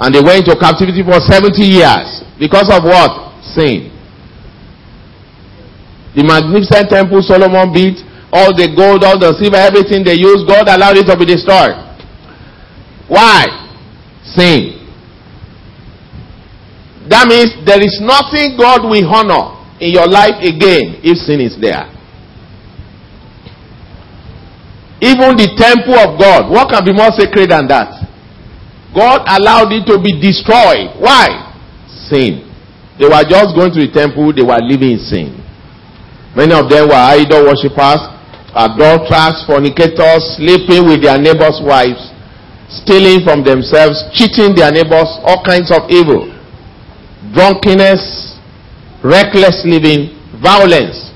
And 0.00 0.14
they 0.14 0.20
went 0.20 0.48
into 0.48 0.56
captivity 0.58 1.04
for 1.04 1.20
70 1.20 1.60
years. 1.60 2.24
Because 2.40 2.68
of 2.72 2.84
what? 2.84 3.36
Sin. 3.44 3.92
The 6.16 6.24
magnificent 6.24 6.90
temple 6.90 7.22
Solomon 7.22 7.72
built, 7.72 8.00
all 8.32 8.50
the 8.56 8.68
gold, 8.74 9.04
all 9.04 9.18
the 9.18 9.36
silver, 9.38 9.60
everything 9.60 10.02
they 10.02 10.16
used, 10.18 10.48
God 10.48 10.68
allowed 10.68 10.96
it 10.96 11.06
to 11.06 11.16
be 11.16 11.24
destroyed. 11.24 11.76
Why? 13.06 13.46
Sin. 14.24 14.80
That 17.08 17.26
means 17.28 17.54
there 17.66 17.80
is 17.82 17.98
nothing 18.00 18.56
God 18.56 18.86
will 18.86 19.04
honor 19.04 19.58
in 19.80 19.92
your 19.92 20.06
life 20.06 20.38
again 20.42 21.00
if 21.02 21.18
sin 21.18 21.40
is 21.40 21.58
there. 21.60 21.99
Even 25.00 25.36
the 25.36 25.48
temple 25.56 25.96
of 25.96 26.20
God, 26.20 26.52
what 26.52 26.68
can 26.68 26.84
be 26.84 26.92
more 26.92 27.10
sacred 27.16 27.50
than 27.50 27.66
that? 27.68 27.88
God 28.92 29.24
allowed 29.24 29.72
it 29.72 29.88
to 29.88 29.96
be 29.96 30.12
destroyed. 30.20 30.92
Why? 31.00 31.56
Sin. 32.08 32.44
They 33.00 33.08
were 33.08 33.24
just 33.24 33.56
going 33.56 33.72
to 33.72 33.80
the 33.80 33.92
temple, 33.92 34.32
they 34.36 34.44
were 34.44 34.60
living 34.60 34.98
in 34.98 35.00
sin. 35.00 35.28
Many 36.36 36.52
of 36.52 36.68
them 36.68 36.92
were 36.92 37.00
idol 37.16 37.48
worshippers, 37.48 38.02
adulterers, 38.52 39.40
fornicators, 39.48 40.36
sleeping 40.36 40.84
with 40.84 41.00
their 41.00 41.16
neighbors' 41.16 41.64
wives, 41.64 42.12
stealing 42.68 43.24
from 43.24 43.40
themselves, 43.42 44.04
cheating 44.12 44.52
their 44.52 44.70
neighbors, 44.70 45.08
all 45.24 45.40
kinds 45.42 45.72
of 45.72 45.88
evil 45.88 46.28
drunkenness, 47.32 48.38
reckless 49.04 49.62
living, 49.64 50.16
violence, 50.42 51.12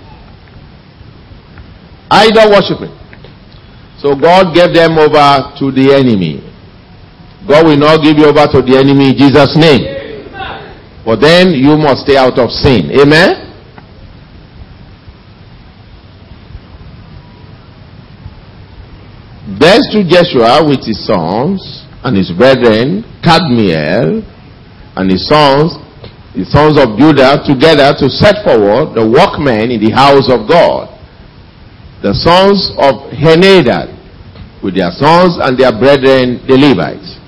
idol 2.10 2.50
worshiping. 2.50 2.92
So 4.04 4.14
God 4.14 4.54
gave 4.54 4.74
them 4.74 4.98
over 4.98 5.48
to 5.56 5.72
the 5.72 5.96
enemy. 5.96 6.44
God 7.48 7.64
will 7.64 7.78
not 7.78 8.04
give 8.04 8.18
you 8.18 8.26
over 8.26 8.44
to 8.52 8.60
the 8.60 8.76
enemy 8.76 9.08
in 9.08 9.16
Jesus' 9.16 9.56
name. 9.56 9.80
But 11.06 11.24
then 11.24 11.56
you 11.56 11.72
must 11.80 12.04
stay 12.04 12.18
out 12.18 12.36
of 12.36 12.50
sin. 12.50 12.92
Amen? 12.92 13.40
Thence 19.56 19.88
to 19.96 20.04
Jeshua 20.04 20.68
with 20.68 20.84
his 20.84 21.00
sons 21.06 21.86
and 22.04 22.14
his 22.14 22.30
brethren, 22.30 23.08
Kadmiel, 23.24 24.20
and 25.00 25.10
his 25.10 25.26
sons 25.26 25.80
the 26.36 26.44
sons 26.44 26.76
of 26.76 26.98
Judah 26.98 27.40
together 27.46 27.96
to 28.04 28.10
set 28.10 28.44
forward 28.44 28.92
the 28.92 29.06
workmen 29.08 29.70
in 29.70 29.80
the 29.80 29.94
house 29.96 30.28
of 30.28 30.46
God. 30.46 30.90
The 32.02 32.12
sons 32.12 32.74
of 32.76 33.08
Henadad 33.14 33.93
with 34.64 34.72
their 34.72 34.88
sons 34.96 35.36
and 35.44 35.60
their 35.60 35.76
brethren, 35.76 36.40
the 36.48 36.56
Levites. 36.56 37.20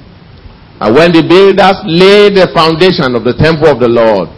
And 0.80 0.96
when 0.96 1.12
the 1.12 1.20
builders 1.20 1.84
laid 1.84 2.32
the 2.32 2.48
foundation 2.56 3.12
of 3.12 3.28
the 3.28 3.36
temple 3.36 3.68
of 3.68 3.76
the 3.76 3.92
Lord, 3.92 4.32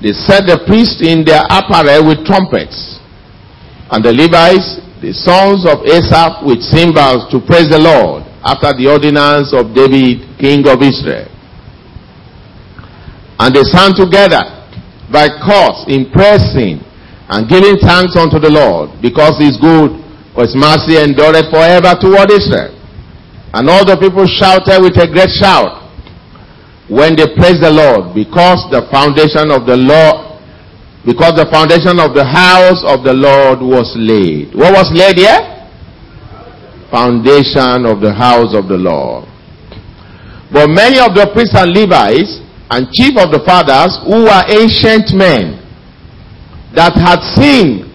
they 0.00 0.16
set 0.16 0.48
the 0.48 0.64
priests 0.64 1.04
in 1.04 1.28
their 1.28 1.44
apparel 1.52 2.08
with 2.08 2.24
trumpets, 2.24 3.00
and 3.92 4.00
the 4.00 4.16
Levites, 4.16 4.80
the 5.04 5.12
sons 5.12 5.68
of 5.68 5.84
Asaph, 5.84 6.44
with 6.48 6.64
cymbals 6.64 7.28
to 7.28 7.40
praise 7.44 7.68
the 7.68 7.80
Lord, 7.80 8.24
after 8.44 8.72
the 8.72 8.88
ordinance 8.88 9.52
of 9.52 9.76
David, 9.76 10.24
king 10.40 10.64
of 10.64 10.80
Israel. 10.80 11.28
And 13.40 13.52
they 13.52 13.64
sang 13.68 13.92
together 13.92 14.40
by 15.12 15.28
course 15.40 15.84
in 15.88 16.08
praising 16.08 16.80
and 17.28 17.48
giving 17.48 17.76
thanks 17.80 18.16
unto 18.16 18.40
the 18.40 18.52
Lord 18.52 18.92
because 19.00 19.36
he 19.40 19.48
is 19.48 19.56
good, 19.56 20.03
for 20.34 20.42
his 20.42 20.54
mercy 20.58 20.98
endureth 20.98 21.46
forever 21.54 21.94
toward 21.94 22.30
Israel. 22.34 22.74
And 23.54 23.70
all 23.70 23.86
the 23.86 23.94
people 23.94 24.26
shouted 24.26 24.82
with 24.82 24.98
a 24.98 25.06
great 25.06 25.30
shout 25.30 25.86
when 26.90 27.14
they 27.14 27.30
praised 27.38 27.62
the 27.62 27.70
Lord 27.70 28.10
because 28.12 28.66
the 28.74 28.82
foundation 28.90 29.54
of 29.54 29.62
the 29.62 29.78
Lord, 29.78 30.42
because 31.06 31.38
the 31.38 31.46
foundation 31.46 32.02
of 32.02 32.18
the 32.18 32.26
house 32.26 32.82
of 32.82 33.06
the 33.06 33.14
Lord 33.14 33.62
was 33.62 33.94
laid. 33.94 34.58
What 34.58 34.74
was 34.74 34.90
laid 34.90 35.22
here? 35.22 35.38
Foundation 36.90 37.86
of 37.86 38.02
the 38.02 38.12
house 38.12 38.58
of 38.58 38.66
the 38.66 38.76
Lord. 38.76 39.30
But 40.50 40.66
many 40.74 40.98
of 40.98 41.14
the 41.14 41.30
priests 41.30 41.54
and 41.54 41.70
Levites 41.70 42.42
and 42.74 42.90
chief 42.90 43.14
of 43.22 43.30
the 43.30 43.42
fathers 43.46 43.94
who 44.02 44.26
were 44.26 44.44
ancient 44.50 45.14
men 45.14 45.62
that 46.74 46.98
had 46.98 47.22
seen 47.38 47.86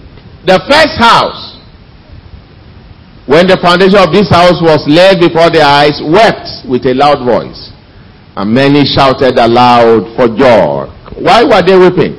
the 0.47 0.55
first 0.71 0.95
house 0.95 1.48
when 3.29 3.45
the 3.45 3.57
foundation 3.61 4.01
of 4.01 4.09
this 4.09 4.25
house 4.33 4.57
was 4.57 4.81
laid 4.89 5.21
before 5.21 5.53
their 5.53 5.65
eyes 5.65 6.01
wept 6.01 6.65
with 6.65 6.81
a 6.89 6.93
loud 6.97 7.21
voice 7.21 7.69
and 8.35 8.49
many 8.49 8.81
shouted 8.85 9.37
aloud 9.37 10.09
for 10.17 10.25
joy 10.33 10.89
why 11.21 11.45
were 11.45 11.61
they 11.61 11.77
weeping 11.77 12.17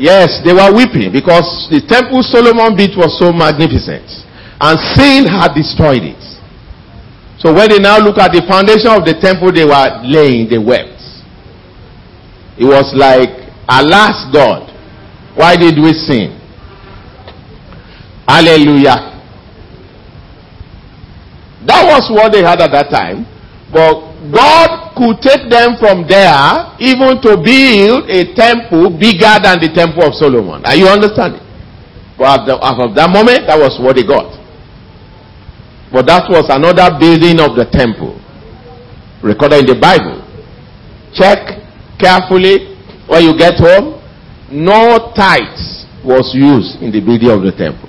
yes 0.00 0.40
they 0.48 0.54
were 0.56 0.72
weeping 0.72 1.12
because 1.12 1.68
the 1.68 1.84
temple 1.84 2.22
solomon 2.24 2.72
built 2.72 2.96
was 2.96 3.12
so 3.20 3.32
magnificent 3.36 4.08
and 4.60 4.74
sin 4.96 5.28
had 5.28 5.52
destroyed 5.52 6.02
it 6.02 6.18
so 7.38 7.54
when 7.54 7.68
they 7.68 7.78
now 7.78 7.98
look 7.98 8.18
at 8.18 8.32
the 8.32 8.42
foundation 8.48 8.90
of 8.90 9.04
the 9.06 9.14
temple 9.14 9.52
they 9.52 9.64
were 9.64 10.02
laying, 10.02 10.50
they 10.50 10.58
wept. 10.58 10.98
It 12.58 12.66
was 12.66 12.90
like, 12.98 13.30
alas 13.70 14.26
God, 14.34 14.66
why 15.38 15.54
did 15.54 15.78
we 15.78 15.92
sin? 15.94 16.34
Hallelujah. 18.28 19.16
That 21.64 21.82
was 21.88 22.10
what 22.12 22.32
they 22.32 22.42
had 22.44 22.60
at 22.60 22.70
that 22.72 22.90
time. 22.90 23.24
But 23.72 24.04
God 24.30 24.92
could 24.96 25.20
take 25.24 25.48
them 25.48 25.76
from 25.80 26.04
there 26.06 26.76
even 26.78 27.20
to 27.24 27.40
build 27.40 28.08
a 28.12 28.34
temple 28.36 28.90
bigger 28.92 29.40
than 29.40 29.60
the 29.64 29.72
temple 29.74 30.04
of 30.04 30.14
Solomon. 30.14 30.60
Are 30.64 30.76
you 30.76 30.86
understanding? 30.88 31.40
But 32.18 32.44
at 32.44 32.94
that 32.94 33.10
moment, 33.10 33.46
that 33.48 33.56
was 33.58 33.80
what 33.80 33.96
they 33.96 34.04
got. 34.04 34.28
But 35.90 36.04
that 36.06 36.28
was 36.28 36.46
another 36.52 36.98
building 37.00 37.40
of 37.40 37.56
the 37.56 37.64
temple. 37.64 38.20
Recorded 39.22 39.64
in 39.64 39.72
the 39.72 39.80
Bible. 39.80 40.20
Check 41.16 41.64
carefully 41.98 42.76
when 43.08 43.24
you 43.24 43.32
get 43.38 43.56
home. 43.56 43.96
No 44.52 45.12
tithes 45.16 45.86
was 46.04 46.32
used 46.34 46.82
in 46.82 46.92
the 46.92 47.00
building 47.00 47.30
of 47.30 47.42
the 47.42 47.52
temple. 47.52 47.87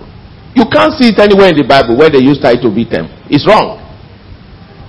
You 0.56 0.66
can't 0.72 0.93
see 0.97 1.10
it 1.10 1.20
anywhere 1.20 1.50
in 1.50 1.58
the 1.58 1.68
Bible 1.68 1.97
where 1.97 2.10
they 2.10 2.20
use 2.20 2.39
build 2.41 2.86
temple. 2.89 3.14
It's 3.30 3.45
wrong. 3.45 3.78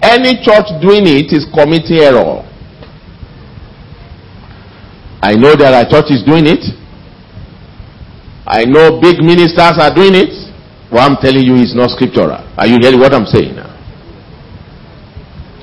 Any 0.02 0.40
church 0.40 0.66
doing 0.80 1.04
it 1.04 1.28
is 1.32 1.44
committing 1.52 2.00
error. 2.00 2.40
I 5.22 5.36
know 5.36 5.54
there 5.54 5.72
are 5.74 5.84
churches 5.84 6.24
doing 6.24 6.48
it. 6.48 6.64
I 8.46 8.64
know 8.64 8.98
big 9.00 9.20
ministers 9.20 9.76
are 9.76 9.92
doing 9.94 10.16
it. 10.16 10.32
What 10.88 11.04
I'm 11.04 11.16
telling 11.20 11.44
you 11.44 11.54
is 11.60 11.76
not 11.76 11.90
scriptural. 11.90 12.40
Are 12.56 12.66
you 12.66 12.78
hearing 12.80 12.98
what 12.98 13.12
I'm 13.12 13.26
saying? 13.26 13.58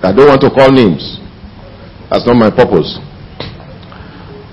I 0.04 0.14
don't 0.14 0.28
want 0.30 0.41
to 0.41 0.50
call 0.50 0.72
names. 0.72 1.20
That's 2.10 2.26
not 2.26 2.38
my 2.38 2.52
purpose. 2.54 3.02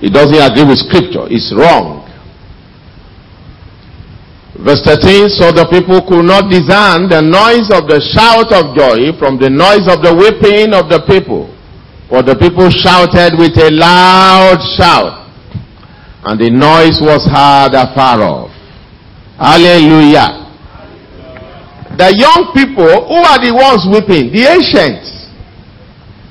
It 0.00 0.10
doesn't 0.12 0.34
agree 0.40 0.64
with 0.66 0.78
scripture. 0.80 1.28
It's 1.30 1.52
wrong. 1.54 2.03
Verse 4.54 4.80
13, 4.86 5.28
so 5.34 5.50
the 5.50 5.66
people 5.66 5.98
could 6.06 6.22
not 6.22 6.46
discern 6.46 7.10
the 7.10 7.18
noise 7.18 7.66
of 7.74 7.90
the 7.90 7.98
shout 7.98 8.54
of 8.54 8.70
joy 8.78 9.10
from 9.18 9.34
the 9.34 9.50
noise 9.50 9.90
of 9.90 9.98
the 9.98 10.14
weeping 10.14 10.70
of 10.70 10.86
the 10.86 11.02
people. 11.10 11.50
For 12.06 12.22
the 12.22 12.38
people 12.38 12.70
shouted 12.70 13.34
with 13.34 13.58
a 13.58 13.74
loud 13.74 14.62
shout, 14.78 15.26
and 16.22 16.38
the 16.38 16.54
noise 16.54 17.02
was 17.02 17.26
heard 17.26 17.74
afar 17.74 18.22
off. 18.22 18.54
Hallelujah. 19.34 20.46
The 21.98 22.14
young 22.14 22.54
people, 22.54 23.10
who 23.10 23.18
are 23.26 23.42
the 23.42 23.50
ones 23.50 23.82
weeping? 23.90 24.30
The 24.30 24.54
ancients. 24.54 25.10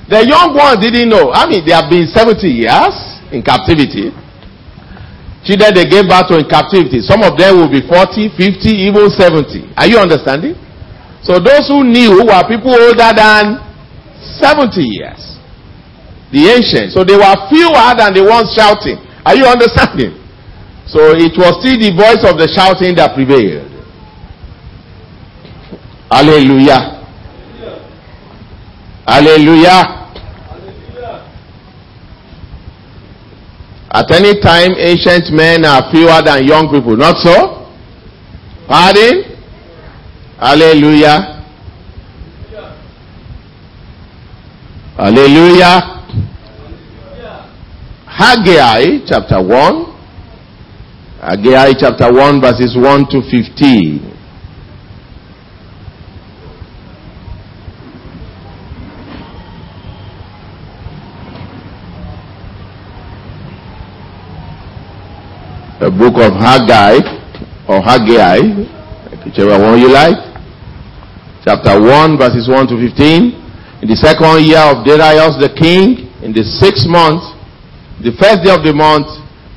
The 0.08 0.24
young 0.24 0.56
ones 0.56 0.80
didn't 0.80 1.10
know. 1.10 1.32
I 1.36 1.44
mean, 1.48 1.68
they 1.68 1.76
have 1.76 1.92
been 1.92 2.08
70 2.08 2.48
years 2.48 2.96
in 3.36 3.44
captivity. 3.44 4.16
Children 5.44 5.76
they 5.76 5.86
gave 5.86 6.08
birth 6.08 6.32
to 6.32 6.40
in 6.40 6.48
captivity. 6.48 7.04
Some 7.04 7.20
of 7.22 7.36
them 7.36 7.60
will 7.60 7.72
be 7.72 7.84
40, 7.84 8.32
50, 8.32 8.70
even 8.88 9.12
70. 9.12 9.76
Are 9.76 9.88
you 9.88 10.00
understanding? 10.00 10.56
So 11.22 11.40
those 11.40 11.68
who 11.68 11.84
knew 11.84 12.24
were 12.24 12.44
people 12.48 12.72
older 12.72 13.12
than 13.12 13.60
70 14.40 14.80
years. 14.80 15.40
The 16.32 16.48
ancients. 16.48 16.96
So 16.96 17.04
they 17.04 17.16
were 17.16 17.36
fewer 17.52 17.92
than 17.96 18.16
the 18.16 18.24
ones 18.24 18.56
shouting. 18.56 18.98
Are 19.28 19.36
you 19.36 19.44
understanding? 19.46 20.16
So 20.88 21.12
it 21.16 21.36
was 21.36 21.60
still 21.60 21.80
the 21.80 21.92
voice 21.96 22.24
of 22.24 22.40
the 22.40 22.48
shouting 22.48 22.96
that 22.96 23.16
prevailed. 23.16 23.72
Hallelujah. 26.12 27.04
Hallelujah. 29.08 30.03
At 33.94 34.10
any 34.12 34.42
time, 34.42 34.74
ancient 34.78 35.32
men 35.32 35.66
are 35.66 35.92
fewer 35.92 36.20
than 36.26 36.48
young 36.48 36.68
people. 36.68 36.98
Not 36.98 37.18
so? 37.18 37.70
Pardon? 38.68 39.24
Hallelujah. 40.40 41.46
Hallelujah. 44.98 45.94
Haggai 48.08 49.06
chapter 49.06 49.42
1. 49.42 49.86
Haggai 51.22 51.74
chapter 51.80 52.12
1 52.12 52.42
verses 52.42 52.76
1 52.76 53.10
to 53.10 53.22
15. 53.30 54.13
Book 65.98 66.18
of 66.18 66.34
Haggai 66.34 66.98
or 67.70 67.82
Haggai, 67.82 68.42
whichever 69.26 69.58
one 69.62 69.80
you 69.80 69.90
like. 69.90 70.18
Chapter 71.46 71.80
1 71.80 72.18
verses 72.18 72.50
1 72.50 72.68
to 72.68 72.76
15. 72.76 73.84
In 73.84 73.88
the 73.88 73.96
second 74.00 74.48
year 74.48 74.64
of 74.64 74.82
Darius 74.86 75.38
the 75.38 75.52
king, 75.54 76.10
in 76.24 76.34
the 76.34 76.42
sixth 76.42 76.88
month, 76.88 77.22
the 78.02 78.16
first 78.18 78.42
day 78.42 78.52
of 78.54 78.64
the 78.64 78.74
month, 78.74 79.06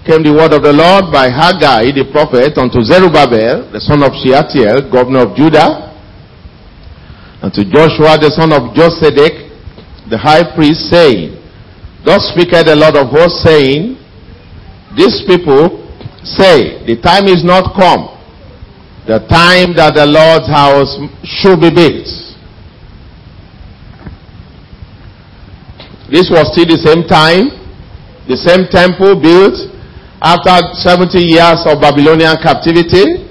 came 0.07 0.23
the 0.23 0.31
word 0.31 0.53
of 0.53 0.63
the 0.63 0.73
Lord 0.73 1.11
by 1.11 1.27
Haggai 1.27 1.91
the 1.91 2.07
prophet 2.13 2.55
unto 2.59 2.79
Zerubbabel, 2.83 3.71
the 3.75 3.83
son 3.83 4.03
of 4.07 4.15
Shealtiel, 4.23 4.87
governor 4.91 5.27
of 5.27 5.35
Judah, 5.35 5.91
and 7.43 7.51
to 7.55 7.63
Joshua 7.67 8.19
the 8.19 8.31
son 8.31 8.55
of 8.55 8.71
Josedech, 8.75 9.47
the 10.11 10.19
high 10.19 10.47
priest, 10.55 10.91
saying, 10.91 11.35
Thus 12.05 12.31
speaketh 12.31 12.67
the 12.67 12.77
Lord 12.77 12.95
of 12.95 13.11
hosts, 13.11 13.43
saying, 13.43 13.99
These 14.95 15.27
people 15.27 15.86
say, 16.27 16.83
The 16.85 16.99
time 17.01 17.27
is 17.31 17.45
not 17.47 17.75
come, 17.79 18.11
the 19.07 19.23
time 19.31 19.79
that 19.79 19.95
the 19.95 20.07
Lord's 20.07 20.51
house 20.51 20.99
should 21.23 21.63
be 21.63 21.71
built. 21.71 22.11
This 26.11 26.31
was 26.31 26.51
still 26.55 26.67
the 26.67 26.79
same 26.79 27.07
time, 27.07 27.51
the 28.31 28.39
same 28.39 28.67
temple 28.71 29.19
built 29.19 29.59
after 30.23 30.55
70 30.83 31.19
years 31.19 31.63
of 31.67 31.81
Babylonian 31.83 32.39
captivity. 32.43 33.27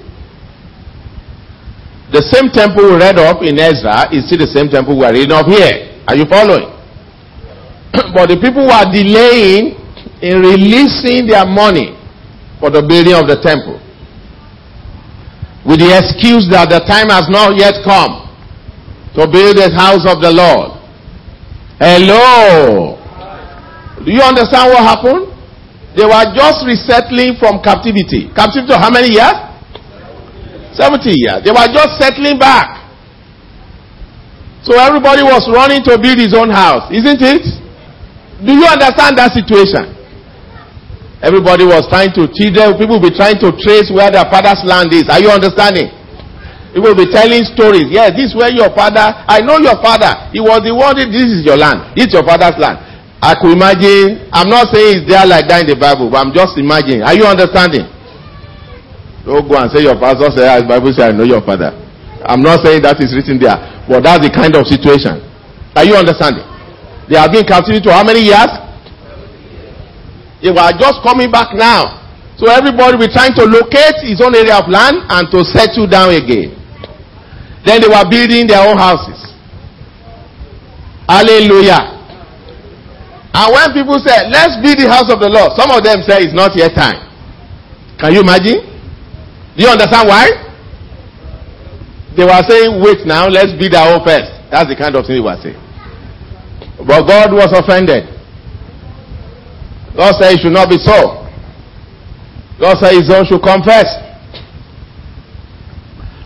The 2.12 2.22
same 2.22 2.52
temple 2.52 2.84
we 2.84 2.96
read 3.00 3.18
up 3.18 3.42
in 3.42 3.58
Ezra 3.58 4.12
is 4.12 4.28
still 4.28 4.44
the 4.44 4.52
same 4.52 4.68
temple 4.68 4.96
we 4.96 5.04
are 5.04 5.12
reading 5.12 5.32
up 5.32 5.46
here. 5.48 6.00
Are 6.06 6.14
you 6.16 6.24
following? 6.28 6.68
but 8.14 8.28
the 8.28 8.38
people 8.40 8.68
were 8.68 8.86
delaying 8.92 9.74
in 10.20 10.40
releasing 10.40 11.26
their 11.26 11.44
money 11.44 11.95
for 12.60 12.70
the 12.70 12.82
building 12.82 13.14
of 13.14 13.26
the 13.28 13.36
temple. 13.40 13.80
With 15.66 15.80
the 15.82 15.90
excuse 15.98 16.46
that 16.54 16.70
the 16.70 16.80
time 16.86 17.10
has 17.10 17.26
not 17.28 17.58
yet 17.58 17.82
come 17.82 18.22
to 19.18 19.26
build 19.26 19.58
the 19.58 19.72
house 19.74 20.06
of 20.06 20.22
the 20.22 20.30
Lord. 20.30 20.78
Hello. 21.82 22.94
Do 24.04 24.12
you 24.12 24.22
understand 24.22 24.70
what 24.70 24.84
happened? 24.84 25.32
They 25.96 26.04
were 26.04 26.28
just 26.36 26.62
resettling 26.62 27.40
from 27.40 27.64
captivity. 27.64 28.28
Captivity 28.36 28.76
how 28.76 28.92
many 28.92 29.16
years? 29.16 29.34
70 30.76 31.08
years. 31.08 31.40
They 31.42 31.50
were 31.50 31.66
just 31.72 31.96
settling 31.98 32.38
back. 32.38 32.84
So 34.62 34.76
everybody 34.78 35.22
was 35.22 35.48
running 35.48 35.82
to 35.84 35.96
build 35.96 36.18
his 36.18 36.34
own 36.34 36.50
house, 36.50 36.92
isn't 36.92 37.22
it? 37.22 37.44
Do 38.44 38.52
you 38.52 38.66
understand 38.68 39.16
that 39.16 39.32
situation? 39.32 39.95
Everybody 41.24 41.64
was 41.64 41.88
trying 41.88 42.12
to, 42.12 42.28
children, 42.28 42.76
people 42.76 43.00
will 43.00 43.08
be 43.08 43.14
trying 43.16 43.40
to 43.40 43.48
trace 43.56 43.88
where 43.88 44.12
their 44.12 44.28
father's 44.28 44.60
land 44.68 44.92
is. 44.92 45.08
Are 45.08 45.20
you 45.20 45.32
understanding? 45.32 45.88
People 46.76 46.92
will 46.92 47.02
be 47.02 47.08
telling 47.08 47.40
stories. 47.56 47.88
Yes, 47.88 48.12
this 48.12 48.30
is 48.30 48.34
where 48.36 48.52
your 48.52 48.68
father, 48.76 49.16
I 49.24 49.40
know 49.40 49.56
your 49.56 49.80
father. 49.80 50.12
He 50.28 50.44
was 50.44 50.60
the 50.60 50.76
one, 50.76 50.92
this 51.00 51.24
is 51.32 51.40
your 51.40 51.56
land. 51.56 51.96
Is 51.96 52.12
your 52.12 52.20
father's 52.20 52.60
land. 52.60 52.84
I 53.24 53.32
could 53.40 53.56
imagine, 53.56 54.28
I'm 54.28 54.52
not 54.52 54.68
saying 54.76 55.00
it's 55.00 55.08
there 55.08 55.24
like 55.24 55.48
that 55.48 55.64
in 55.64 55.72
the 55.72 55.78
Bible, 55.80 56.12
but 56.12 56.20
I'm 56.20 56.36
just 56.36 56.60
imagining. 56.60 57.00
Are 57.00 57.16
you 57.16 57.24
understanding? 57.24 57.88
Don't 59.24 59.48
go 59.48 59.56
and 59.56 59.72
say 59.72 59.88
your 59.88 59.96
pastor 59.96 60.28
said, 60.36 60.46
ah, 60.52 60.60
the 60.60 60.68
Bible 60.68 60.92
says, 60.92 61.08
I 61.08 61.16
know 61.16 61.24
your 61.24 61.40
father. 61.40 61.72
I'm 62.28 62.44
not 62.44 62.60
saying 62.60 62.84
that 62.84 63.00
is 63.00 63.16
written 63.16 63.40
there, 63.40 63.56
but 63.88 64.04
that's 64.04 64.20
the 64.20 64.28
kind 64.28 64.52
of 64.52 64.68
situation. 64.68 65.24
Are 65.72 65.82
you 65.88 65.96
understanding? 65.96 66.44
They 67.08 67.16
have 67.16 67.32
been 67.32 67.48
captive 67.48 67.80
to 67.88 67.90
how 67.90 68.04
many 68.04 68.20
years? 68.28 68.52
They 70.42 70.50
were 70.50 70.72
just 70.78 71.00
coming 71.02 71.30
back 71.30 71.54
now. 71.56 72.02
So 72.36 72.50
everybody 72.52 73.00
will 73.00 73.08
trying 73.08 73.32
to 73.40 73.44
locate 73.48 73.96
his 74.04 74.20
own 74.20 74.36
area 74.36 74.56
of 74.60 74.68
land 74.68 75.08
and 75.08 75.24
to 75.32 75.40
settle 75.44 75.88
down 75.88 76.12
again. 76.12 76.52
Then 77.64 77.80
they 77.80 77.88
were 77.88 78.04
building 78.08 78.46
their 78.46 78.60
own 78.62 78.76
houses. 78.76 79.16
Hallelujah. 81.08 81.96
And 83.32 83.48
when 83.52 83.68
people 83.72 83.98
say, 84.00 84.28
let's 84.28 84.56
build 84.60 84.80
the 84.80 84.88
house 84.88 85.12
of 85.12 85.20
the 85.20 85.28
Lord, 85.28 85.52
some 85.56 85.70
of 85.70 85.84
them 85.84 86.00
say 86.04 86.24
it's 86.24 86.32
not 86.36 86.56
yet 86.56 86.72
time. 86.76 87.04
Can 88.00 88.12
you 88.12 88.20
imagine? 88.20 88.64
Do 89.56 89.64
you 89.64 89.68
understand 89.68 90.08
why? 90.08 90.28
They 92.16 92.24
were 92.24 92.42
saying, 92.48 92.80
wait 92.80 93.04
now, 93.04 93.28
let's 93.28 93.52
build 93.56 93.74
our 93.76 93.96
own 93.96 94.04
first. 94.04 94.28
That's 94.50 94.68
the 94.68 94.76
kind 94.76 94.96
of 94.96 95.04
thing 95.04 95.20
they 95.20 95.24
were 95.24 95.36
saying. 95.40 95.60
But 96.80 97.04
God 97.08 97.32
was 97.32 97.52
offended. 97.52 98.15
God 99.96 100.14
said 100.20 100.36
it 100.36 100.40
should 100.44 100.52
not 100.52 100.68
be 100.68 100.76
so. 100.78 101.24
God 102.60 102.76
said 102.80 102.96
his 102.96 103.08
own 103.08 103.24
should 103.24 103.42
confess. 103.42 103.88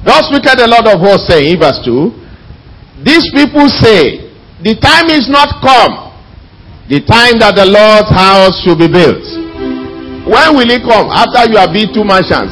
Thus 0.05 0.27
speaketh 0.27 0.59
the 0.59 0.67
Lord 0.67 0.87
of 0.87 0.99
hosts 0.99 1.29
saying, 1.29 1.59
verse 1.61 1.79
2, 1.85 2.11
These 3.07 3.31
people 3.35 3.69
say, 3.69 4.31
the 4.63 4.75
time 4.77 5.09
is 5.09 5.29
not 5.29 5.63
come 5.63 6.11
the 6.91 6.99
time 7.07 7.39
that 7.39 7.55
the 7.55 7.65
Lord's 7.65 8.11
house 8.11 8.59
should 8.67 8.83
be 8.83 8.91
built. 8.91 9.23
When 10.27 10.59
will 10.59 10.67
it 10.67 10.83
come? 10.83 11.07
After 11.07 11.47
you 11.47 11.57
have 11.57 11.71
built 11.71 11.95
two 11.95 12.03
mansions. 12.03 12.51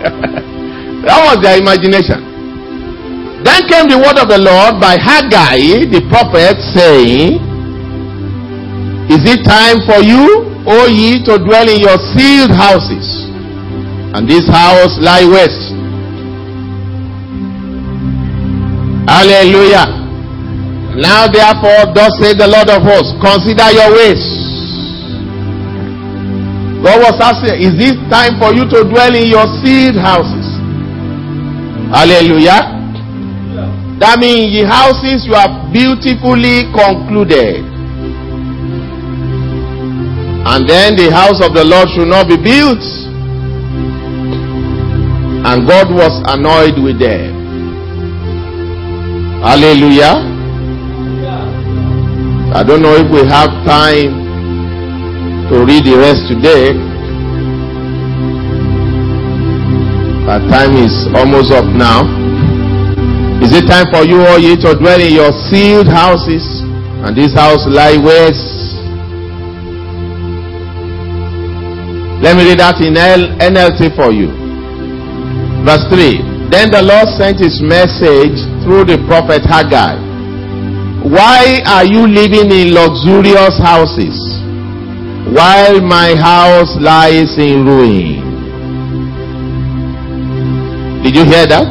that 1.04 1.20
was 1.20 1.36
their 1.44 1.60
imagination. 1.60 2.24
Then 3.44 3.68
came 3.68 3.86
the 3.92 4.00
word 4.00 4.16
of 4.16 4.32
the 4.32 4.40
Lord 4.40 4.80
by 4.80 4.96
Haggai, 4.96 5.84
the 5.92 6.00
prophet, 6.08 6.56
saying, 6.74 7.47
Is 9.08 9.24
it 9.24 9.40
time 9.44 9.80
for 9.88 10.04
you, 10.04 10.44
O 10.68 10.86
ye, 10.86 11.24
to 11.24 11.38
dwell 11.40 11.68
in 11.68 11.80
your 11.80 11.96
cieled 12.12 12.52
houses? 12.52 13.24
And 14.12 14.28
this 14.28 14.44
house 14.48 14.96
lie 15.00 15.24
west. 15.24 15.72
Hallelujah. 19.08 19.88
Now 21.00 21.24
therefore, 21.28 21.94
thus 21.94 22.12
say 22.20 22.34
the 22.34 22.48
Lord 22.48 22.68
of 22.68 22.82
hosts, 22.82 23.16
consider 23.24 23.70
your 23.72 23.96
ways. 23.96 24.20
God 26.84 27.00
was 27.00 27.16
asking, 27.16 27.62
is 27.64 27.74
it 27.80 27.96
time 28.10 28.36
for 28.38 28.52
you 28.52 28.68
to 28.68 28.84
dwell 28.84 29.14
in 29.14 29.30
your 29.32 29.46
seed 29.64 29.96
houses? 29.96 30.46
Hallelujah. 31.88 32.76
That 33.98 34.20
means 34.20 34.52
the 34.52 34.68
houses 34.68 35.24
you 35.26 35.34
have 35.34 35.72
beautifully 35.72 36.68
concluded. 36.76 37.77
And 40.48 40.64
then 40.68 40.96
the 40.96 41.12
house 41.12 41.44
of 41.44 41.52
the 41.52 41.62
Lord 41.62 41.88
should 41.92 42.08
not 42.08 42.26
be 42.26 42.40
built. 42.40 42.80
And 45.44 45.68
God 45.68 45.92
was 45.92 46.24
annoyed 46.24 46.80
with 46.82 46.98
them. 46.98 47.36
Hallelujah. 49.44 50.24
I 52.56 52.64
don't 52.64 52.80
know 52.80 52.96
if 52.96 53.12
we 53.12 53.28
have 53.28 53.52
time 53.68 54.08
to 55.52 55.64
read 55.68 55.84
the 55.84 56.00
rest 56.00 56.32
today. 56.32 56.72
Our 60.32 60.40
time 60.48 60.76
is 60.80 61.08
almost 61.14 61.52
up 61.52 61.64
now. 61.76 62.08
Is 63.44 63.52
it 63.52 63.68
time 63.68 63.86
for 63.92 64.02
you 64.02 64.24
all 64.24 64.38
ye 64.38 64.56
to 64.56 64.74
dwell 64.74 65.00
in 65.00 65.12
your 65.12 65.30
cieled 65.52 65.92
houses? 65.92 66.44
And 67.04 67.14
this 67.14 67.32
house 67.32 67.64
lie 67.68 67.96
west. 67.96 68.57
Let 72.20 72.36
me 72.36 72.48
read 72.48 72.58
that 72.58 72.80
in 72.82 72.94
NLT 72.94 73.94
for 73.94 74.10
you. 74.10 74.28
Verse 75.64 75.84
3. 75.90 76.50
Then 76.50 76.70
the 76.70 76.82
Lord 76.82 77.08
sent 77.18 77.38
his 77.40 77.60
message 77.62 78.38
through 78.64 78.84
the 78.86 78.98
prophet 79.06 79.44
Haggai 79.44 80.08
why 81.02 81.62
are 81.64 81.84
you 81.84 82.08
living 82.08 82.50
in 82.50 82.74
luxurious 82.74 83.56
houses 83.62 84.18
while 85.32 85.80
my 85.80 86.16
house 86.16 86.74
lies 86.80 87.38
in 87.38 87.64
ruin? 87.64 88.18
Did 91.04 91.14
you 91.14 91.24
hear 91.24 91.46
that? 91.46 91.64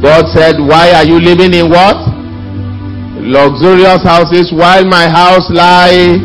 God 0.00 0.26
said, 0.32 0.60
Why 0.60 0.92
are 0.92 1.04
you 1.04 1.18
living 1.20 1.52
in 1.52 1.68
what? 1.68 1.96
Luxurious 3.20 4.04
houses 4.04 4.52
while 4.52 4.86
my 4.86 5.08
house 5.08 5.50
lies 5.50 6.22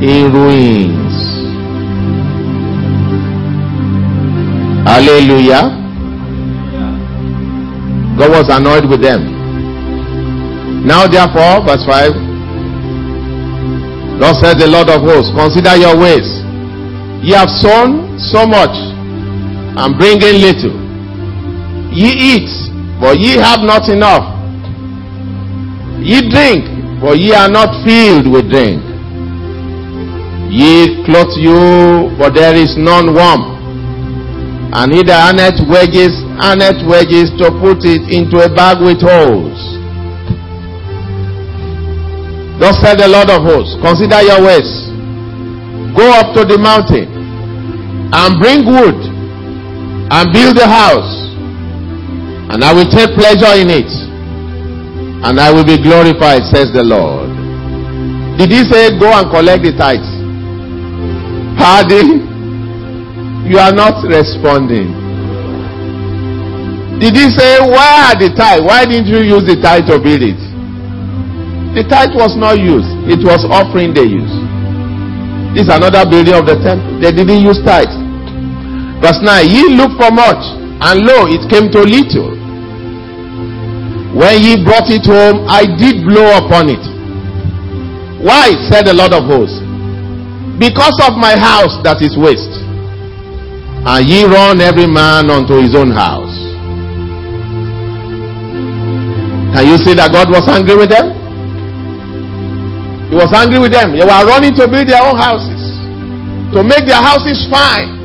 in 0.00 0.32
ruins. 0.32 1.01
Hallelujah. 4.92 5.72
God 8.18 8.28
was 8.28 8.48
annoyed 8.52 8.84
with 8.90 9.00
them. 9.00 9.24
Now 10.84 11.08
therefore, 11.08 11.64
verse 11.64 11.80
5. 11.88 12.12
Thus 14.20 14.36
said 14.44 14.60
the 14.60 14.68
Lord 14.68 14.90
of 14.92 15.00
hosts, 15.00 15.32
consider 15.32 15.80
your 15.80 15.96
ways. 15.96 16.28
Ye 17.24 17.32
have 17.32 17.48
sown 17.48 18.20
so 18.20 18.44
much 18.44 18.76
and 19.80 19.96
bring 19.96 20.20
in 20.20 20.44
little. 20.44 20.76
Ye 21.88 22.12
eat, 22.36 22.52
but 23.00 23.16
ye 23.16 23.40
have 23.40 23.64
not 23.64 23.88
enough. 23.88 24.28
Ye 26.04 26.20
drink, 26.28 26.68
but 27.00 27.16
ye 27.16 27.32
are 27.32 27.48
not 27.48 27.72
filled 27.80 28.28
with 28.28 28.50
drink. 28.52 28.84
Ye 30.52 31.00
clothe 31.08 31.32
you, 31.40 32.12
but 32.18 32.34
there 32.34 32.54
is 32.54 32.76
none 32.76 33.14
warm. 33.14 33.51
And 34.72 34.88
he 34.92 35.04
that 35.04 35.36
earneth 35.36 35.60
wages, 35.68 36.16
earneth 36.40 36.80
wages 36.88 37.28
to 37.36 37.52
put 37.60 37.84
it 37.84 38.08
into 38.08 38.40
a 38.40 38.48
bag 38.48 38.80
with 38.80 39.04
holes. 39.04 39.60
Thus 42.56 42.80
said 42.80 42.96
the 42.96 43.08
Lord 43.08 43.28
of 43.28 43.44
hosts, 43.44 43.76
consider 43.84 44.24
your 44.24 44.40
ways. 44.48 44.70
Go 45.92 46.08
up 46.08 46.32
to 46.40 46.48
the 46.48 46.56
mountain 46.56 47.04
and 48.16 48.40
bring 48.40 48.64
wood 48.64 48.96
and 50.08 50.24
build 50.32 50.56
a 50.56 50.68
house 50.68 51.20
and 52.52 52.64
I 52.64 52.72
will 52.72 52.88
take 52.88 53.12
pleasure 53.12 53.60
in 53.60 53.68
it 53.68 53.92
and 55.24 55.38
I 55.38 55.52
will 55.52 55.64
be 55.64 55.76
glorified, 55.76 56.48
says 56.48 56.72
the 56.72 56.82
Lord. 56.82 57.28
Did 58.38 58.50
he 58.50 58.64
say 58.64 58.98
go 58.98 59.12
and 59.12 59.28
collect 59.28 59.64
the 59.64 59.76
tithes? 59.76 60.08
Pardon? 61.60 62.31
You 63.42 63.58
are 63.58 63.74
not 63.74 64.06
responding. 64.06 64.94
Did 67.02 67.18
he 67.18 67.26
say, 67.34 67.58
why 67.58 68.14
are 68.14 68.16
the 68.18 68.30
tithe? 68.30 68.62
Why 68.62 68.86
didn't 68.86 69.10
you 69.10 69.26
use 69.26 69.42
the 69.42 69.58
tithe 69.58 69.90
to 69.90 69.98
build 69.98 70.22
it? 70.22 70.38
The 71.74 71.82
tithe 71.90 72.14
was 72.14 72.38
not 72.38 72.62
used. 72.62 72.86
It 73.10 73.18
was 73.26 73.42
offering 73.50 73.90
they 73.90 74.06
used. 74.06 74.38
This 75.58 75.66
is 75.66 75.70
another 75.74 76.06
building 76.06 76.38
of 76.38 76.46
the 76.46 76.54
temple. 76.62 77.02
They 77.02 77.10
didn't 77.10 77.42
use 77.42 77.58
tithe. 77.66 77.90
Verse 79.02 79.18
9, 79.18 79.50
ye 79.50 79.74
look 79.74 79.98
for 79.98 80.14
much, 80.14 80.38
and 80.78 81.02
lo, 81.02 81.26
it 81.26 81.42
came 81.50 81.66
to 81.74 81.82
little. 81.82 82.38
When 84.14 84.38
ye 84.38 84.62
brought 84.62 84.86
it 84.86 85.02
home, 85.02 85.42
I 85.50 85.66
did 85.66 86.06
blow 86.06 86.38
upon 86.38 86.70
it. 86.70 86.84
Why? 88.22 88.54
said 88.70 88.86
the 88.86 88.94
Lord 88.94 89.10
of 89.10 89.26
hosts 89.26 89.58
because 90.62 90.94
of 91.02 91.18
my 91.18 91.34
house 91.34 91.74
that 91.82 91.98
is 92.06 92.14
waste. 92.14 92.61
And 93.84 94.06
ye 94.06 94.22
run 94.24 94.60
every 94.60 94.86
man 94.86 95.30
unto 95.30 95.58
his 95.58 95.74
own 95.74 95.90
house. 95.90 96.30
Can 99.52 99.66
you 99.66 99.76
see 99.76 99.92
that 99.98 100.14
God 100.14 100.30
was 100.30 100.46
angry 100.46 100.78
with 100.78 100.88
them? 100.88 101.12
He 103.10 103.16
was 103.18 103.28
angry 103.34 103.58
with 103.58 103.74
them. 103.74 103.92
They 103.92 104.06
were 104.06 104.24
running 104.24 104.54
to 104.56 104.70
build 104.70 104.88
their 104.88 105.02
own 105.02 105.18
houses, 105.18 105.60
to 106.56 106.62
make 106.64 106.88
their 106.88 107.02
houses 107.02 107.44
fine. 107.50 108.00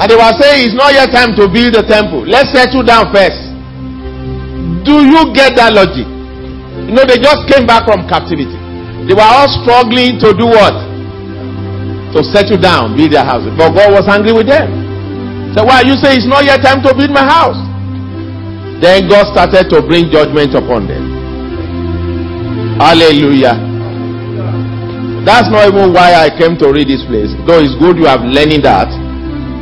And 0.00 0.06
they 0.08 0.16
were 0.16 0.34
saying, 0.40 0.70
It's 0.70 0.78
not 0.78 0.96
yet 0.96 1.12
time 1.12 1.36
to 1.36 1.44
build 1.44 1.76
the 1.76 1.84
temple. 1.84 2.24
Let's 2.24 2.54
settle 2.56 2.80
down 2.80 3.12
first. 3.12 3.36
Do 4.86 5.04
you 5.04 5.34
get 5.36 5.60
that 5.60 5.76
logic? 5.76 6.08
You 6.88 6.96
know, 6.96 7.04
they 7.04 7.20
just 7.20 7.44
came 7.44 7.68
back 7.68 7.84
from 7.84 8.08
captivity. 8.08 8.56
They 9.04 9.12
were 9.12 9.28
all 9.28 9.50
struggling 9.60 10.16
to 10.24 10.32
do 10.32 10.48
what? 10.48 10.89
To 12.10 12.26
settle 12.26 12.58
down, 12.58 12.96
build 12.98 13.14
their 13.14 13.24
houses. 13.24 13.54
But 13.54 13.70
God 13.70 13.94
was 13.94 14.06
angry 14.10 14.34
with 14.34 14.50
them. 14.50 14.66
So 15.54 15.62
why 15.62 15.82
you 15.82 15.94
say 15.94 16.18
it's 16.18 16.26
not 16.26 16.42
yet 16.42 16.62
time 16.62 16.82
to 16.82 16.90
build 16.94 17.10
my 17.10 17.22
house? 17.22 17.58
Then 18.82 19.06
God 19.10 19.30
started 19.30 19.70
to 19.70 19.82
bring 19.82 20.10
judgment 20.10 20.54
upon 20.54 20.86
them. 20.86 21.04
Hallelujah. 22.78 23.58
That's 25.26 25.52
not 25.52 25.68
even 25.68 25.92
why 25.92 26.16
I 26.16 26.32
came 26.32 26.56
to 26.64 26.72
read 26.72 26.88
this 26.88 27.04
place. 27.04 27.30
Though 27.44 27.60
it's 27.60 27.76
good 27.76 28.00
you 28.00 28.08
have 28.08 28.24
learning 28.24 28.64
that. 28.64 28.88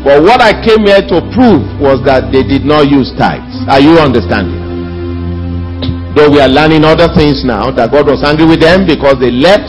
But 0.07 0.22
what 0.22 0.38
I 0.38 0.55
came 0.55 0.86
here 0.86 1.03
to 1.03 1.18
prove 1.34 1.66
was 1.82 1.99
that 2.07 2.30
they 2.30 2.46
did 2.46 2.62
not 2.62 2.86
use 2.86 3.11
tithes. 3.18 3.66
Are 3.66 3.82
you 3.82 3.99
understanding? 3.99 4.57
Though 6.14 6.30
we 6.30 6.38
are 6.38 6.49
learning 6.49 6.86
other 6.86 7.11
things 7.11 7.42
now, 7.44 7.74
that 7.74 7.90
God 7.90 8.07
was 8.07 8.22
angry 8.22 8.46
with 8.46 8.62
them 8.62 8.86
because 8.86 9.18
they 9.18 9.34
left 9.34 9.68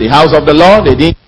the 0.00 0.08
house 0.08 0.32
of 0.32 0.48
the 0.48 0.56
Lord, 0.56 0.88
they 0.88 0.96
didn't 0.96 1.20